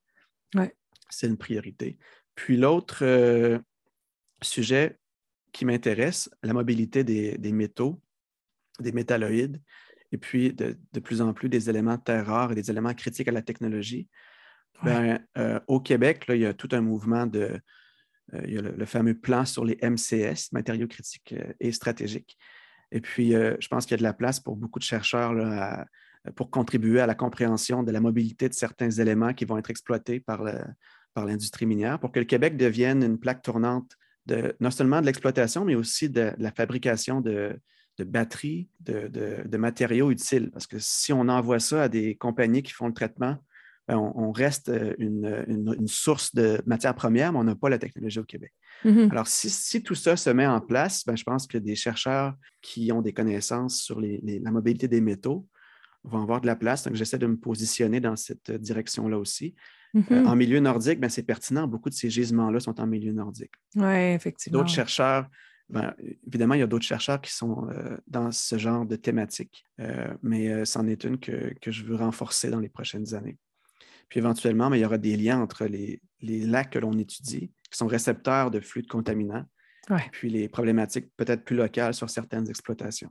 c'est 1.10 1.26
une 1.26 1.36
priorité. 1.36 1.98
Puis 2.38 2.56
l'autre 2.56 2.98
euh, 3.02 3.58
sujet 4.42 4.96
qui 5.50 5.64
m'intéresse, 5.64 6.30
la 6.44 6.52
mobilité 6.52 7.02
des, 7.02 7.52
métaux, 7.52 8.00
des 8.78 8.92
métalloïdes, 8.92 9.60
et 10.12 10.18
puis 10.18 10.52
de, 10.52 10.76
plus 11.00 11.20
en 11.20 11.32
plus 11.32 11.48
des 11.48 11.68
éléments 11.68 11.96
de 11.96 12.02
terre 12.02 12.26
rares 12.26 12.52
et 12.52 12.54
des 12.54 12.70
éléments 12.70 12.94
critiques 12.94 13.26
à 13.26 13.32
la 13.32 13.42
technologie. 13.42 14.08
Ben, 14.84 15.18
euh, 15.36 15.58
au 15.66 15.80
Québec, 15.80 16.28
là, 16.28 16.36
il 16.36 16.42
y 16.42 16.46
a 16.46 16.54
tout 16.54 16.68
un 16.70 16.80
mouvement 16.80 17.26
de, 17.26 17.60
euh, 18.34 18.42
il 18.44 18.54
y 18.54 18.58
a 18.58 18.62
le, 18.62 18.86
fameux 18.86 19.18
plan 19.18 19.44
sur 19.44 19.64
les 19.64 19.76
MCS, 19.82 20.52
matériaux 20.52 20.86
critiques 20.86 21.34
et 21.58 21.72
stratégiques. 21.72 22.38
Et 22.92 23.00
puis, 23.00 23.32
je 23.32 23.68
pense 23.68 23.84
qu'il 23.84 23.94
y 23.94 23.96
a 23.96 23.98
de 23.98 24.04
la 24.04 24.14
place 24.14 24.38
pour 24.38 24.54
beaucoup 24.54 24.78
de 24.78 24.84
chercheurs 24.84 25.34
pour 26.36 26.50
contribuer 26.50 27.00
à 27.00 27.06
la 27.06 27.16
compréhension 27.16 27.82
de 27.82 27.90
la 27.90 28.00
mobilité 28.00 28.48
de 28.48 28.54
certains 28.54 28.90
éléments 28.90 29.34
qui 29.34 29.44
vont 29.44 29.58
être 29.58 29.70
exploités 29.70 30.20
par, 30.20 30.46
l'industrie 31.24 31.66
minière 31.66 31.98
pour 31.98 32.12
que 32.12 32.18
le 32.18 32.24
Québec 32.24 32.56
devienne 32.56 33.02
une 33.02 33.18
plaque 33.18 33.42
tournante 33.42 33.96
de, 34.26 34.54
non 34.60 34.70
seulement 34.70 35.00
de 35.00 35.06
l'exploitation, 35.06 35.64
mais 35.64 35.74
aussi 35.74 36.10
de, 36.10 36.32
la 36.38 36.52
fabrication 36.52 37.20
de, 37.20 37.58
batteries, 37.98 38.68
de, 38.80 39.56
matériaux 39.56 40.10
utiles. 40.10 40.50
Parce 40.52 40.66
que 40.66 40.78
si 40.78 41.12
on 41.12 41.28
envoie 41.28 41.60
ça 41.60 41.84
à 41.84 41.88
des 41.88 42.14
compagnies 42.14 42.62
qui 42.62 42.72
font 42.72 42.86
le 42.86 42.94
traitement 42.94 43.38
ben, 43.88 43.96
on, 43.96 44.32
reste 44.32 44.68
euh, 44.68 44.94
une, 44.98 45.88
source 45.88 46.34
de 46.34 46.60
matières 46.66 46.94
premières, 46.94 47.32
mais 47.32 47.38
on 47.38 47.44
n'a 47.44 47.54
pas 47.54 47.70
la 47.70 47.78
technologie 47.78 48.18
au 48.18 48.24
Québec. 48.24 48.52
Mm-hmm. 48.84 49.10
Alors, 49.10 49.26
si, 49.26 49.82
tout 49.82 49.94
ça 49.94 50.14
se 50.14 50.28
met 50.28 50.46
en 50.46 50.60
place, 50.60 51.06
ben, 51.06 51.16
je 51.16 51.24
pense 51.24 51.46
que 51.46 51.56
des 51.56 51.74
chercheurs 51.74 52.34
qui 52.60 52.92
ont 52.92 53.00
des 53.00 53.14
connaissances 53.14 53.80
sur 53.80 53.98
la 53.98 54.50
mobilité 54.50 54.88
des 54.88 55.00
métaux 55.00 55.46
vont 56.04 56.22
avoir 56.22 56.42
de 56.42 56.46
la 56.46 56.54
place. 56.54 56.84
Donc, 56.84 56.96
j'essaie 56.96 57.16
de 57.16 57.26
me 57.26 57.38
positionner 57.38 57.98
dans 57.98 58.14
cette 58.14 58.50
direction-là 58.50 59.18
aussi. 59.18 59.54
Euh, 59.96 60.00
mm-hmm. 60.00 60.26
en 60.26 60.36
milieu 60.36 60.60
nordique, 60.60 61.00
ben, 61.00 61.08
c'est 61.08 61.22
pertinent. 61.22 61.66
Beaucoup 61.66 61.88
de 61.88 61.94
ces 61.94 62.10
gisements-là 62.10 62.60
sont 62.60 62.80
en 62.80 62.86
milieu 62.86 63.12
nordique. 63.12 63.52
Oui, 63.76 64.12
effectivement. 64.14 64.58
D'autres 64.58 64.70
chercheurs, 64.70 65.28
évidemment, 66.26 66.54
il 66.54 66.60
y 66.60 66.62
a 66.62 66.66
d'autres 66.66 66.84
chercheurs 66.84 67.20
qui 67.20 67.32
sont 67.32 67.68
euh, 67.70 67.96
dans 68.06 68.30
ce 68.32 68.58
genre 68.58 68.86
de 68.86 68.96
thématique, 68.96 69.64
mais 70.22 70.64
c'en 70.64 70.86
est 70.86 71.04
une 71.04 71.18
que, 71.18 71.52
je 71.66 71.84
veux 71.84 71.96
renforcer 71.96 72.50
dans 72.50 72.60
les 72.60 72.68
prochaines 72.68 73.14
années. 73.14 73.38
Puis 74.08 74.18
éventuellement, 74.18 74.70
mais 74.70 74.78
il 74.78 74.82
y 74.82 74.86
aura 74.86 74.98
des 74.98 75.16
liens 75.16 75.40
entre 75.40 75.66
les, 75.66 76.00
lacs 76.20 76.70
que 76.70 76.78
l'on 76.78 76.96
étudie, 76.98 77.50
qui 77.70 77.76
sont 77.76 77.86
récepteurs 77.86 78.50
de 78.50 78.60
flux 78.60 78.82
de 78.82 78.88
contaminants, 78.88 79.44
puis 80.12 80.28
les 80.30 80.48
problématiques 80.48 81.10
peut-être 81.16 81.44
plus 81.44 81.56
locales 81.56 81.94
sur 81.94 82.10
certaines 82.10 82.48
exploitations. 82.48 83.10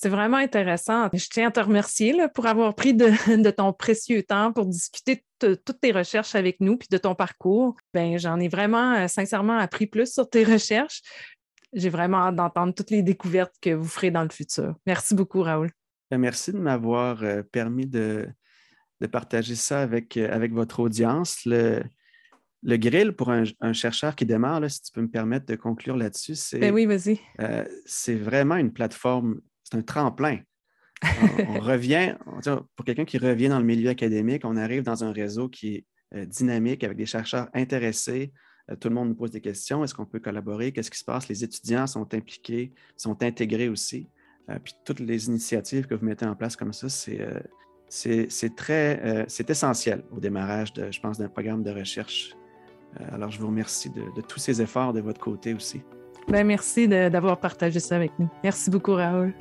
C'est 0.00 0.08
vraiment 0.08 0.36
intéressant. 0.36 1.08
Je 1.12 1.26
tiens 1.28 1.48
à 1.48 1.50
te 1.50 1.58
remercier 1.58 2.14
pour 2.32 2.46
avoir 2.46 2.76
pris 2.76 2.94
de, 2.94 3.50
ton 3.50 3.72
précieux 3.72 4.22
temps 4.22 4.52
pour 4.52 4.66
discuter 4.66 5.24
de 5.40 5.54
toutes 5.54 5.80
tes 5.80 5.90
recherches 5.90 6.36
avec 6.36 6.60
nous 6.60 6.76
puis 6.76 6.86
de 6.88 6.98
ton 6.98 7.16
parcours. 7.16 7.74
Ben, 7.92 8.16
j'en 8.16 8.38
ai 8.38 8.46
vraiment 8.46 8.94
euh, 8.94 9.08
sincèrement 9.08 9.58
appris 9.58 9.88
plus 9.88 10.12
sur 10.12 10.30
tes 10.30 10.44
recherches. 10.44 11.02
J'ai 11.72 11.88
vraiment 11.88 12.18
hâte 12.18 12.36
d'entendre 12.36 12.72
toutes 12.74 12.90
les 12.90 13.02
découvertes 13.02 13.54
que 13.60 13.70
vous 13.70 13.88
ferez 13.88 14.12
dans 14.12 14.22
le 14.22 14.30
futur. 14.30 14.76
Merci 14.86 15.16
beaucoup, 15.16 15.42
Raoul. 15.42 15.70
Ben, 16.12 16.18
merci 16.18 16.52
de 16.52 16.58
m'avoir 16.58 17.24
euh, 17.24 17.42
permis 17.42 17.86
de, 17.86 18.28
de 19.00 19.06
partager 19.08 19.56
ça 19.56 19.80
avec, 19.80 20.16
euh, 20.16 20.32
avec 20.32 20.52
votre 20.52 20.78
audience. 20.78 21.44
Le, 21.44 21.82
le 22.62 22.76
grill 22.76 23.12
pour 23.12 23.30
un, 23.30 23.72
chercheur 23.72 24.16
qui 24.16 24.26
démarre, 24.26 24.60
là, 24.60 24.68
si 24.68 24.82
tu 24.82 24.92
peux 24.92 25.02
me 25.02 25.10
permettre 25.10 25.46
de 25.46 25.56
conclure 25.56 25.96
là-dessus, 25.96 26.34
c'est 26.34 26.58
ben 26.58 26.72
oui, 26.72 26.86
vas-y. 26.86 27.20
Euh, 27.40 27.64
c'est 27.84 28.16
vraiment 28.16 28.56
une 28.56 28.72
plateforme, 28.72 29.40
c'est 29.70 29.78
un 29.78 29.82
tremplin. 29.82 30.38
on, 31.48 31.60
revient, 31.60 32.16
pour 32.74 32.84
quelqu'un 32.84 33.04
qui 33.04 33.18
revient 33.18 33.48
dans 33.48 33.60
le 33.60 33.64
milieu 33.64 33.90
académique, 33.90 34.44
on 34.44 34.56
arrive 34.56 34.82
dans 34.82 35.04
un 35.04 35.12
réseau 35.12 35.48
qui 35.48 35.76
est 35.76 35.84
euh, 36.14 36.26
dynamique 36.26 36.82
avec 36.82 36.96
des 36.96 37.06
chercheurs 37.06 37.48
intéressés. 37.54 38.32
tout 38.80 38.88
le 38.88 38.96
monde 38.96 39.08
nous 39.10 39.14
pose 39.14 39.30
des 39.30 39.40
questions. 39.40 39.84
Est-ce 39.84 39.94
qu'on 39.94 40.06
peut 40.06 40.18
collaborer? 40.18 40.72
Qu'est-ce 40.72 40.90
qui 40.90 40.98
se 40.98 41.04
passe? 41.04 41.28
Les 41.28 41.44
étudiants 41.44 41.86
sont 41.86 42.12
impliqués, 42.14 42.72
sont 42.96 43.22
intégrés 43.22 43.68
aussi. 43.68 44.08
puis 44.64 44.74
toutes 44.84 45.00
les 45.00 45.26
initiatives 45.26 45.86
que 45.86 45.94
vous 45.94 46.04
mettez 46.04 46.26
en 46.26 46.34
place 46.34 46.56
comme 46.56 46.72
ça, 46.72 46.88
c'est 46.88 47.20
c'est 47.88 48.54
très, 48.54 49.00
euh, 49.04 49.24
c'est 49.28 49.48
essentiel 49.50 50.02
au 50.14 50.20
démarrage, 50.20 50.72
de, 50.72 50.90
je 50.90 51.00
pense, 51.00 51.18
d'un 51.18 51.28
programme 51.28 51.62
de 51.62 51.70
recherche. 51.70 52.36
Euh, 53.00 53.04
alors, 53.12 53.30
je 53.30 53.40
vous 53.40 53.46
remercie 53.46 53.90
de, 53.90 54.20
tous 54.22 54.38
ces 54.38 54.60
efforts 54.62 54.92
de 54.92 55.00
votre 55.00 55.20
côté 55.20 55.54
aussi. 55.54 55.82
Ben, 56.28 56.46
merci 56.46 56.86
d'avoir 56.88 57.38
partagé 57.38 57.80
ça 57.80 57.96
avec 57.96 58.12
nous. 58.18 58.28
Merci 58.44 58.70
beaucoup, 58.70 58.92
Raoul. 58.92 59.32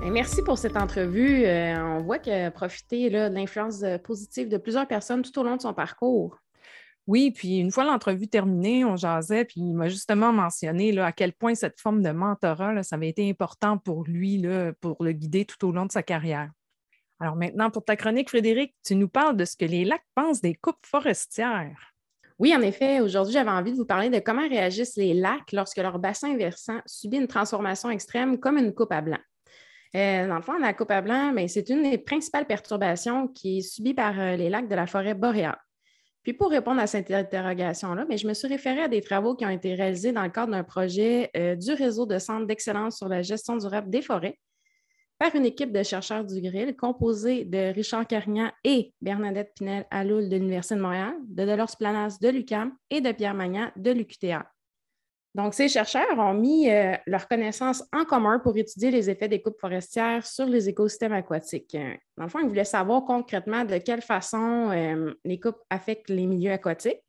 Ben, 0.00 0.10
merci 0.10 0.42
pour 0.42 0.58
cette 0.58 0.76
entrevue. 0.76 1.44
Euh, 1.44 1.98
on 1.98 2.02
voit 2.02 2.18
qu'elle 2.18 2.46
a 2.46 2.50
profité 2.50 3.10
de 3.10 3.28
l'influence 3.32 3.84
positive 4.04 4.48
de 4.48 4.56
plusieurs 4.56 4.88
personnes 4.88 5.22
tout 5.22 5.38
au 5.38 5.42
long 5.42 5.56
de 5.56 5.62
son 5.62 5.74
parcours. 5.74 6.38
Oui, 7.08 7.32
puis 7.32 7.58
une 7.58 7.72
fois 7.72 7.84
l'entrevue 7.84 8.28
terminée, 8.28 8.84
on 8.84 8.96
jasait, 8.96 9.44
puis 9.44 9.60
il 9.60 9.74
m'a 9.74 9.88
justement 9.88 10.32
mentionné 10.32 10.92
là, 10.92 11.06
à 11.06 11.12
quel 11.12 11.32
point 11.32 11.54
cette 11.56 11.80
forme 11.80 12.00
de 12.00 12.10
mentorat, 12.10 12.82
ça 12.84 12.94
avait 12.94 13.08
été 13.08 13.28
important 13.28 13.76
pour 13.76 14.04
lui, 14.04 14.38
là, 14.38 14.72
pour 14.80 15.02
le 15.02 15.12
guider 15.12 15.44
tout 15.44 15.66
au 15.66 15.72
long 15.72 15.86
de 15.86 15.92
sa 15.92 16.04
carrière. 16.04 16.50
Alors 17.18 17.34
maintenant, 17.34 17.70
pour 17.70 17.84
ta 17.84 17.96
chronique, 17.96 18.28
Frédéric, 18.28 18.74
tu 18.84 18.94
nous 18.94 19.08
parles 19.08 19.36
de 19.36 19.44
ce 19.44 19.56
que 19.56 19.64
les 19.64 19.84
lacs 19.84 20.06
pensent 20.14 20.40
des 20.40 20.54
coupes 20.54 20.84
forestières. 20.84 21.91
Oui, 22.38 22.54
en 22.56 22.62
effet, 22.62 23.00
aujourd'hui, 23.00 23.32
j'avais 23.32 23.50
envie 23.50 23.72
de 23.72 23.76
vous 23.76 23.84
parler 23.84 24.10
de 24.10 24.18
comment 24.18 24.48
réagissent 24.48 24.96
les 24.96 25.14
lacs 25.14 25.52
lorsque 25.52 25.78
leur 25.78 25.98
bassin 25.98 26.36
versant 26.36 26.80
subit 26.86 27.18
une 27.18 27.26
transformation 27.26 27.90
extrême 27.90 28.38
comme 28.38 28.58
une 28.58 28.74
coupe 28.74 28.92
à 28.92 29.00
blanc. 29.00 29.18
Euh, 29.94 30.26
dans 30.26 30.36
le 30.36 30.42
fond, 30.42 30.58
la 30.58 30.72
coupe 30.72 30.90
à 30.90 31.02
blanc, 31.02 31.32
ben, 31.34 31.46
c'est 31.48 31.68
une 31.68 31.82
des 31.82 31.98
principales 31.98 32.46
perturbations 32.46 33.28
qui 33.28 33.58
est 33.58 33.60
subie 33.60 33.94
par 33.94 34.18
euh, 34.18 34.36
les 34.36 34.48
lacs 34.48 34.68
de 34.68 34.74
la 34.74 34.86
forêt 34.86 35.14
boréale. 35.14 35.58
Puis 36.22 36.32
pour 36.32 36.50
répondre 36.50 36.80
à 36.80 36.86
cette 36.86 37.10
interrogation-là, 37.10 38.06
je 38.14 38.26
me 38.26 38.32
suis 38.32 38.48
référée 38.48 38.82
à 38.82 38.88
des 38.88 39.02
travaux 39.02 39.34
qui 39.34 39.44
ont 39.44 39.50
été 39.50 39.74
réalisés 39.74 40.12
dans 40.12 40.22
le 40.22 40.30
cadre 40.30 40.52
d'un 40.52 40.62
projet 40.62 41.30
euh, 41.36 41.56
du 41.56 41.72
réseau 41.72 42.06
de 42.06 42.18
centres 42.18 42.46
d'excellence 42.46 42.96
sur 42.96 43.08
la 43.08 43.22
gestion 43.22 43.56
durable 43.56 43.90
des 43.90 44.02
forêts 44.02 44.38
par 45.22 45.36
une 45.36 45.46
équipe 45.46 45.70
de 45.70 45.84
chercheurs 45.84 46.24
du 46.24 46.40
Grill 46.40 46.74
composée 46.74 47.44
de 47.44 47.72
Richard 47.72 48.08
Carignan 48.08 48.50
et 48.64 48.92
Bernadette 49.00 49.52
Pinel-Aloul 49.54 50.28
de 50.28 50.34
l'Université 50.34 50.74
de 50.74 50.80
Montréal, 50.80 51.14
de 51.28 51.44
Delors 51.44 51.76
Planas 51.78 52.18
de 52.20 52.28
l'UCAM 52.28 52.72
et 52.90 53.00
de 53.00 53.12
Pierre 53.12 53.32
Magnan 53.32 53.70
de 53.76 53.92
l'UQTA. 53.92 54.44
Donc, 55.36 55.54
ces 55.54 55.68
chercheurs 55.68 56.18
ont 56.18 56.34
mis 56.34 56.68
euh, 56.68 56.96
leurs 57.06 57.28
connaissances 57.28 57.84
en 57.92 58.04
commun 58.04 58.40
pour 58.40 58.56
étudier 58.56 58.90
les 58.90 59.08
effets 59.10 59.28
des 59.28 59.40
coupes 59.40 59.60
forestières 59.60 60.26
sur 60.26 60.46
les 60.46 60.68
écosystèmes 60.68 61.12
aquatiques. 61.12 61.76
Dans 62.16 62.24
le 62.24 62.28
fond, 62.28 62.40
ils 62.40 62.48
voulaient 62.48 62.64
savoir 62.64 63.04
concrètement 63.04 63.64
de 63.64 63.78
quelle 63.78 64.02
façon 64.02 64.72
euh, 64.72 65.14
les 65.24 65.38
coupes 65.38 65.60
affectent 65.70 66.10
les 66.10 66.26
milieux 66.26 66.50
aquatiques. 66.50 67.00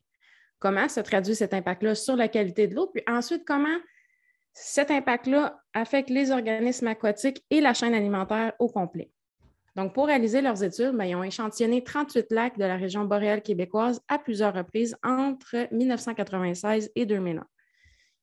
comment 0.60 0.88
se 0.88 1.00
traduit 1.00 1.34
cet 1.34 1.52
impact-là 1.52 1.96
sur 1.96 2.14
la 2.14 2.28
qualité 2.28 2.68
de 2.68 2.76
l'eau, 2.76 2.86
puis 2.86 3.02
ensuite 3.08 3.44
comment 3.44 3.76
cet 4.54 4.90
impact-là 4.92 5.60
affecte 5.74 6.10
les 6.10 6.30
organismes 6.30 6.86
aquatiques 6.86 7.44
et 7.50 7.60
la 7.60 7.74
chaîne 7.74 7.92
alimentaire 7.92 8.52
au 8.60 8.68
complet. 8.68 9.10
Donc, 9.74 9.92
pour 9.92 10.06
réaliser 10.06 10.40
leurs 10.40 10.62
études, 10.62 10.92
ben, 10.92 11.04
ils 11.04 11.16
ont 11.16 11.24
échantillonné 11.24 11.82
38 11.82 12.30
lacs 12.30 12.56
de 12.56 12.64
la 12.64 12.76
région 12.76 13.04
boréale 13.04 13.42
québécoise 13.42 14.00
à 14.06 14.20
plusieurs 14.20 14.54
reprises 14.54 14.96
entre 15.02 15.66
1996 15.72 16.92
et 16.94 17.04
2001. 17.04 17.44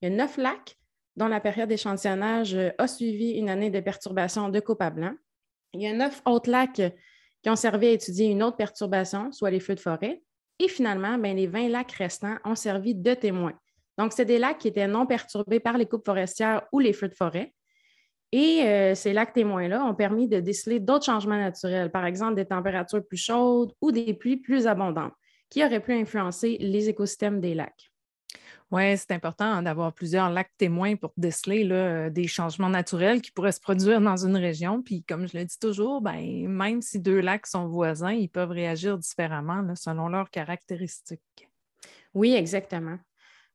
Il 0.01 0.09
y 0.09 0.13
a 0.13 0.15
neuf 0.15 0.37
lacs 0.37 0.77
dont 1.17 1.27
la 1.27 1.41
période 1.41 1.67
d'échantillonnage 1.67 2.57
a 2.77 2.87
suivi 2.87 3.31
une 3.31 3.49
année 3.49 3.69
de 3.69 3.81
perturbation 3.81 4.47
de 4.47 4.59
coupe 4.61 4.81
à 4.81 4.89
blanc. 4.89 5.13
Il 5.73 5.81
y 5.81 5.87
a 5.87 5.93
neuf 5.93 6.21
autres 6.25 6.49
lacs 6.49 6.81
qui 7.43 7.49
ont 7.49 7.57
servi 7.57 7.87
à 7.87 7.91
étudier 7.91 8.27
une 8.27 8.41
autre 8.41 8.55
perturbation, 8.55 9.33
soit 9.33 9.51
les 9.51 9.59
feux 9.59 9.75
de 9.75 9.81
forêt. 9.81 10.23
Et 10.59 10.69
finalement, 10.69 11.17
ben, 11.17 11.35
les 11.35 11.47
20 11.47 11.67
lacs 11.67 11.91
restants 11.91 12.37
ont 12.45 12.55
servi 12.55 12.95
de 12.95 13.13
témoins. 13.13 13.59
Donc, 13.97 14.13
c'est 14.13 14.25
des 14.25 14.39
lacs 14.39 14.57
qui 14.57 14.67
étaient 14.67 14.87
non 14.87 15.05
perturbés 15.05 15.59
par 15.59 15.77
les 15.77 15.85
coupes 15.85 16.05
forestières 16.05 16.63
ou 16.71 16.79
les 16.79 16.93
feux 16.93 17.09
de 17.09 17.15
forêt. 17.15 17.53
Et 18.31 18.63
euh, 18.63 18.95
ces 18.95 19.11
lacs 19.11 19.33
témoins-là 19.33 19.83
ont 19.83 19.93
permis 19.93 20.27
de 20.27 20.39
déceler 20.39 20.79
d'autres 20.79 21.05
changements 21.05 21.37
naturels, 21.37 21.91
par 21.91 22.05
exemple 22.05 22.35
des 22.35 22.45
températures 22.45 23.05
plus 23.05 23.17
chaudes 23.17 23.73
ou 23.81 23.91
des 23.91 24.13
pluies 24.13 24.37
plus 24.37 24.67
abondantes, 24.67 25.13
qui 25.49 25.63
auraient 25.65 25.81
pu 25.81 25.93
influencer 25.93 26.57
les 26.61 26.87
écosystèmes 26.87 27.41
des 27.41 27.53
lacs. 27.53 27.91
Oui, 28.71 28.97
c'est 28.97 29.11
important 29.11 29.61
d'avoir 29.61 29.91
plusieurs 29.91 30.29
lacs 30.29 30.51
témoins 30.57 30.95
pour 30.95 31.11
déceler 31.17 31.65
là, 31.65 32.09
des 32.09 32.27
changements 32.27 32.69
naturels 32.69 33.21
qui 33.21 33.31
pourraient 33.31 33.51
se 33.51 33.59
produire 33.59 33.99
dans 33.99 34.25
une 34.25 34.37
région. 34.37 34.81
Puis, 34.81 35.03
comme 35.03 35.27
je 35.27 35.37
le 35.37 35.43
dis 35.43 35.59
toujours, 35.59 35.99
ben, 35.99 36.47
même 36.47 36.81
si 36.81 37.01
deux 37.01 37.19
lacs 37.19 37.47
sont 37.47 37.67
voisins, 37.67 38.13
ils 38.13 38.29
peuvent 38.29 38.51
réagir 38.51 38.97
différemment 38.97 39.75
selon 39.75 40.07
leurs 40.07 40.29
caractéristiques. 40.29 41.49
Oui, 42.13 42.33
exactement. 42.33 42.97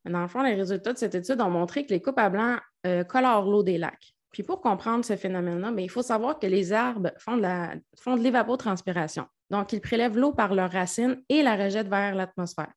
Dans 0.08 0.22
le 0.22 0.28
fond, 0.28 0.42
les 0.42 0.54
résultats 0.54 0.92
de 0.92 0.98
cette 0.98 1.14
étude 1.14 1.40
ont 1.40 1.50
montré 1.50 1.84
que 1.84 1.92
les 1.92 2.00
coupes 2.00 2.18
à 2.18 2.30
blanc 2.30 2.56
euh, 2.86 3.04
colorent 3.04 3.50
l'eau 3.50 3.62
des 3.62 3.78
lacs. 3.78 4.14
Puis 4.32 4.42
pour 4.42 4.60
comprendre 4.60 5.04
ce 5.04 5.16
phénomène-là, 5.16 5.72
ben, 5.72 5.80
il 5.80 5.90
faut 5.90 6.02
savoir 6.02 6.38
que 6.38 6.46
les 6.46 6.72
arbres 6.72 7.10
font 7.18 7.36
de, 7.36 8.22
l'évapotranspiration. 8.22 9.26
Donc, 9.50 9.72
ils 9.72 9.80
prélèvent 9.80 10.18
l'eau 10.18 10.32
par 10.32 10.54
leurs 10.54 10.70
racines 10.70 11.22
et 11.28 11.42
la 11.42 11.56
rejettent 11.56 11.88
vers 11.88 12.14
l'atmosphère. 12.14 12.72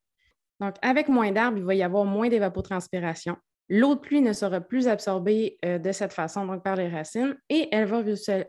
Donc, 0.60 0.76
avec 0.82 1.10
moins 1.10 1.32
d'arbres, 1.32 1.58
il 1.58 1.66
va 1.66 1.76
y 1.76 1.84
avoir 1.84 2.06
moins 2.06 2.30
d'évapotranspiration. 2.30 3.36
L'eau 3.70 3.96
de 3.96 4.00
pluie 4.00 4.22
ne 4.22 4.34
sera 4.34 4.62
plus 4.62 4.88
absorbée 4.88 5.58
euh, 5.66 5.78
de 5.78 5.92
cette 5.92 6.14
façon, 6.14 6.46
donc 6.46 6.64
par 6.64 6.76
les 6.76 6.88
racines, 6.88 7.36
et 7.50 7.68
elle 7.72 7.86
va 7.86 8.04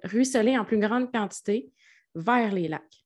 ruisseler 0.05 0.59
en 0.59 0.65
plus 0.65 0.79
grande 0.79 1.13
quantité 1.13 1.71
vers 2.15 2.53
les 2.53 2.69
lacs. 2.69 3.00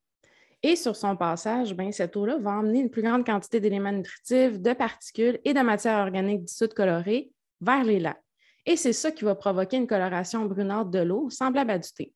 Et 0.67 0.77
sur 0.77 0.97
son 0.97 1.15
passage, 1.15 1.75
ben, 1.75 1.93
cette 1.93 2.17
eau-là 2.17 2.39
va 2.39 2.53
emmener 2.53 2.81
une 2.81 2.89
plus 2.89 3.03
grande 3.03 3.27
quantité 3.27 3.61
d'éléments 3.61 3.93
nutritifs, 3.93 4.59
de 4.59 4.73
particules 4.73 5.39
et 5.45 5.53
de 5.53 5.61
matières 5.61 5.99
organiques 5.99 6.45
dissoutes 6.45 6.73
colorées 6.73 7.31
vers 7.61 7.85
les 7.85 8.01
lacs. 8.01 8.19
Et 8.65 8.77
c'est 8.77 8.95
ça 8.95 9.11
qui 9.11 9.27
va 9.27 9.35
provoquer 9.35 9.77
une 9.77 9.87
coloration 9.87 10.47
brunâtre 10.47 10.89
de 10.89 11.01
l'eau, 11.01 11.29
semblable 11.29 11.71
à 11.71 11.79
du 11.79 11.93
thé. 11.93 12.15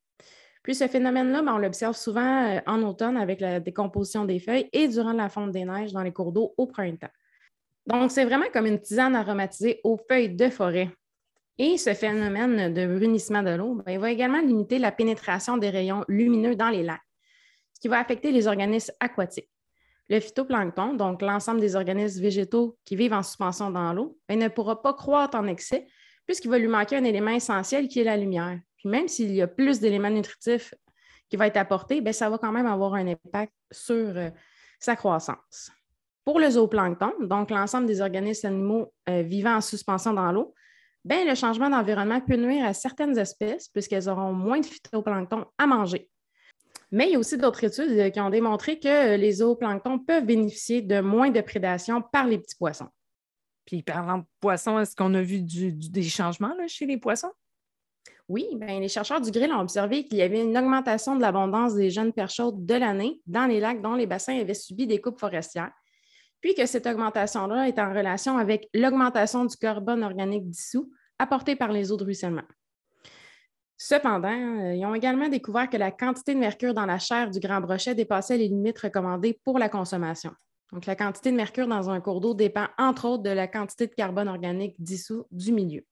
Puis 0.63 0.75
ce 0.75 0.89
phénomène-là, 0.89 1.43
ben, 1.43 1.57
on 1.57 1.59
l'observe 1.59 1.95
souvent 1.95 2.47
euh, 2.47 2.61
en 2.67 2.83
automne 2.85 3.19
avec 3.19 3.43
la 3.43 3.61
décomposition 3.61 4.25
des 4.25 4.41
feuilles 4.41 4.71
et 4.73 4.89
durant 4.89 5.13
la 5.13 5.29
fonte 5.29 5.53
des 5.53 5.67
neiges 5.67 5.93
dans 5.93 6.03
les 6.03 6.13
cours 6.13 6.33
d'eau 6.33 6.55
au 6.57 6.67
printemps. 6.67 7.13
Donc, 7.87 8.11
c'est 8.11 8.25
vraiment 8.25 8.49
comme 8.51 8.65
une 8.65 8.81
tisane 8.81 9.15
aromatisée 9.15 9.83
aux 9.85 9.99
feuilles 10.09 10.35
de 10.35 10.49
forêt. 10.49 10.89
Et 11.59 11.77
ce 11.77 11.93
phénomène 11.93 12.73
de 12.73 12.97
brunissement 12.97 13.43
de 13.43 13.51
l'eau 13.51 13.75
ben, 13.85 14.01
va 14.01 14.11
également 14.11 14.41
limiter 14.41 14.79
la 14.79 14.91
pénétration 14.91 15.59
des 15.59 15.69
rayons 15.69 16.03
lumineux 16.09 16.57
dans 16.57 16.71
les 16.71 16.83
lacs, 16.83 17.03
ce 17.79 17.83
qui 17.83 17.89
va 17.89 18.01
affecter 18.01 18.33
les 18.33 18.49
organismes 18.49 18.93
aquatiques. 18.99 19.49
Le 20.09 20.19
phytoplancton, 20.21 20.95
donc 20.95 21.23
l'ensemble 21.23 21.61
des 21.61 21.77
organismes 21.77 22.23
végétaux 22.23 22.77
qui 22.85 22.97
vivent 22.97 23.13
en 23.13 23.23
suspension 23.23 23.71
dans 23.71 23.93
l'eau, 23.93 24.19
ben, 24.29 24.39
ne 24.39 24.49
pourra 24.49 24.83
pas 24.83 24.95
croître 24.95 25.37
en 25.37 25.47
excès 25.47 25.87
puisqu'il 26.27 26.51
va 26.51 26.59
lui 26.59 26.69
manquer 26.69 26.97
un 26.97 27.05
élément 27.05 27.31
essentiel 27.31 27.89
qui 27.89 28.01
est 28.01 28.05
la 28.05 28.17
lumière. 28.17 28.59
Puis 28.77 28.89
même 28.89 29.07
s'il 29.07 29.33
y 29.35 29.43
a 29.43 29.47
plus 29.47 29.81
d'éléments 29.81 30.11
nutritifs 30.11 30.75
qui 31.31 31.37
vont 31.37 31.45
être 31.45 31.57
apportés, 31.57 32.01
bien, 32.01 32.13
ça 32.13 32.29
va 32.29 32.39
quand 32.39 32.53
même 32.53 32.67
avoir 32.67 32.95
un 32.95 33.07
impact 33.07 33.53
sur 33.71 33.95
euh, 33.95 34.31
sa 34.81 34.97
croissance. 34.97 35.71
Pour 36.25 36.41
le 36.41 36.51
zooplancton, 36.51 37.13
donc 37.21 37.51
l'ensemble 37.51 37.87
des 37.87 38.01
organismes 38.01 38.49
animaux 38.49 38.93
euh, 39.09 39.23
vivant 39.23 39.57
en 39.57 39.61
suspension 39.61 40.13
dans 40.13 40.33
l'eau, 40.33 40.55
ben, 41.05 41.27
le 41.27 41.35
changement 41.35 41.71
d'environnement 41.71 42.21
peut 42.21 42.37
nuire 42.37 42.67
à 42.67 42.75
certaines 42.75 43.17
espèces 43.19 43.69
puisqu'elles 43.69 44.09
auront 44.09 44.33
moins 44.33 44.61
de 44.61 44.67
phytoplancton 44.67 45.47
à 45.57 45.67
manger. 45.67 46.11
Mais 46.91 47.09
il 47.09 47.13
y 47.13 47.17
a 47.17 47.19
aussi 47.19 47.37
d'autres 47.37 47.65
études 47.65 47.91
euh, 47.91 48.11
qui 48.11 48.21
ont 48.21 48.31
démontré 48.31 48.79
que 48.79 49.17
les 49.17 49.33
zooplanctons 49.33 49.99
peuvent 49.99 50.25
bénéficier 50.25 50.81
de 50.81 51.01
moins 51.01 51.31
de 51.31 51.41
prédation 51.41 52.03
par 52.03 52.27
les 52.27 52.39
petits 52.39 52.57
poissons. 52.57 52.89
Puis 53.67 53.83
parlant 53.83 54.19
de 54.19 54.25
poissons, 54.41 54.79
est-ce 54.79 54.97
qu'on 54.97 55.13
a 55.13 55.21
vu 55.21 55.41
des 55.43 56.03
changements 56.03 56.55
chez 56.67 56.87
les 56.87 56.97
poissons? 56.97 57.33
Oui, 58.29 58.47
bien, 58.57 58.81
les 58.81 58.89
chercheurs 58.89 59.21
du 59.21 59.31
Grill 59.31 59.53
ont 59.53 59.61
observé 59.61 60.05
qu'il 60.05 60.19
y 60.19 60.23
avait 60.23 60.43
une 60.43 60.57
augmentation 60.57 61.17
de 61.17 61.23
l'abondance 61.23 61.75
des 61.75 61.91
jeunes 61.91 62.13
perches 62.13 62.37
chaudes 62.37 62.65
de 62.67 62.75
l'année 62.75 63.23
dans 63.27 63.47
les 63.47 63.59
lacs 63.59 63.81
dont 63.81 63.95
les 63.95 64.07
bassins 64.07 64.39
avaient 64.39 64.55
subi 64.55 64.87
des 64.87 65.01
coupes 65.01 65.19
forestières, 65.19 65.73
puis 66.41 66.55
que 66.55 66.67
cette 66.67 66.87
augmentation-là 66.87 67.69
est 67.69 67.79
en 67.79 67.93
relation 67.93 68.37
avec 68.37 68.69
l'augmentation 68.75 69.47
du 69.47 69.57
carbone 69.57 70.03
organique 70.03 70.49
dissous 70.49 70.93
apporté 71.19 71.57
par 71.57 71.73
les 71.73 71.91
eaux 71.91 71.97
de 71.97 72.05
ruissellement. 72.05 72.45
Cependant, 73.81 74.29
euh, 74.29 74.75
ils 74.75 74.85
ont 74.85 74.95
également 74.95 75.29
découvert 75.29 75.71
que 75.71 75.77
la 75.77 75.93
quantité 75.93 76.35
de 76.35 76.41
mercure 76.41 76.75
dans 76.75 76.85
la 76.85 76.99
chair 76.99 77.31
du 77.31 77.39
grand 77.39 77.61
brochet 77.61 77.95
dépassait 77.95 78.37
les 78.37 78.49
limites 78.49 78.81
recommandées 78.81 79.41
pour 79.45 79.59
la 79.59 79.69
consommation. 79.69 80.33
Donc, 80.73 80.85
la 80.85 80.97
quantité 80.97 81.31
de 81.31 81.37
mercure 81.37 81.69
dans 81.69 81.89
un 81.89 82.01
cours 82.01 82.21
d'eau 82.21 82.35
dépend 82.35 82.67
entre 82.77 83.07
autres 83.07 83.23
de 83.23 83.31
la 83.31 83.47
quantité 83.47 83.87
de 83.87 83.95
carbone 83.95 84.29
organique 84.29 84.75
dissous 84.79 85.27
du 85.31 85.53
milieu 85.53 85.85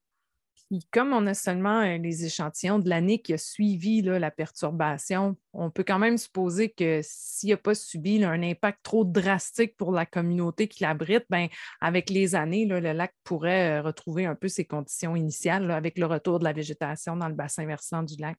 comme 0.91 1.13
on 1.13 1.25
a 1.27 1.33
seulement 1.33 1.81
euh, 1.81 1.97
les 1.97 2.25
échantillons 2.25 2.79
de 2.79 2.89
l'année 2.89 3.19
qui 3.19 3.33
a 3.33 3.37
suivi 3.37 4.01
la 4.01 4.31
perturbation, 4.31 5.37
on 5.53 5.71
peut 5.71 5.83
quand 5.83 5.99
même 5.99 6.17
supposer 6.17 6.69
que 6.69 6.99
s'il 7.03 7.49
n'a 7.49 7.57
pas 7.57 7.73
subi 7.73 8.23
un 8.23 8.43
impact 8.43 8.79
trop 8.83 9.05
drastique 9.05 9.77
pour 9.77 9.91
la 9.91 10.05
communauté 10.05 10.67
qui 10.67 10.83
l'abrite, 10.83 11.25
ben, 11.29 11.47
avec 11.79 12.09
les 12.09 12.35
années, 12.35 12.65
le 12.65 12.79
lac 12.79 13.13
pourrait 13.23 13.79
euh, 13.79 13.81
retrouver 13.81 14.25
un 14.25 14.35
peu 14.35 14.47
ses 14.47 14.65
conditions 14.65 15.15
initiales 15.15 15.71
avec 15.71 15.97
le 15.97 16.05
retour 16.05 16.39
de 16.39 16.43
la 16.43 16.53
végétation 16.53 17.15
dans 17.15 17.29
le 17.29 17.35
bassin 17.35 17.65
versant 17.65 18.03
du 18.03 18.15
lac. 18.17 18.37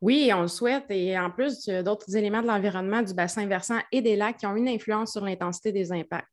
Oui, 0.00 0.30
on 0.34 0.42
le 0.42 0.48
souhaite. 0.48 0.86
Et 0.90 1.18
en 1.18 1.30
plus, 1.30 1.66
d'autres 1.66 2.16
éléments 2.16 2.40
de 2.40 2.46
l'environnement 2.46 3.02
du 3.02 3.12
bassin 3.12 3.46
versant 3.46 3.78
et 3.92 4.00
des 4.00 4.16
lacs 4.16 4.38
qui 4.38 4.46
ont 4.46 4.56
une 4.56 4.68
influence 4.68 5.12
sur 5.12 5.24
l'intensité 5.24 5.72
des 5.72 5.92
impacts. 5.92 6.26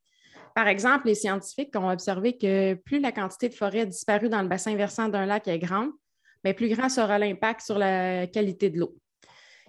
Par 0.58 0.68
exemple, 0.68 1.06
les 1.06 1.14
scientifiques 1.14 1.76
ont 1.76 1.92
observé 1.92 2.36
que 2.36 2.74
plus 2.74 3.00
la 3.00 3.12
quantité 3.12 3.48
de 3.48 3.54
forêt 3.54 3.86
disparue 3.86 4.28
dans 4.28 4.42
le 4.42 4.48
bassin 4.48 4.76
versant 4.76 5.08
d'un 5.08 5.28
lac 5.28 5.48
est 5.48 5.60
grande, 5.60 5.92
mais 6.44 6.56
plus 6.56 6.68
grand 6.68 6.90
sera 6.90 7.20
l'impact 7.20 7.62
sur 7.62 7.78
la 7.78 8.26
qualité 8.26 8.72
de 8.72 8.80
l'eau. 8.80 8.96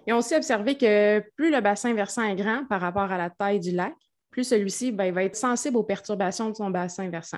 Ils 0.07 0.13
ont 0.13 0.17
aussi 0.17 0.33
observé 0.33 0.79
que 0.79 1.19
plus 1.35 1.51
le 1.51 1.61
bassin 1.61 1.93
versant 1.93 2.23
est 2.23 2.35
grand 2.35 2.65
par 2.65 2.81
rapport 2.81 3.11
à 3.11 3.19
la 3.19 3.29
taille 3.29 3.59
du 3.59 3.69
lac, 3.69 3.93
plus 4.31 4.45
celui-ci 4.45 4.91
ben, 4.91 5.13
va 5.13 5.25
être 5.25 5.35
sensible 5.35 5.77
aux 5.77 5.83
perturbations 5.83 6.49
de 6.49 6.55
son 6.55 6.71
bassin 6.71 7.07
versant. 7.07 7.37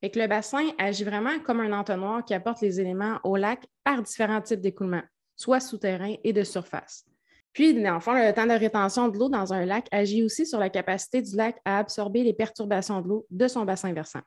Et 0.00 0.12
que 0.12 0.20
le 0.20 0.28
bassin 0.28 0.64
agit 0.78 1.02
vraiment 1.02 1.40
comme 1.40 1.58
un 1.58 1.76
entonnoir 1.76 2.24
qui 2.24 2.32
apporte 2.32 2.60
les 2.60 2.80
éléments 2.80 3.18
au 3.24 3.36
lac 3.36 3.66
par 3.82 4.00
différents 4.04 4.40
types 4.40 4.60
d'écoulements, 4.60 5.02
soit 5.34 5.58
souterrains 5.58 6.14
et 6.22 6.32
de 6.32 6.44
surface. 6.44 7.04
Puis, 7.52 7.88
enfin, 7.88 8.26
le 8.26 8.32
temps 8.32 8.46
de 8.46 8.52
rétention 8.52 9.08
de 9.08 9.18
l'eau 9.18 9.28
dans 9.28 9.52
un 9.52 9.64
lac 9.64 9.86
agit 9.90 10.22
aussi 10.22 10.46
sur 10.46 10.58
la 10.58 10.70
capacité 10.70 11.22
du 11.22 11.36
lac 11.36 11.56
à 11.64 11.78
absorber 11.78 12.22
les 12.22 12.32
perturbations 12.32 13.00
de 13.00 13.08
l'eau 13.08 13.26
de 13.30 13.48
son 13.48 13.64
bassin 13.64 13.92
versant. 13.92 14.20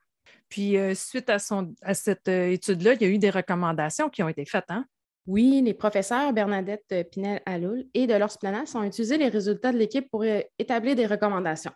Puis, 0.50 0.78
euh, 0.78 0.94
suite 0.94 1.30
à, 1.30 1.40
cette 1.40 2.28
euh, 2.28 2.52
étude-là, 2.52 2.94
il 2.94 3.02
y 3.02 3.06
a 3.06 3.08
eu 3.08 3.18
des 3.18 3.30
recommandations 3.30 4.10
qui 4.10 4.22
ont 4.22 4.28
été 4.28 4.46
faites. 4.46 4.66
Hein? 4.70 4.86
Oui, 5.28 5.62
les 5.64 5.74
professeurs 5.74 6.34
Bernadette 6.34 7.10
Pinel-Aloul 7.12 7.86
et 7.94 8.08
de 8.08 8.14
Delors 8.14 8.38
Planas 8.38 8.74
ont 8.76 8.84
utilisé 8.84 9.18
les 9.18 9.30
résultats 9.30 9.72
de 9.72 9.78
l'équipe 9.78 10.10
pour 10.10 10.24
euh, 10.24 10.42
établir 10.60 10.96
des 10.96 11.06
recommandations. 11.06 11.72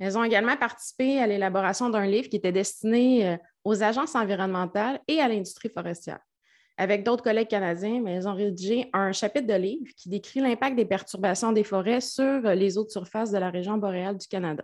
Elles 0.00 0.18
ont 0.18 0.24
également 0.24 0.56
participé 0.56 1.20
à 1.20 1.26
l'élaboration 1.26 1.90
d'un 1.90 2.06
livre 2.06 2.28
qui 2.28 2.36
était 2.36 2.52
destiné 2.52 3.36
aux 3.64 3.82
agences 3.82 4.14
environnementales 4.14 5.00
et 5.08 5.20
à 5.20 5.26
l'industrie 5.26 5.70
forestière 5.70 6.20
avec 6.78 7.02
d'autres 7.02 7.24
collègues 7.24 7.48
canadiens, 7.48 8.00
mais 8.00 8.14
ils 8.14 8.28
ont 8.28 8.34
rédigé 8.34 8.88
un 8.92 9.10
chapitre 9.10 9.48
de 9.48 9.54
livre 9.54 9.90
qui 9.96 10.08
décrit 10.08 10.38
l'impact 10.38 10.76
des 10.76 10.84
perturbations 10.84 11.50
des 11.50 11.64
forêts 11.64 12.00
sur 12.00 12.40
les 12.42 12.78
eaux 12.78 12.84
de 12.84 12.90
surface 12.90 13.32
de 13.32 13.38
la 13.38 13.50
région 13.50 13.76
boréale 13.76 14.16
du 14.16 14.28
Canada. 14.28 14.62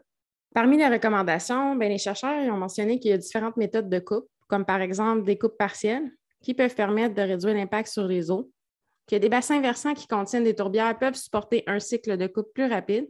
Parmi 0.55 0.77
les 0.77 0.87
recommandations, 0.87 1.75
ben, 1.75 1.89
les 1.89 1.99
chercheurs 1.99 2.55
ont 2.55 2.57
mentionné 2.57 3.01
qu'il 3.01 3.11
y 3.11 3.15
a 3.15 3.19
différentes 3.19 3.57
méthodes 3.57 3.89
de 3.91 3.99
coupe, 3.99 4.29
comme 4.47 4.65
par 4.65 4.81
exemple 4.81 5.25
des 5.25 5.37
coupes 5.37 5.59
partielles, 5.59 6.09
qui 6.41 6.55
peuvent 6.55 6.75
permettre 6.77 7.17
de 7.17 7.23
réduire 7.23 7.55
l'impact 7.55 7.89
sur 7.89 8.07
les 8.07 8.31
eaux, 8.31 8.49
que 9.11 9.17
des 9.17 9.29
bassins 9.29 9.61
versants 9.61 9.95
qui 9.95 10.07
contiennent 10.07 10.45
des 10.45 10.55
tourbières 10.55 10.97
peuvent 10.97 11.17
supporter 11.17 11.65
un 11.67 11.81
cycle 11.81 12.17
de 12.17 12.29
coupe 12.29 12.55
plus 12.55 12.67
rapide 12.67 13.09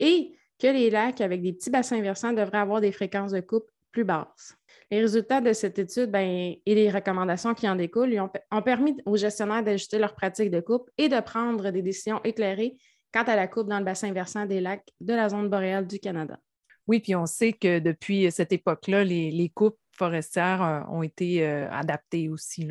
et 0.00 0.32
que 0.58 0.68
les 0.68 0.88
lacs 0.88 1.20
avec 1.20 1.42
des 1.42 1.52
petits 1.52 1.70
bassins 1.70 2.00
versants 2.00 2.32
devraient 2.32 2.58
avoir 2.58 2.80
des 2.80 2.92
fréquences 2.92 3.32
de 3.32 3.40
coupe 3.40 3.70
plus 3.90 4.04
basses. 4.04 4.56
Les 4.90 5.00
résultats 5.00 5.40
de 5.40 5.52
cette 5.52 5.78
étude 5.78 6.10
ben, 6.10 6.54
et 6.64 6.74
les 6.74 6.90
recommandations 6.90 7.54
qui 7.54 7.68
en 7.68 7.76
découlent 7.76 8.18
ont, 8.50 8.62
permis 8.62 8.96
aux 9.04 9.16
gestionnaires 9.16 9.62
d'ajuster 9.62 9.98
leurs 9.98 10.14
pratiques 10.14 10.50
de 10.50 10.60
coupe 10.60 10.90
et 10.96 11.08
de 11.08 11.20
prendre 11.20 11.70
des 11.70 11.82
décisions 11.82 12.20
éclairées 12.24 12.76
quant 13.12 13.22
à 13.22 13.36
la 13.36 13.48
coupe 13.48 13.68
dans 13.68 13.78
le 13.78 13.84
bassin 13.84 14.12
versant 14.12 14.46
des 14.46 14.60
lacs 14.60 14.88
de 15.00 15.14
la 15.14 15.28
zone 15.28 15.48
boréale 15.48 15.86
du 15.86 15.98
Canada. 15.98 16.38
Oui, 16.86 17.00
puis 17.00 17.14
on 17.14 17.26
sait 17.26 17.52
que 17.52 17.80
depuis 17.80 18.30
cette 18.30 18.52
époque-là, 18.52 19.04
les, 19.04 19.52
coupes 19.54 19.78
forestières 19.92 20.62
euh, 20.62 20.80
ont 20.90 21.02
été 21.02 21.46
euh, 21.46 21.70
adaptées 21.70 22.30
aussi. 22.30 22.66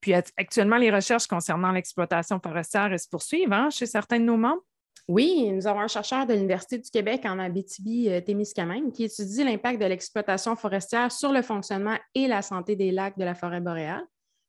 Puis 0.00 0.14
actuellement, 0.14 0.76
les 0.76 0.90
recherches 0.90 1.26
concernant 1.26 1.72
l'exploitation 1.72 2.40
forestière 2.42 2.98
se 2.98 3.08
poursuivent 3.08 3.52
hein, 3.52 3.68
chez 3.70 3.86
certains 3.86 4.18
de 4.18 4.24
nos 4.24 4.36
membres? 4.36 4.62
Oui, 5.08 5.52
nous 5.52 5.68
avons 5.68 5.80
un 5.80 5.88
chercheur 5.88 6.26
de 6.26 6.34
l'Université 6.34 6.78
du 6.78 6.90
Québec 6.90 7.22
en 7.26 7.38
Abitibi-Témiscamingue 7.38 8.90
qui 8.92 9.04
étudie 9.04 9.44
l'impact 9.44 9.80
de 9.80 9.86
l'exploitation 9.86 10.56
forestière 10.56 11.12
sur 11.12 11.32
le 11.32 11.42
fonctionnement 11.42 11.96
et 12.16 12.26
la 12.26 12.42
santé 12.42 12.74
des 12.74 12.90
lacs 12.90 13.16
de 13.16 13.22
la 13.24 13.36
forêt 13.36 13.60
boréale. 13.60 14.04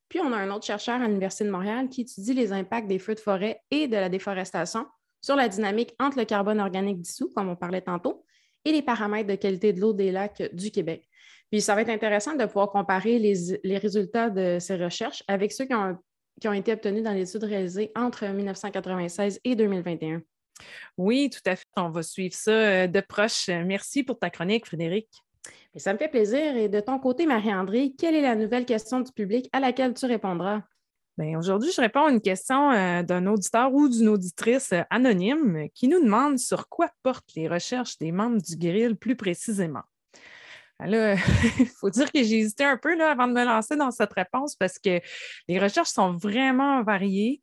Puis 0.08 0.18
on 0.18 0.32
a 0.32 0.36
un 0.36 0.50
autre 0.50 0.64
chercheur 0.64 1.00
à 1.00 1.06
l'Université 1.06 1.44
de 1.44 1.50
Montréal 1.50 1.88
qui 1.88 2.00
étudie 2.00 2.34
les 2.34 2.52
impacts 2.52 2.88
des 2.88 2.98
feux 2.98 3.14
de 3.14 3.20
forêt 3.20 3.60
et 3.70 3.86
de 3.86 3.94
la 3.94 4.08
déforestation 4.08 4.84
sur 5.20 5.36
la 5.36 5.48
dynamique 5.48 5.94
entre 6.00 6.18
le 6.18 6.24
carbone 6.24 6.58
organique 6.58 7.00
dissous, 7.02 7.30
comme 7.36 7.48
on 7.48 7.56
parlait 7.56 7.82
tantôt, 7.82 8.24
et 8.64 8.72
les 8.72 8.82
paramètres 8.82 9.28
de 9.28 9.36
qualité 9.36 9.72
de 9.72 9.80
l'eau 9.80 9.92
des 9.92 10.10
lacs 10.10 10.42
du 10.52 10.72
Québec. 10.72 11.08
Puis 11.52 11.60
ça 11.60 11.76
va 11.76 11.82
être 11.82 11.88
intéressant 11.88 12.34
de 12.34 12.44
pouvoir 12.46 12.70
comparer 12.70 13.20
les, 13.20 13.78
résultats 13.78 14.28
de 14.28 14.58
ces 14.58 14.76
recherches 14.76 15.22
avec 15.28 15.52
ceux 15.52 15.66
qui 15.66 15.74
ont, 15.74 15.96
qui 16.40 16.48
ont 16.48 16.52
été 16.52 16.72
obtenus 16.72 17.04
dans 17.04 17.12
l'étude 17.12 17.44
réalisée 17.44 17.92
entre 17.94 18.26
1996 18.26 19.40
et 19.44 19.54
2021. 19.54 20.20
Oui, 20.96 21.30
tout 21.30 21.40
à 21.46 21.56
fait. 21.56 21.64
On 21.76 21.90
va 21.90 22.02
suivre 22.02 22.34
ça 22.34 22.50
euh, 22.50 22.86
de 22.86 23.00
proche. 23.00 23.48
Merci 23.48 24.02
pour 24.02 24.18
ta 24.18 24.30
chronique, 24.30 24.66
Frédéric. 24.66 25.08
ça 25.76 25.92
me 25.92 25.98
fait 25.98 26.08
plaisir. 26.08 26.56
Et 26.56 26.68
de 26.68 26.80
ton 26.80 26.98
côté, 26.98 27.26
Marie-André, 27.26 27.94
quelle 27.98 28.14
est 28.14 28.22
la 28.22 28.34
nouvelle 28.34 28.64
question 28.64 29.00
du 29.00 29.12
public 29.12 29.48
à 29.52 29.60
laquelle 29.60 29.94
tu 29.94 30.06
répondras? 30.06 30.62
Bien, 31.18 31.36
aujourd'hui, 31.36 31.72
je 31.74 31.80
réponds 31.80 32.04
à 32.04 32.12
une 32.12 32.20
question 32.20 32.70
euh, 32.70 33.02
d'un 33.02 33.26
auditeur 33.26 33.74
ou 33.74 33.88
d'une 33.88 34.08
auditrice 34.08 34.72
euh, 34.72 34.82
anonyme 34.88 35.68
qui 35.74 35.88
nous 35.88 36.00
demande 36.00 36.38
sur 36.38 36.68
quoi 36.68 36.90
portent 37.02 37.34
les 37.34 37.48
recherches 37.48 37.98
des 37.98 38.12
membres 38.12 38.40
du 38.40 38.56
grill 38.56 38.94
plus 38.94 39.16
précisément. 39.16 39.82
Ben 40.80 41.18
il 41.58 41.66
faut 41.80 41.90
dire 41.90 42.10
que 42.12 42.22
j'ai 42.22 42.38
hésité 42.38 42.64
un 42.64 42.76
peu 42.76 42.96
là, 42.96 43.10
avant 43.10 43.26
de 43.26 43.32
me 43.32 43.44
lancer 43.44 43.76
dans 43.76 43.90
cette 43.90 44.12
réponse 44.12 44.54
parce 44.54 44.78
que 44.78 45.00
les 45.48 45.58
recherches 45.58 45.90
sont 45.90 46.12
vraiment 46.12 46.82
variées. 46.82 47.42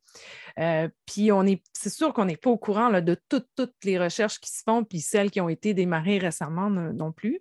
Euh, 0.58 0.88
puis 1.04 1.30
on 1.32 1.44
est, 1.44 1.62
c'est 1.74 1.90
sûr 1.90 2.14
qu'on 2.14 2.24
n'est 2.24 2.38
pas 2.38 2.50
au 2.50 2.56
courant 2.56 2.88
là, 2.88 3.02
de 3.02 3.16
toutes, 3.28 3.48
toutes 3.54 3.74
les 3.84 3.98
recherches 3.98 4.40
qui 4.40 4.50
se 4.50 4.62
font, 4.62 4.84
puis 4.84 5.00
celles 5.00 5.30
qui 5.30 5.40
ont 5.40 5.50
été 5.50 5.74
démarrées 5.74 6.18
récemment 6.18 6.70
non 6.70 7.12
plus. 7.12 7.40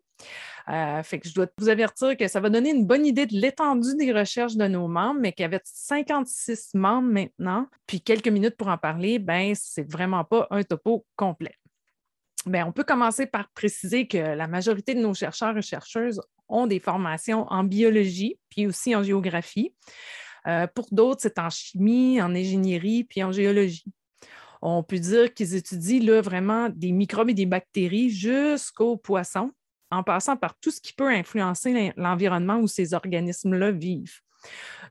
Euh, 0.70 1.04
fait 1.04 1.20
que 1.20 1.30
je 1.30 1.34
dois 1.34 1.48
vous 1.58 1.70
avertir 1.70 2.18
que 2.18 2.28
ça 2.28 2.40
va 2.40 2.50
donner 2.50 2.72
une 2.72 2.86
bonne 2.86 3.06
idée 3.06 3.26
de 3.26 3.36
l'étendue 3.36 3.96
des 3.96 4.12
recherches 4.12 4.56
de 4.56 4.68
nos 4.68 4.88
membres, 4.88 5.20
mais 5.22 5.34
avait 5.40 5.62
56 5.64 6.74
membres 6.74 7.12
maintenant, 7.12 7.68
puis 7.86 8.02
quelques 8.02 8.28
minutes 8.28 8.58
pour 8.58 8.68
en 8.68 8.78
parler, 8.78 9.20
ben 9.20 9.54
c'est 9.56 9.90
vraiment 9.90 10.24
pas 10.24 10.48
un 10.50 10.64
topo 10.64 11.06
complet. 11.16 11.56
Bien, 12.46 12.68
on 12.68 12.72
peut 12.72 12.84
commencer 12.84 13.26
par 13.26 13.50
préciser 13.50 14.08
que 14.08 14.18
la 14.18 14.48
majorité 14.48 14.94
de 14.94 15.00
nos 15.00 15.16
chercheurs 15.16 15.58
et 15.58 15.64
chercheuses 15.64 16.22
ont 16.48 16.68
des 16.68 16.80
formations 16.80 17.48
en 17.50 17.64
biologie, 17.64 18.38
puis 18.50 18.68
aussi 18.68 18.96
en 18.96 19.02
géographie. 19.02 19.74
Euh, 20.48 20.68
pour 20.68 20.88
d'autres, 20.92 21.22
c'est 21.22 21.40
en 21.40 21.50
chimie, 21.50 22.22
en 22.22 22.36
ingénierie, 22.36 23.04
puis 23.04 23.24
en 23.24 23.32
géologie. 23.32 23.92
On 24.62 24.84
peut 24.84 25.00
dire 25.00 25.34
qu'ils 25.34 25.56
étudient 25.56 26.04
là, 26.04 26.22
vraiment 26.22 26.70
des 26.70 26.92
microbes 26.92 27.30
et 27.30 27.34
des 27.34 27.48
bactéries 27.48 28.12
jusqu'aux 28.12 28.98
poissons, 28.98 29.52
en 29.90 30.04
passant 30.04 30.38
par 30.38 30.56
tout 30.60 30.72
ce 30.72 30.82
qui 30.82 30.94
peut 30.94 31.10
influencer 31.10 31.94
l'environnement 31.98 32.58
où 32.58 32.68
ces 32.68 32.94
organismes-là 32.94 33.72
vivent. 33.72 34.20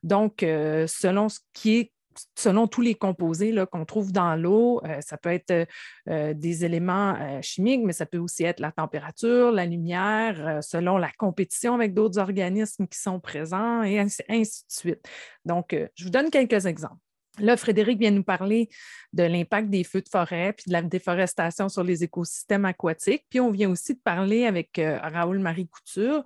Donc, 0.02 0.42
euh, 0.42 0.86
selon 0.88 1.28
ce 1.28 1.38
qui 1.52 1.76
est 1.76 1.92
selon 2.36 2.66
tous 2.66 2.80
les 2.80 2.94
composés 2.94 3.54
qu'on 3.70 3.84
trouve 3.84 4.12
dans 4.12 4.36
l'eau, 4.36 4.80
euh, 4.84 5.00
ça 5.00 5.16
peut 5.16 5.30
être 5.30 5.50
euh, 5.50 5.64
euh, 6.08 6.34
des 6.34 6.64
éléments 6.64 7.40
chimiques, 7.42 7.82
mais 7.84 7.92
ça 7.92 8.06
peut 8.06 8.18
aussi 8.18 8.44
être 8.44 8.60
la 8.60 8.72
température, 8.72 9.50
la 9.52 9.66
lumière, 9.66 10.58
selon 10.62 10.96
la 10.98 11.10
compétition 11.18 11.74
avec 11.74 11.94
d'autres 11.94 12.18
organismes 12.18 12.86
qui 12.86 12.98
sont 12.98 13.20
présents 13.20 13.82
et 13.82 13.98
ainsi 13.98 14.22
de 14.28 14.44
suite. 14.68 15.08
Donc, 15.44 15.76
je 15.94 16.04
vous 16.04 16.10
donne 16.10 16.30
quelques 16.30 16.66
exemples. 16.66 17.03
Là, 17.40 17.56
Frédéric 17.56 17.98
vient 17.98 18.12
nous 18.12 18.22
parler 18.22 18.68
de 19.12 19.24
l'impact 19.24 19.68
des 19.68 19.82
feux 19.82 20.02
de 20.02 20.08
forêt 20.08 20.52
puis 20.52 20.66
de 20.68 20.72
la 20.72 20.82
déforestation 20.82 21.68
sur 21.68 21.82
les 21.82 22.04
écosystèmes 22.04 22.64
aquatiques. 22.64 23.24
Puis 23.28 23.40
on 23.40 23.50
vient 23.50 23.70
aussi 23.70 23.94
de 23.94 24.00
parler 24.00 24.46
avec 24.46 24.78
euh, 24.78 24.98
Raoul-Marie 25.02 25.68
Couture 25.68 26.24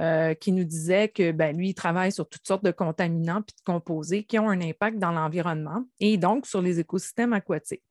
euh, 0.00 0.32
qui 0.34 0.52
nous 0.52 0.64
disait 0.64 1.08
que 1.08 1.30
ben, 1.32 1.54
lui, 1.54 1.70
il 1.70 1.74
travaille 1.74 2.10
sur 2.10 2.26
toutes 2.26 2.46
sortes 2.46 2.64
de 2.64 2.70
contaminants 2.70 3.42
puis 3.42 3.54
de 3.58 3.70
composés 3.70 4.24
qui 4.24 4.38
ont 4.38 4.48
un 4.48 4.60
impact 4.62 4.98
dans 4.98 5.12
l'environnement 5.12 5.84
et 6.00 6.16
donc 6.16 6.46
sur 6.46 6.62
les 6.62 6.80
écosystèmes 6.80 7.34
aquatiques. 7.34 7.82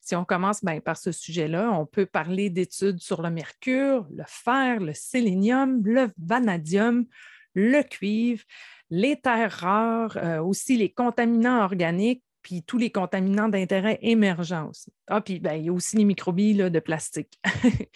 Si 0.00 0.16
on 0.16 0.24
commence 0.24 0.64
ben, 0.64 0.80
par 0.80 0.96
ce 0.96 1.12
sujet-là, 1.12 1.70
on 1.72 1.84
peut 1.84 2.06
parler 2.06 2.48
d'études 2.48 3.00
sur 3.00 3.20
le 3.20 3.28
mercure, 3.28 4.06
le 4.10 4.24
fer, 4.26 4.80
le 4.80 4.94
sélénium, 4.94 5.82
le 5.84 6.10
vanadium, 6.16 7.04
le 7.54 7.82
cuivre, 7.82 8.42
les 8.90 9.16
terres 9.16 9.52
rares, 9.52 10.16
euh, 10.16 10.40
aussi 10.40 10.76
les 10.76 10.90
contaminants 10.90 11.62
organiques, 11.62 12.22
puis 12.42 12.62
tous 12.62 12.78
les 12.78 12.90
contaminants 12.90 13.48
d'intérêt 13.48 13.98
émergents 14.02 14.70
aussi. 14.70 14.92
Ah, 15.08 15.20
puis 15.20 15.40
ben, 15.40 15.54
il 15.54 15.64
y 15.64 15.68
a 15.68 15.72
aussi 15.72 15.96
les 15.96 16.04
microbilles 16.04 16.70
de 16.70 16.80
plastique. 16.80 17.38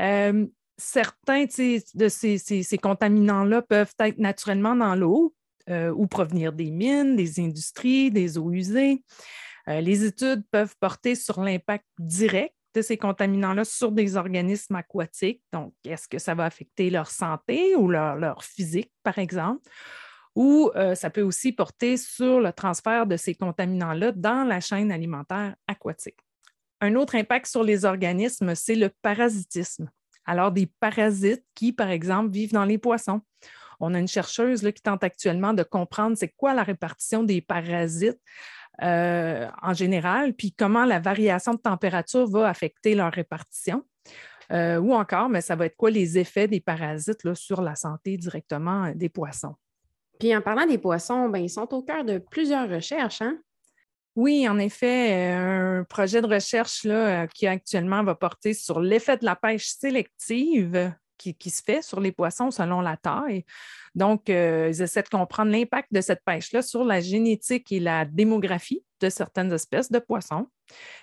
Euh, 0.00 0.44
certains 0.76 1.44
de 1.44 2.08
ces, 2.08 2.78
contaminants-là 2.82 3.62
peuvent 3.62 3.94
être 4.00 4.18
naturellement 4.18 4.74
dans 4.74 4.96
l'eau 4.96 5.32
euh, 5.70 5.92
ou 5.92 6.08
provenir 6.08 6.52
des 6.52 6.72
mines, 6.72 7.14
des 7.14 7.38
industries, 7.38 8.10
des 8.10 8.36
eaux 8.36 8.50
usées. 8.50 9.04
les 9.68 10.04
études 10.04 10.42
peuvent 10.50 10.74
porter 10.80 11.14
sur 11.14 11.40
l'impact 11.40 11.84
direct 12.00 12.56
de 12.74 12.82
ces 12.82 12.96
contaminants-là 12.96 13.64
sur 13.64 13.92
des 13.92 14.16
organismes 14.16 14.74
aquatiques. 14.74 15.40
Donc, 15.52 15.72
est-ce 15.84 16.08
que 16.08 16.18
ça 16.18 16.34
va 16.34 16.44
affecter 16.44 16.90
leur 16.90 17.08
santé 17.08 17.76
ou 17.76 17.88
leur 17.88 18.42
physique, 18.42 18.90
par 19.04 19.18
exemple? 19.18 19.62
Ou 20.34 20.70
euh, 20.74 20.94
ça 20.94 21.10
peut 21.10 21.22
aussi 21.22 21.52
porter 21.52 21.96
sur 21.96 22.40
le 22.40 22.52
transfert 22.52 23.06
de 23.06 23.16
ces 23.16 23.34
contaminants-là 23.34 24.12
dans 24.12 24.44
la 24.44 24.60
chaîne 24.60 24.90
alimentaire 24.90 25.54
aquatique. 25.68 26.18
Un 26.80 26.96
autre 26.96 27.14
impact 27.14 27.46
sur 27.46 27.62
les 27.62 27.84
organismes, 27.84 28.54
c'est 28.54 28.74
le 28.74 28.90
parasitisme. 29.02 29.90
Alors, 30.26 30.52
des 30.52 30.66
parasites 30.80 31.44
qui, 31.54 31.72
par 31.72 31.90
exemple, 31.90 32.30
vivent 32.30 32.52
dans 32.52 32.64
les 32.64 32.78
poissons. 32.78 33.20
On 33.80 33.94
a 33.94 33.98
une 33.98 34.08
chercheuse 34.08 34.62
qui 34.62 34.82
tente 34.82 35.04
actuellement 35.04 35.52
de 35.52 35.62
comprendre 35.62 36.16
c'est 36.16 36.32
quoi 36.36 36.54
la 36.54 36.62
répartition 36.62 37.22
des 37.22 37.40
parasites 37.40 38.20
euh, 38.82 39.48
en 39.62 39.72
général, 39.72 40.34
puis 40.34 40.52
comment 40.52 40.84
la 40.84 40.98
variation 40.98 41.54
de 41.54 41.60
température 41.60 42.26
va 42.26 42.48
affecter 42.48 42.94
leur 42.94 43.12
répartition. 43.12 43.84
Euh, 44.52 44.78
ou 44.78 44.92
encore, 44.92 45.30
mais 45.30 45.40
ça 45.40 45.56
va 45.56 45.66
être 45.66 45.76
quoi 45.76 45.90
les 45.90 46.18
effets 46.18 46.48
des 46.48 46.60
parasites 46.60 47.32
sur 47.34 47.62
la 47.62 47.74
santé 47.76 48.18
directement 48.18 48.92
des 48.94 49.08
poissons. 49.08 49.54
Puis 50.18 50.34
en 50.34 50.40
parlant 50.40 50.66
des 50.66 50.78
poissons, 50.78 51.28
ben, 51.28 51.38
ils 51.38 51.50
sont 51.50 51.72
au 51.74 51.82
cœur 51.82 52.04
de 52.04 52.18
plusieurs 52.18 52.68
recherches. 52.68 53.22
Hein? 53.22 53.38
Oui, 54.16 54.48
en 54.48 54.58
effet, 54.58 55.34
euh, 55.34 55.80
un 55.80 55.84
projet 55.84 56.22
de 56.22 56.26
recherche 56.26 56.82
euh, 56.86 57.26
qui 57.26 57.46
actuellement 57.46 58.04
va 58.04 58.14
porter 58.14 58.54
sur 58.54 58.80
l'effet 58.80 59.16
de 59.16 59.24
la 59.24 59.34
pêche 59.34 59.66
sélective 59.66 60.94
qui, 61.32 61.50
se 61.50 61.62
fait 61.62 61.82
sur 61.82 62.00
les 62.00 62.12
poissons 62.12 62.50
selon 62.50 62.80
la 62.80 62.96
taille. 62.96 63.44
Donc, 63.94 64.28
euh, 64.28 64.70
ils 64.70 64.82
essaient 64.82 65.02
de 65.02 65.08
comprendre 65.08 65.50
l'impact 65.50 65.92
de 65.92 66.00
cette 66.00 66.22
pêche-là 66.24 66.62
sur 66.62 66.84
la 66.84 67.00
génétique 67.00 67.70
et 67.72 67.80
la 67.80 68.04
démographie 68.04 68.84
de 69.00 69.08
certaines 69.08 69.52
espèces 69.52 69.90
de 69.90 69.98
poissons. 69.98 70.48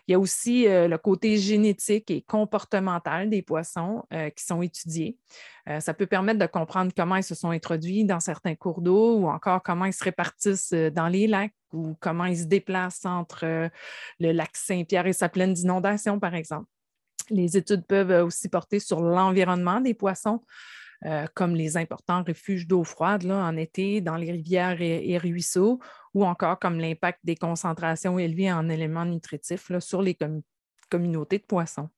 Il 0.07 0.11
y 0.11 0.15
a 0.15 0.19
aussi 0.19 0.67
euh, 0.67 0.88
le 0.88 0.97
côté 0.97 1.38
génétique 1.38 2.11
et 2.11 2.22
comportemental 2.22 3.30
des 3.30 3.41
poissons 3.41 4.03
euh, 4.13 4.30
qui 4.30 4.43
sont 4.43 4.61
étudiés. 4.61 5.17
ça 5.80 5.93
peut 5.93 6.07
permettre 6.07 6.39
de 6.39 6.47
comprendre 6.47 6.91
comment 6.95 7.15
ils 7.15 7.24
se 7.24 7.36
sont 7.36 7.51
introduits 7.51 8.03
dans 8.03 8.19
certains 8.19 8.55
cours 8.55 8.82
d'eau 8.82 9.17
ou 9.17 9.28
encore 9.30 9.61
comment 9.63 9.86
ils 9.86 9.93
se 9.93 10.03
répartissent 10.03 10.74
dans 10.74 11.07
les 11.07 11.28
lacs 11.28 11.53
ou 11.72 11.95
comment 11.99 12.26
ils 12.26 12.39
se 12.39 12.45
déplacent 12.45 13.05
entre 13.05 13.69
le 14.19 14.32
lac 14.32 14.51
Saint-Pierre 14.53 15.07
et 15.07 15.13
sa 15.13 15.30
plaine 15.30 15.53
d'inondation, 15.53 16.19
par 16.19 16.36
exemple. 16.36 16.67
Les 17.32 17.57
études 17.57 17.86
peuvent 17.86 18.25
aussi 18.25 18.49
porter 18.49 18.79
sur 18.79 19.01
l'environnement 19.01 19.82
des 19.82 19.93
poissons, 19.93 20.41
euh, 21.05 21.25
comme 21.34 21.55
les 21.55 21.77
importants 21.77 22.23
refuges 22.23 22.67
d'eau 22.67 22.84
froide 22.84 23.23
là, 23.23 23.38
en 23.38 23.57
été 23.57 24.01
dans 24.01 24.17
les 24.17 24.32
rivières 24.32 24.82
et, 24.82 25.17
ruisseaux, 25.17 25.79
ou 26.13 26.25
encore 26.25 26.59
comme 26.59 26.79
l'impact 26.79 27.19
des 27.23 27.36
concentrations 27.36 28.19
élevées 28.19 28.51
en 28.51 28.69
éléments 28.69 29.05
nutritifs 29.05 29.69
là, 29.69 29.79
sur 29.79 30.01
les 30.01 30.17
communautés 30.89 31.39
de 31.39 31.43
poissons. 31.43 31.89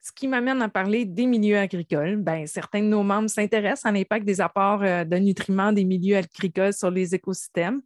Ce 0.00 0.10
qui 0.10 0.26
m'amène 0.26 0.60
à 0.60 0.68
parler 0.68 1.04
des 1.04 1.26
milieux 1.26 1.58
agricoles. 1.58 2.16
Ben, 2.16 2.44
certains 2.48 2.80
de 2.80 2.88
nos 2.88 3.04
membres 3.04 3.30
s'intéressent 3.30 3.86
à 3.86 3.92
l'impact 3.92 4.24
des 4.26 4.40
apports 4.40 4.82
euh, 4.82 5.04
de 5.04 5.16
nutriments 5.16 5.70
des 5.70 5.84
milieux 5.84 6.16
agricoles 6.16 6.72
sur 6.72 6.90
les 6.90 7.14
écosystèmes 7.14 7.82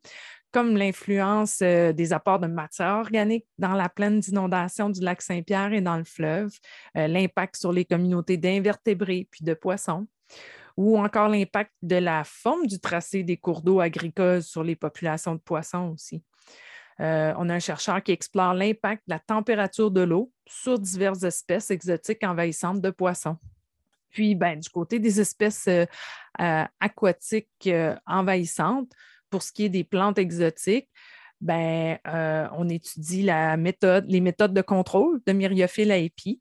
comme 0.53 0.77
l'influence 0.77 1.61
euh, 1.63 1.93
des 1.93 2.13
apports 2.13 2.39
de 2.39 2.47
matière 2.47 2.95
organique 2.95 3.47
dans 3.59 3.75
la 3.75 3.89
plaine 3.89 4.21
d'inondation 4.21 4.91
du 4.91 5.01
lac 5.01 5.21
Saint-Pierre 5.23 5.73
et 5.73 5.81
dans 5.81 5.97
le 5.97 6.05
fleuve, 6.05 6.51
euh, 6.97 7.07
l'impact 7.07 7.57
sur 7.57 7.73
les 7.73 7.85
communautés 7.85 8.37
d'invertébrés 8.37 9.29
puis 9.31 9.45
de 9.45 9.55
poissons, 9.55 10.07
ou 10.77 10.99
encore 10.99 11.29
l'impact 11.29 11.73
de 11.83 11.97
la 11.97 12.25
forme 12.25 12.67
du 12.67 12.81
tracé 12.81 13.23
des 13.23 13.37
cours 13.37 13.63
d'eau 13.63 13.81
agricoles 13.81 14.43
sur 14.43 14.63
les 14.63 14.77
populations 14.77 15.35
de 15.35 15.41
poissons 15.41 15.93
aussi. 15.95 16.23
Euh, 17.01 17.35
on 17.37 17.51
a 17.51 17.55
un 17.55 17.61
chercheur 17.61 18.03
qui 18.03 18.13
explore 18.13 18.55
l'impact 18.55 19.03
de 19.07 19.13
la 19.13 19.19
température 19.19 19.91
de 19.91 20.01
l'eau 20.01 20.33
sur 20.47 20.79
diverses 20.79 21.23
espèces 21.23 21.71
exotiques 21.71 22.25
envahissantes 22.25 22.81
de 22.81 22.91
poissons. 22.91 23.37
Puis, 24.09 24.35
ben, 24.35 24.59
du 24.59 24.71
côté 24.71 24.99
des 24.99 25.21
espèces 25.21 25.69
aquatiques 26.39 27.69
envahissantes, 28.07 28.91
pour 29.31 29.43
ce 29.43 29.53
qui 29.53 29.65
est 29.65 29.69
des 29.69 29.85
plantes 29.85 30.19
exotiques, 30.19 30.89
ben, 31.41 31.99
on 32.57 32.69
étudie 32.69 33.23
la 33.23 33.57
méthode, 33.57 34.07
les 34.09 34.21
méthodes 34.21 34.55
de 34.55 34.63
contrôle 34.63 35.21
de 35.27 35.33
Myriophylle 35.33 35.91
aepi, 35.91 36.41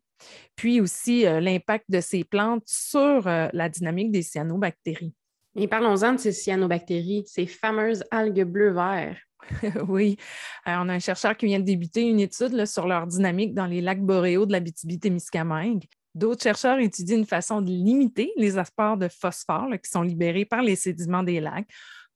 puis 0.55 0.79
aussi 0.79 1.23
l'impact 1.23 1.86
de 1.89 1.99
ces 1.99 2.23
plantes 2.23 2.63
sur 2.65 3.25
la 3.25 3.69
dynamique 3.69 4.11
des 4.11 4.21
cyanobactéries. 4.21 5.13
Et 5.55 5.67
parlons-en 5.67 6.13
de 6.13 6.17
ces 6.17 6.31
cyanobactéries, 6.31 7.23
ces 7.27 7.45
fameuses 7.45 8.03
algues 8.11 8.43
bleu-vert. 8.43 9.17
oui, 9.88 10.17
on 10.65 10.89
a 10.89 10.93
un 10.93 10.99
chercheur 10.99 11.38
qui 11.38 11.45
vient 11.45 11.59
de 11.59 11.65
débuter 11.65 12.01
une 12.01 12.19
étude 12.19 12.65
sur 12.65 12.88
leur 12.88 13.07
dynamique 13.07 13.53
dans 13.53 13.67
les 13.67 13.81
lacs 13.81 14.01
boréaux 14.01 14.45
de 14.45 14.51
la 14.51 14.59
BTB-Témiscamingue. 14.59 15.86
D'autres 16.13 16.43
chercheurs 16.43 16.79
étudient 16.79 17.17
une 17.17 17.25
façon 17.25 17.61
de 17.61 17.69
limiter 17.69 18.31
les 18.38 18.57
apports 18.57 18.97
de 18.97 19.07
phosphore 19.07 19.69
qui 19.83 19.89
sont 19.89 20.01
libérés 20.01 20.45
par 20.45 20.61
les 20.61 20.75
sédiments 20.75 21.23
des 21.23 21.39
lacs 21.39 21.67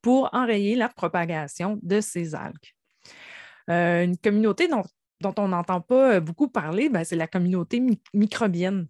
pour 0.02 0.30
enrayer 0.34 0.76
la 0.76 0.90
propagation 0.90 1.80
de 1.82 2.02
ces 2.02 2.36
algues. 2.36 2.74
Euh, 3.70 4.04
une 4.04 4.18
communauté 4.18 4.68
dont, 4.68 4.84
on 5.38 5.50
n'entend 5.50 5.82
pas 5.82 6.20
beaucoup 6.20 6.48
parler, 6.48 6.90
ben, 6.90 7.04
c'est 7.04 7.16
la 7.16 7.28
communauté 7.28 7.82
microbienne. 8.14 8.88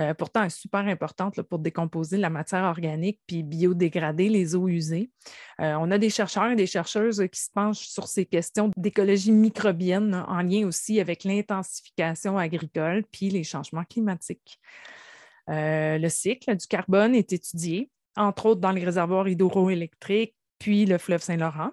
Euh, 0.00 0.14
pourtant, 0.14 0.40
elle 0.40 0.46
est 0.46 0.50
super 0.50 0.80
importante 0.80 1.42
pour 1.42 1.58
décomposer 1.58 2.16
la 2.16 2.30
matière 2.30 2.64
organique 2.64 3.20
puis 3.26 3.42
biodégrader 3.42 4.30
les 4.30 4.54
eaux 4.54 4.68
usées. 4.68 5.10
Euh, 5.60 5.74
on 5.78 5.90
a 5.90 5.98
des 5.98 6.08
chercheurs 6.08 6.50
et 6.50 6.56
des 6.56 6.66
chercheuses 6.66 7.22
qui 7.30 7.40
se 7.40 7.50
penchent 7.52 7.88
sur 7.88 8.08
ces 8.08 8.24
questions 8.24 8.70
d'écologie 8.76 9.32
microbienne 9.32 10.24
en 10.26 10.40
lien 10.40 10.66
aussi 10.66 10.98
avec 10.98 11.24
l'intensification 11.24 12.38
agricole 12.38 13.04
puis 13.12 13.28
les 13.28 13.44
changements 13.44 13.84
climatiques. 13.84 14.58
le 15.48 16.08
cycle 16.08 16.56
du 16.56 16.66
carbone 16.66 17.14
est 17.14 17.32
étudié, 17.34 17.90
entre 18.16 18.46
autres 18.46 18.60
dans 18.62 18.72
les 18.72 18.84
réservoirs 18.84 19.28
hydroélectriques, 19.28 20.36
puis 20.62 20.86
le 20.86 20.96
fleuve 20.96 21.20
Saint-Laurent. 21.20 21.70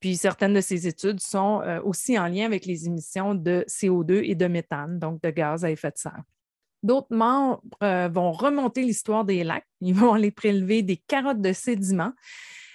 Puis 0.00 0.18
certaines 0.18 0.52
de 0.52 0.60
ces 0.60 0.86
études 0.86 1.18
sont 1.18 1.62
euh, 1.62 1.80
aussi 1.82 2.18
en 2.18 2.28
lien 2.28 2.44
avec 2.44 2.66
les 2.66 2.86
émissions 2.86 3.34
de 3.34 3.64
CO2 3.68 4.22
et 4.22 4.34
de 4.34 4.46
méthane, 4.46 4.98
donc 4.98 5.22
de 5.22 5.30
gaz 5.30 5.64
à 5.64 5.70
effet 5.70 5.90
de 5.90 5.96
serre. 5.96 6.22
D'autres 6.82 7.14
membres 7.14 7.62
euh, 7.82 8.08
vont 8.12 8.30
remonter 8.30 8.82
l'histoire 8.82 9.24
des 9.24 9.44
lacs. 9.44 9.66
Ils 9.80 9.94
vont 9.94 10.12
aller 10.12 10.30
prélever 10.30 10.82
des 10.82 10.98
carottes 10.98 11.40
de 11.40 11.54
sédiments 11.54 12.12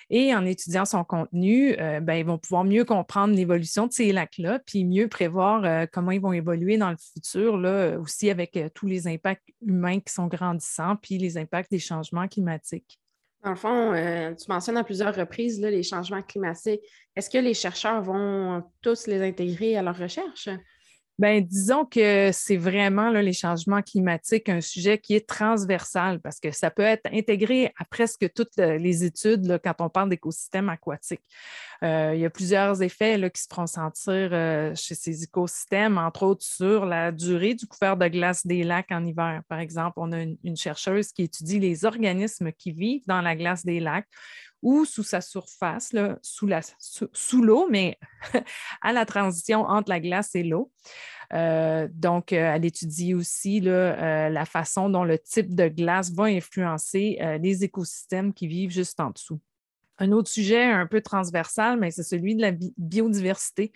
et 0.09 0.33
en 0.35 0.43
étudiant 0.43 0.85
son 0.85 1.03
contenu, 1.03 1.79
euh, 1.79 1.99
ben, 1.99 2.15
ils 2.15 2.25
vont 2.25 2.39
pouvoir 2.39 2.63
mieux 2.63 2.83
comprendre 2.83 3.35
l'évolution 3.35 3.85
de 3.85 3.93
ces 3.93 4.11
lacs-là, 4.11 4.59
puis 4.65 4.85
mieux 4.85 5.07
prévoir 5.07 5.87
comment 5.91 6.11
ils 6.11 6.21
vont 6.21 6.33
évoluer 6.33 6.77
dans 6.77 6.89
le 6.89 6.97
futur, 6.97 7.53
aussi 8.01 8.29
avec 8.29 8.59
tous 8.73 8.87
les 8.87 9.07
impacts 9.07 9.47
humains 9.61 9.99
qui 9.99 10.11
sont 10.13 10.27
grandissants, 10.27 10.95
puis 10.97 11.19
les 11.19 11.37
impacts 11.37 11.71
des 11.71 11.79
changements 11.79 12.27
climatiques. 12.27 12.99
Dans 13.43 13.49
le 13.49 13.55
fond, 13.57 13.93
euh, 13.93 14.33
tu 14.35 14.45
mentionnes 14.49 14.77
à 14.77 14.85
plusieurs 14.85 15.13
reprises 15.13 15.59
les 15.59 15.83
changements 15.83 16.21
climatiques. 16.21 16.81
Est-ce 17.15 17.29
que 17.29 17.37
les 17.37 17.53
chercheurs 17.53 18.01
vont 18.01 18.63
tous 18.81 19.05
les 19.07 19.21
intégrer 19.21 19.75
à 19.75 19.81
leur 19.81 19.97
recherche? 19.97 20.47
Bien, 21.19 21.41
disons 21.41 21.85
que 21.85 22.31
c'est 22.33 22.57
vraiment 22.57 23.11
les 23.11 23.33
changements 23.33 23.83
climatiques 23.83 24.49
un 24.49 24.61
sujet 24.61 24.97
qui 24.97 25.13
est 25.13 25.29
transversal 25.29 26.19
parce 26.19 26.39
que 26.39 26.49
ça 26.49 26.71
peut 26.71 26.81
être 26.81 27.07
intégré 27.13 27.71
à 27.77 27.85
presque 27.85 28.33
toutes 28.33 28.57
euh, 28.57 28.79
les 28.79 29.03
études 29.03 29.59
quand 29.63 29.75
on 29.79 29.89
parle 29.89 30.09
d'écosystèmes 30.09 30.69
aquatiques. 30.69 31.21
Euh, 31.83 32.13
il 32.15 32.21
y 32.21 32.25
a 32.25 32.31
plusieurs 32.31 32.81
effets 32.81 33.29
qui 33.31 33.43
se 33.43 33.47
feront 33.47 33.67
sentir 33.67 34.29
euh, 34.31 34.73
chez 34.73 34.95
ces 34.95 35.23
écosystèmes, 35.23 35.99
entre 35.99 36.23
autres 36.23 36.43
sur 36.43 36.87
la 36.87 37.11
durée 37.11 37.53
du 37.53 37.67
couvert 37.67 37.95
de 37.95 38.07
glace 38.07 38.47
des 38.47 38.63
lacs 38.63 38.91
en 38.91 39.05
hiver. 39.05 39.43
Par 39.47 39.59
exemple, 39.59 39.93
on 39.97 40.11
a 40.13 40.21
une 40.21 40.57
chercheuse 40.57 41.11
qui 41.11 41.23
étudie 41.23 41.59
les 41.59 41.85
organismes 41.85 42.51
qui 42.51 42.71
vivent 42.71 43.03
dans 43.05 43.21
la 43.21 43.35
glace 43.35 43.63
des 43.63 43.79
lacs 43.79 44.07
ou 44.63 44.85
sous 44.85 45.03
sa 45.03 45.21
surface, 45.21 45.93
sous, 46.21 47.41
l'eau, 47.41 47.67
mais 47.69 47.99
à 48.81 48.93
la 48.93 49.05
transition 49.05 49.61
entre 49.61 49.89
la 49.89 49.99
glace 49.99 50.33
et 50.33 50.43
l'eau. 50.43 50.71
Euh, 51.33 51.87
donc, 51.91 52.31
euh, 52.31 52.53
elle 52.55 52.65
étudie 52.65 53.13
aussi 53.13 53.61
euh, 53.65 54.29
la 54.29 54.45
façon 54.45 54.89
dont 54.89 55.03
le 55.03 55.19
type 55.19 55.53
de 55.53 55.67
glace 55.67 56.11
va 56.11 56.25
influencer 56.25 57.19
les 57.41 57.63
écosystèmes 57.63 58.33
qui 58.33 58.47
vivent 58.47 58.71
juste 58.71 58.99
en 58.99 59.11
dessous. 59.11 59.39
Un 59.99 60.11
autre 60.11 60.29
sujet 60.29 60.63
un 60.63 60.87
peu 60.87 61.01
transversal, 61.01 61.79
mais 61.79 61.91
c'est 61.91 62.03
celui 62.03 62.35
de 62.35 62.41
la 62.41 62.51
biodiversité 62.77 63.71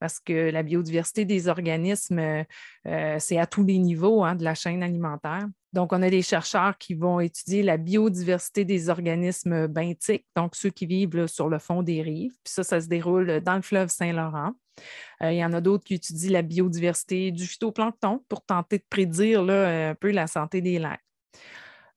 parce 0.00 0.18
que 0.18 0.50
la 0.50 0.64
biodiversité 0.64 1.24
des 1.24 1.46
organismes, 1.46 2.44
c'est 2.84 3.38
à 3.38 3.46
tous 3.46 3.64
les 3.64 3.78
niveaux 3.78 4.24
hein, 4.24 4.34
de 4.34 4.42
la 4.42 4.56
chaîne 4.56 4.82
alimentaire. 4.82 5.46
Donc, 5.72 5.92
on 5.92 6.02
a 6.02 6.10
des 6.10 6.22
chercheurs 6.22 6.76
qui 6.76 6.94
vont 6.94 7.20
étudier 7.20 7.62
la 7.62 7.78
biodiversité 7.78 8.64
des 8.64 8.90
organismes 8.90 9.68
benthiques, 9.68 10.26
donc 10.36 10.54
ceux 10.54 10.68
qui 10.70 10.86
vivent 10.86 11.26
sur 11.26 11.48
le 11.48 11.58
fond 11.58 11.82
des 11.82 12.02
rives. 12.02 12.32
Puis 12.44 12.52
ça, 12.52 12.62
ça 12.62 12.80
se 12.80 12.88
déroule 12.88 13.40
dans 13.40 13.56
le 13.56 13.62
fleuve 13.62 13.88
Saint-Laurent. 13.88 14.52
Euh, 15.22 15.32
il 15.32 15.38
y 15.38 15.44
en 15.44 15.52
a 15.52 15.60
d'autres 15.60 15.84
qui 15.84 15.94
étudient 15.94 16.32
la 16.32 16.42
biodiversité 16.42 17.30
du 17.30 17.46
phytoplancton 17.46 18.22
pour 18.28 18.44
tenter 18.44 18.78
de 18.78 18.84
prédire 18.88 19.40
un 19.48 19.94
peu 19.94 20.10
la 20.10 20.26
santé 20.26 20.60
des 20.60 20.78
lacs. 20.78 21.00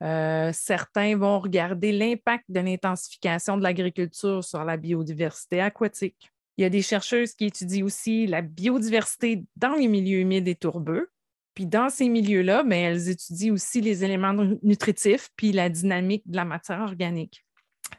Euh, 0.03 0.51
certains 0.53 1.17
vont 1.17 1.39
regarder 1.39 1.91
l'impact 1.91 2.45
de 2.49 2.59
l'intensification 2.59 3.57
de 3.57 3.63
l'agriculture 3.63 4.43
sur 4.43 4.63
la 4.63 4.77
biodiversité 4.77 5.61
aquatique. 5.61 6.31
Il 6.57 6.61
y 6.61 6.65
a 6.65 6.69
des 6.69 6.81
chercheuses 6.81 7.33
qui 7.33 7.45
étudient 7.45 7.85
aussi 7.85 8.27
la 8.27 8.41
biodiversité 8.41 9.43
dans 9.55 9.73
les 9.73 9.87
milieux 9.87 10.19
humides 10.19 10.47
et 10.47 10.55
tourbeux. 10.55 11.09
Puis 11.53 11.65
dans 11.65 11.89
ces 11.89 12.09
milieux-là, 12.09 12.63
ben, 12.63 12.73
elles 12.73 13.09
étudient 13.09 13.53
aussi 13.53 13.81
les 13.81 14.03
éléments 14.03 14.33
nutritifs 14.61 15.29
puis 15.37 15.53
la 15.53 15.69
dynamique 15.69 16.23
de 16.25 16.35
la 16.35 16.45
matière 16.45 16.81
organique. 16.81 17.45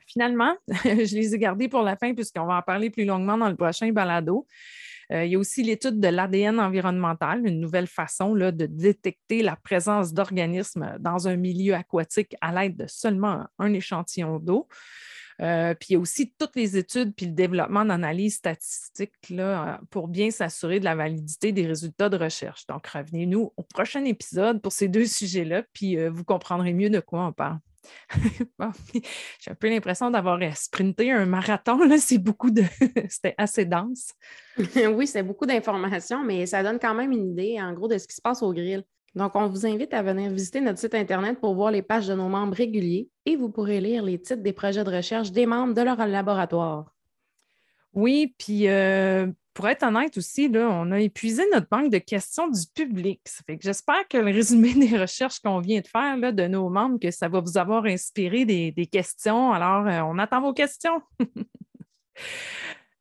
Finalement, 0.06 0.54
je 0.84 1.14
les 1.14 1.34
ai 1.34 1.38
gardés 1.38 1.68
pour 1.68 1.82
la 1.82 1.96
fin 1.96 2.14
puisqu'on 2.14 2.46
va 2.46 2.58
en 2.58 2.62
parler 2.62 2.90
plus 2.90 3.04
longuement 3.04 3.38
dans 3.38 3.48
le 3.48 3.56
prochain 3.56 3.90
balado. 3.92 4.46
Euh, 5.12 5.24
il 5.24 5.32
y 5.32 5.36
a 5.36 5.38
aussi 5.38 5.62
l'étude 5.62 6.00
de 6.00 6.08
l'ADN 6.08 6.58
environnemental, 6.58 7.46
une 7.46 7.60
nouvelle 7.60 7.86
façon 7.86 8.34
de 8.34 8.66
détecter 8.66 9.42
la 9.42 9.56
présence 9.56 10.12
d'organismes 10.12 10.96
dans 10.98 11.28
un 11.28 11.36
milieu 11.36 11.74
aquatique 11.74 12.34
à 12.40 12.52
l'aide 12.52 12.76
de 12.76 12.86
seulement 12.86 13.46
un 13.58 13.72
échantillon 13.72 14.38
d'eau. 14.38 14.68
Euh, 15.42 15.74
puis 15.74 15.88
il 15.90 15.92
y 15.92 15.96
a 15.96 15.98
aussi 15.98 16.32
toutes 16.38 16.56
les 16.56 16.78
études 16.78 17.14
puis 17.14 17.26
le 17.26 17.32
développement 17.32 17.84
d'analyses 17.84 18.36
statistiques 18.36 19.12
pour 19.90 20.08
bien 20.08 20.30
s'assurer 20.30 20.80
de 20.80 20.84
la 20.84 20.94
validité 20.94 21.52
des 21.52 21.66
résultats 21.66 22.08
de 22.08 22.16
recherche. 22.16 22.66
Donc, 22.66 22.86
revenez-nous 22.86 23.52
au 23.56 23.62
prochain 23.62 24.04
épisode 24.04 24.62
pour 24.62 24.72
ces 24.72 24.88
deux 24.88 25.06
sujets-là, 25.06 25.62
puis 25.72 25.98
euh, 25.98 26.10
vous 26.10 26.24
comprendrez 26.24 26.72
mieux 26.72 26.90
de 26.90 27.00
quoi 27.00 27.26
on 27.26 27.32
parle. 27.32 27.58
J'ai 29.40 29.50
un 29.50 29.54
peu 29.54 29.68
l'impression 29.68 30.10
d'avoir 30.10 30.38
sprinté 30.56 31.10
un 31.10 31.26
marathon. 31.26 31.78
C'est 31.98 32.18
beaucoup 32.18 32.50
de. 32.50 32.62
C'était 33.08 33.34
assez 33.38 33.64
dense. 33.64 34.12
oui, 34.94 35.06
c'est 35.06 35.22
beaucoup 35.22 35.46
d'informations, 35.46 36.24
mais 36.24 36.46
ça 36.46 36.62
donne 36.62 36.78
quand 36.78 36.94
même 36.94 37.12
une 37.12 37.30
idée, 37.32 37.60
en 37.60 37.72
gros, 37.72 37.88
de 37.88 37.98
ce 37.98 38.06
qui 38.06 38.14
se 38.14 38.22
passe 38.22 38.42
au 38.42 38.52
grill. 38.52 38.84
Donc, 39.14 39.34
on 39.34 39.48
vous 39.48 39.66
invite 39.66 39.94
à 39.94 40.02
venir 40.02 40.30
visiter 40.30 40.60
notre 40.60 40.78
site 40.78 40.94
Internet 40.94 41.40
pour 41.40 41.54
voir 41.54 41.70
les 41.70 41.82
pages 41.82 42.06
de 42.06 42.14
nos 42.14 42.28
membres 42.28 42.54
réguliers 42.54 43.08
et 43.24 43.36
vous 43.36 43.48
pourrez 43.48 43.80
lire 43.80 44.02
les 44.02 44.20
titres 44.20 44.42
des 44.42 44.52
projets 44.52 44.84
de 44.84 44.90
recherche 44.90 45.32
des 45.32 45.46
membres 45.46 45.72
de 45.72 45.80
leur 45.80 46.06
laboratoire. 46.06 46.95
Oui, 47.96 48.34
puis 48.38 48.68
euh, 48.68 49.26
pour 49.54 49.66
être 49.68 49.82
honnête 49.82 50.18
aussi, 50.18 50.48
là, 50.48 50.68
on 50.70 50.92
a 50.92 51.00
épuisé 51.00 51.42
notre 51.50 51.66
banque 51.70 51.90
de 51.90 51.96
questions 51.96 52.46
du 52.46 52.60
public. 52.74 53.22
Ça 53.24 53.42
fait 53.46 53.56
que 53.56 53.64
j'espère 53.64 54.06
que 54.06 54.18
le 54.18 54.26
résumé 54.26 54.74
des 54.88 54.98
recherches 54.98 55.40
qu'on 55.40 55.60
vient 55.60 55.80
de 55.80 55.86
faire 55.86 56.18
là, 56.18 56.30
de 56.30 56.46
nos 56.46 56.68
membres, 56.68 56.98
que 57.00 57.10
ça 57.10 57.28
va 57.28 57.40
vous 57.40 57.56
avoir 57.56 57.86
inspiré 57.86 58.44
des, 58.44 58.86
questions. 58.86 59.50
Alors, 59.50 59.86
euh, 59.86 60.02
on 60.12 60.18
attend 60.18 60.42
vos 60.42 60.52
questions. 60.52 61.00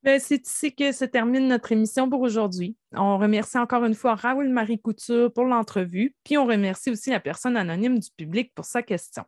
Ben, 0.01 0.17
c'est 0.19 0.47
ici 0.47 0.73
que 0.73 0.93
se 0.93 1.03
termine 1.03 1.49
notre 1.49 1.73
émission 1.73 2.09
pour 2.09 2.21
aujourd'hui. 2.21 2.77
On 2.93 3.17
remercie 3.17 3.57
encore 3.57 3.83
une 3.83 3.95
fois 3.95 4.15
Raoul 4.15 4.47
Marie 4.47 4.79
Couture 4.79 5.33
pour 5.33 5.43
l'entrevue, 5.43 6.15
puis 6.23 6.37
on 6.37 6.45
remercie 6.45 6.89
aussi 6.89 7.09
la 7.09 7.19
personne 7.19 7.57
anonyme 7.57 7.99
du 7.99 8.11
public 8.15 8.53
pour 8.55 8.63
sa 8.63 8.81
question. 8.81 9.25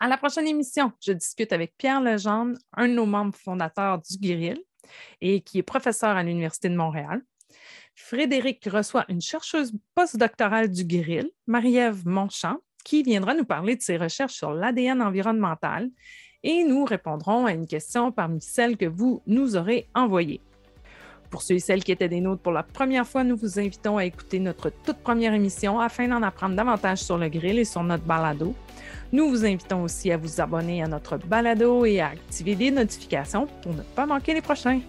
À 0.00 0.08
la 0.08 0.16
prochaine 0.16 0.48
émission, 0.48 0.90
je 1.00 1.12
discute 1.12 1.52
avec 1.52 1.76
Pierre 1.76 2.00
Legendre, 2.00 2.58
un 2.72 2.88
de 2.88 2.94
nos 2.94 3.06
membres 3.06 3.36
fondateurs 3.36 4.00
du 4.00 4.18
Guéril 4.18 4.60
et 5.20 5.40
qui 5.40 5.58
est 5.58 5.62
professeur 5.62 6.16
à 6.16 6.22
l'Université 6.22 6.68
de 6.68 6.76
Montréal. 6.76 7.22
Frédéric 7.94 8.64
reçoit 8.66 9.04
une 9.08 9.20
chercheuse 9.20 9.72
postdoctorale 9.94 10.70
du 10.70 10.84
Guéril, 10.84 11.30
Marie-Ève 11.46 12.06
Monchamp, 12.06 12.58
qui 12.84 13.02
viendra 13.02 13.34
nous 13.34 13.44
parler 13.44 13.76
de 13.76 13.82
ses 13.82 13.96
recherches 13.96 14.34
sur 14.34 14.52
l'ADN 14.52 15.02
environnemental 15.02 15.90
et 16.42 16.64
nous 16.64 16.84
répondrons 16.84 17.46
à 17.46 17.52
une 17.52 17.66
question 17.66 18.12
parmi 18.12 18.40
celles 18.40 18.76
que 18.76 18.86
vous 18.86 19.22
nous 19.26 19.56
aurez 19.56 19.88
envoyées. 19.94 20.40
Pour 21.30 21.42
ceux 21.42 21.54
et 21.54 21.60
celles 21.60 21.84
qui 21.84 21.92
étaient 21.92 22.08
des 22.08 22.20
nôtres 22.20 22.42
pour 22.42 22.52
la 22.52 22.64
première 22.64 23.06
fois, 23.06 23.22
nous 23.22 23.36
vous 23.36 23.60
invitons 23.60 23.98
à 23.98 24.04
écouter 24.04 24.40
notre 24.40 24.70
toute 24.70 24.98
première 24.98 25.32
émission 25.32 25.78
afin 25.78 26.08
d'en 26.08 26.22
apprendre 26.22 26.56
davantage 26.56 26.98
sur 26.98 27.18
le 27.18 27.28
grill 27.28 27.58
et 27.58 27.64
sur 27.64 27.84
notre 27.84 28.04
balado. 28.04 28.54
Nous 29.12 29.28
vous 29.28 29.44
invitons 29.44 29.82
aussi 29.82 30.12
à 30.12 30.16
vous 30.16 30.40
abonner 30.40 30.82
à 30.82 30.86
notre 30.86 31.16
balado 31.18 31.84
et 31.84 32.00
à 32.00 32.08
activer 32.08 32.54
les 32.54 32.70
notifications 32.70 33.48
pour 33.62 33.74
ne 33.74 33.82
pas 33.82 34.06
manquer 34.06 34.34
les 34.34 34.40
prochains. 34.40 34.80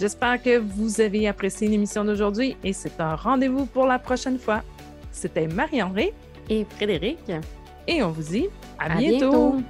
J'espère 0.00 0.42
que 0.42 0.58
vous 0.58 1.00
avez 1.00 1.28
apprécié 1.28 1.68
l'émission 1.68 2.04
d'aujourd'hui 2.04 2.56
et 2.64 2.72
c'est 2.72 2.98
un 3.00 3.14
rendez-vous 3.14 3.66
pour 3.66 3.86
la 3.86 3.98
prochaine 3.98 4.38
fois. 4.38 4.62
C'était 5.12 5.48
Marie-André 5.48 6.14
et 6.48 6.64
Frédéric 6.76 7.18
Et 7.86 8.02
on 8.02 8.10
vous 8.10 8.22
dit 8.22 8.46
à, 8.78 8.92
À 8.92 8.96
bientôt. 8.96 9.18
bientôt. 9.30 9.62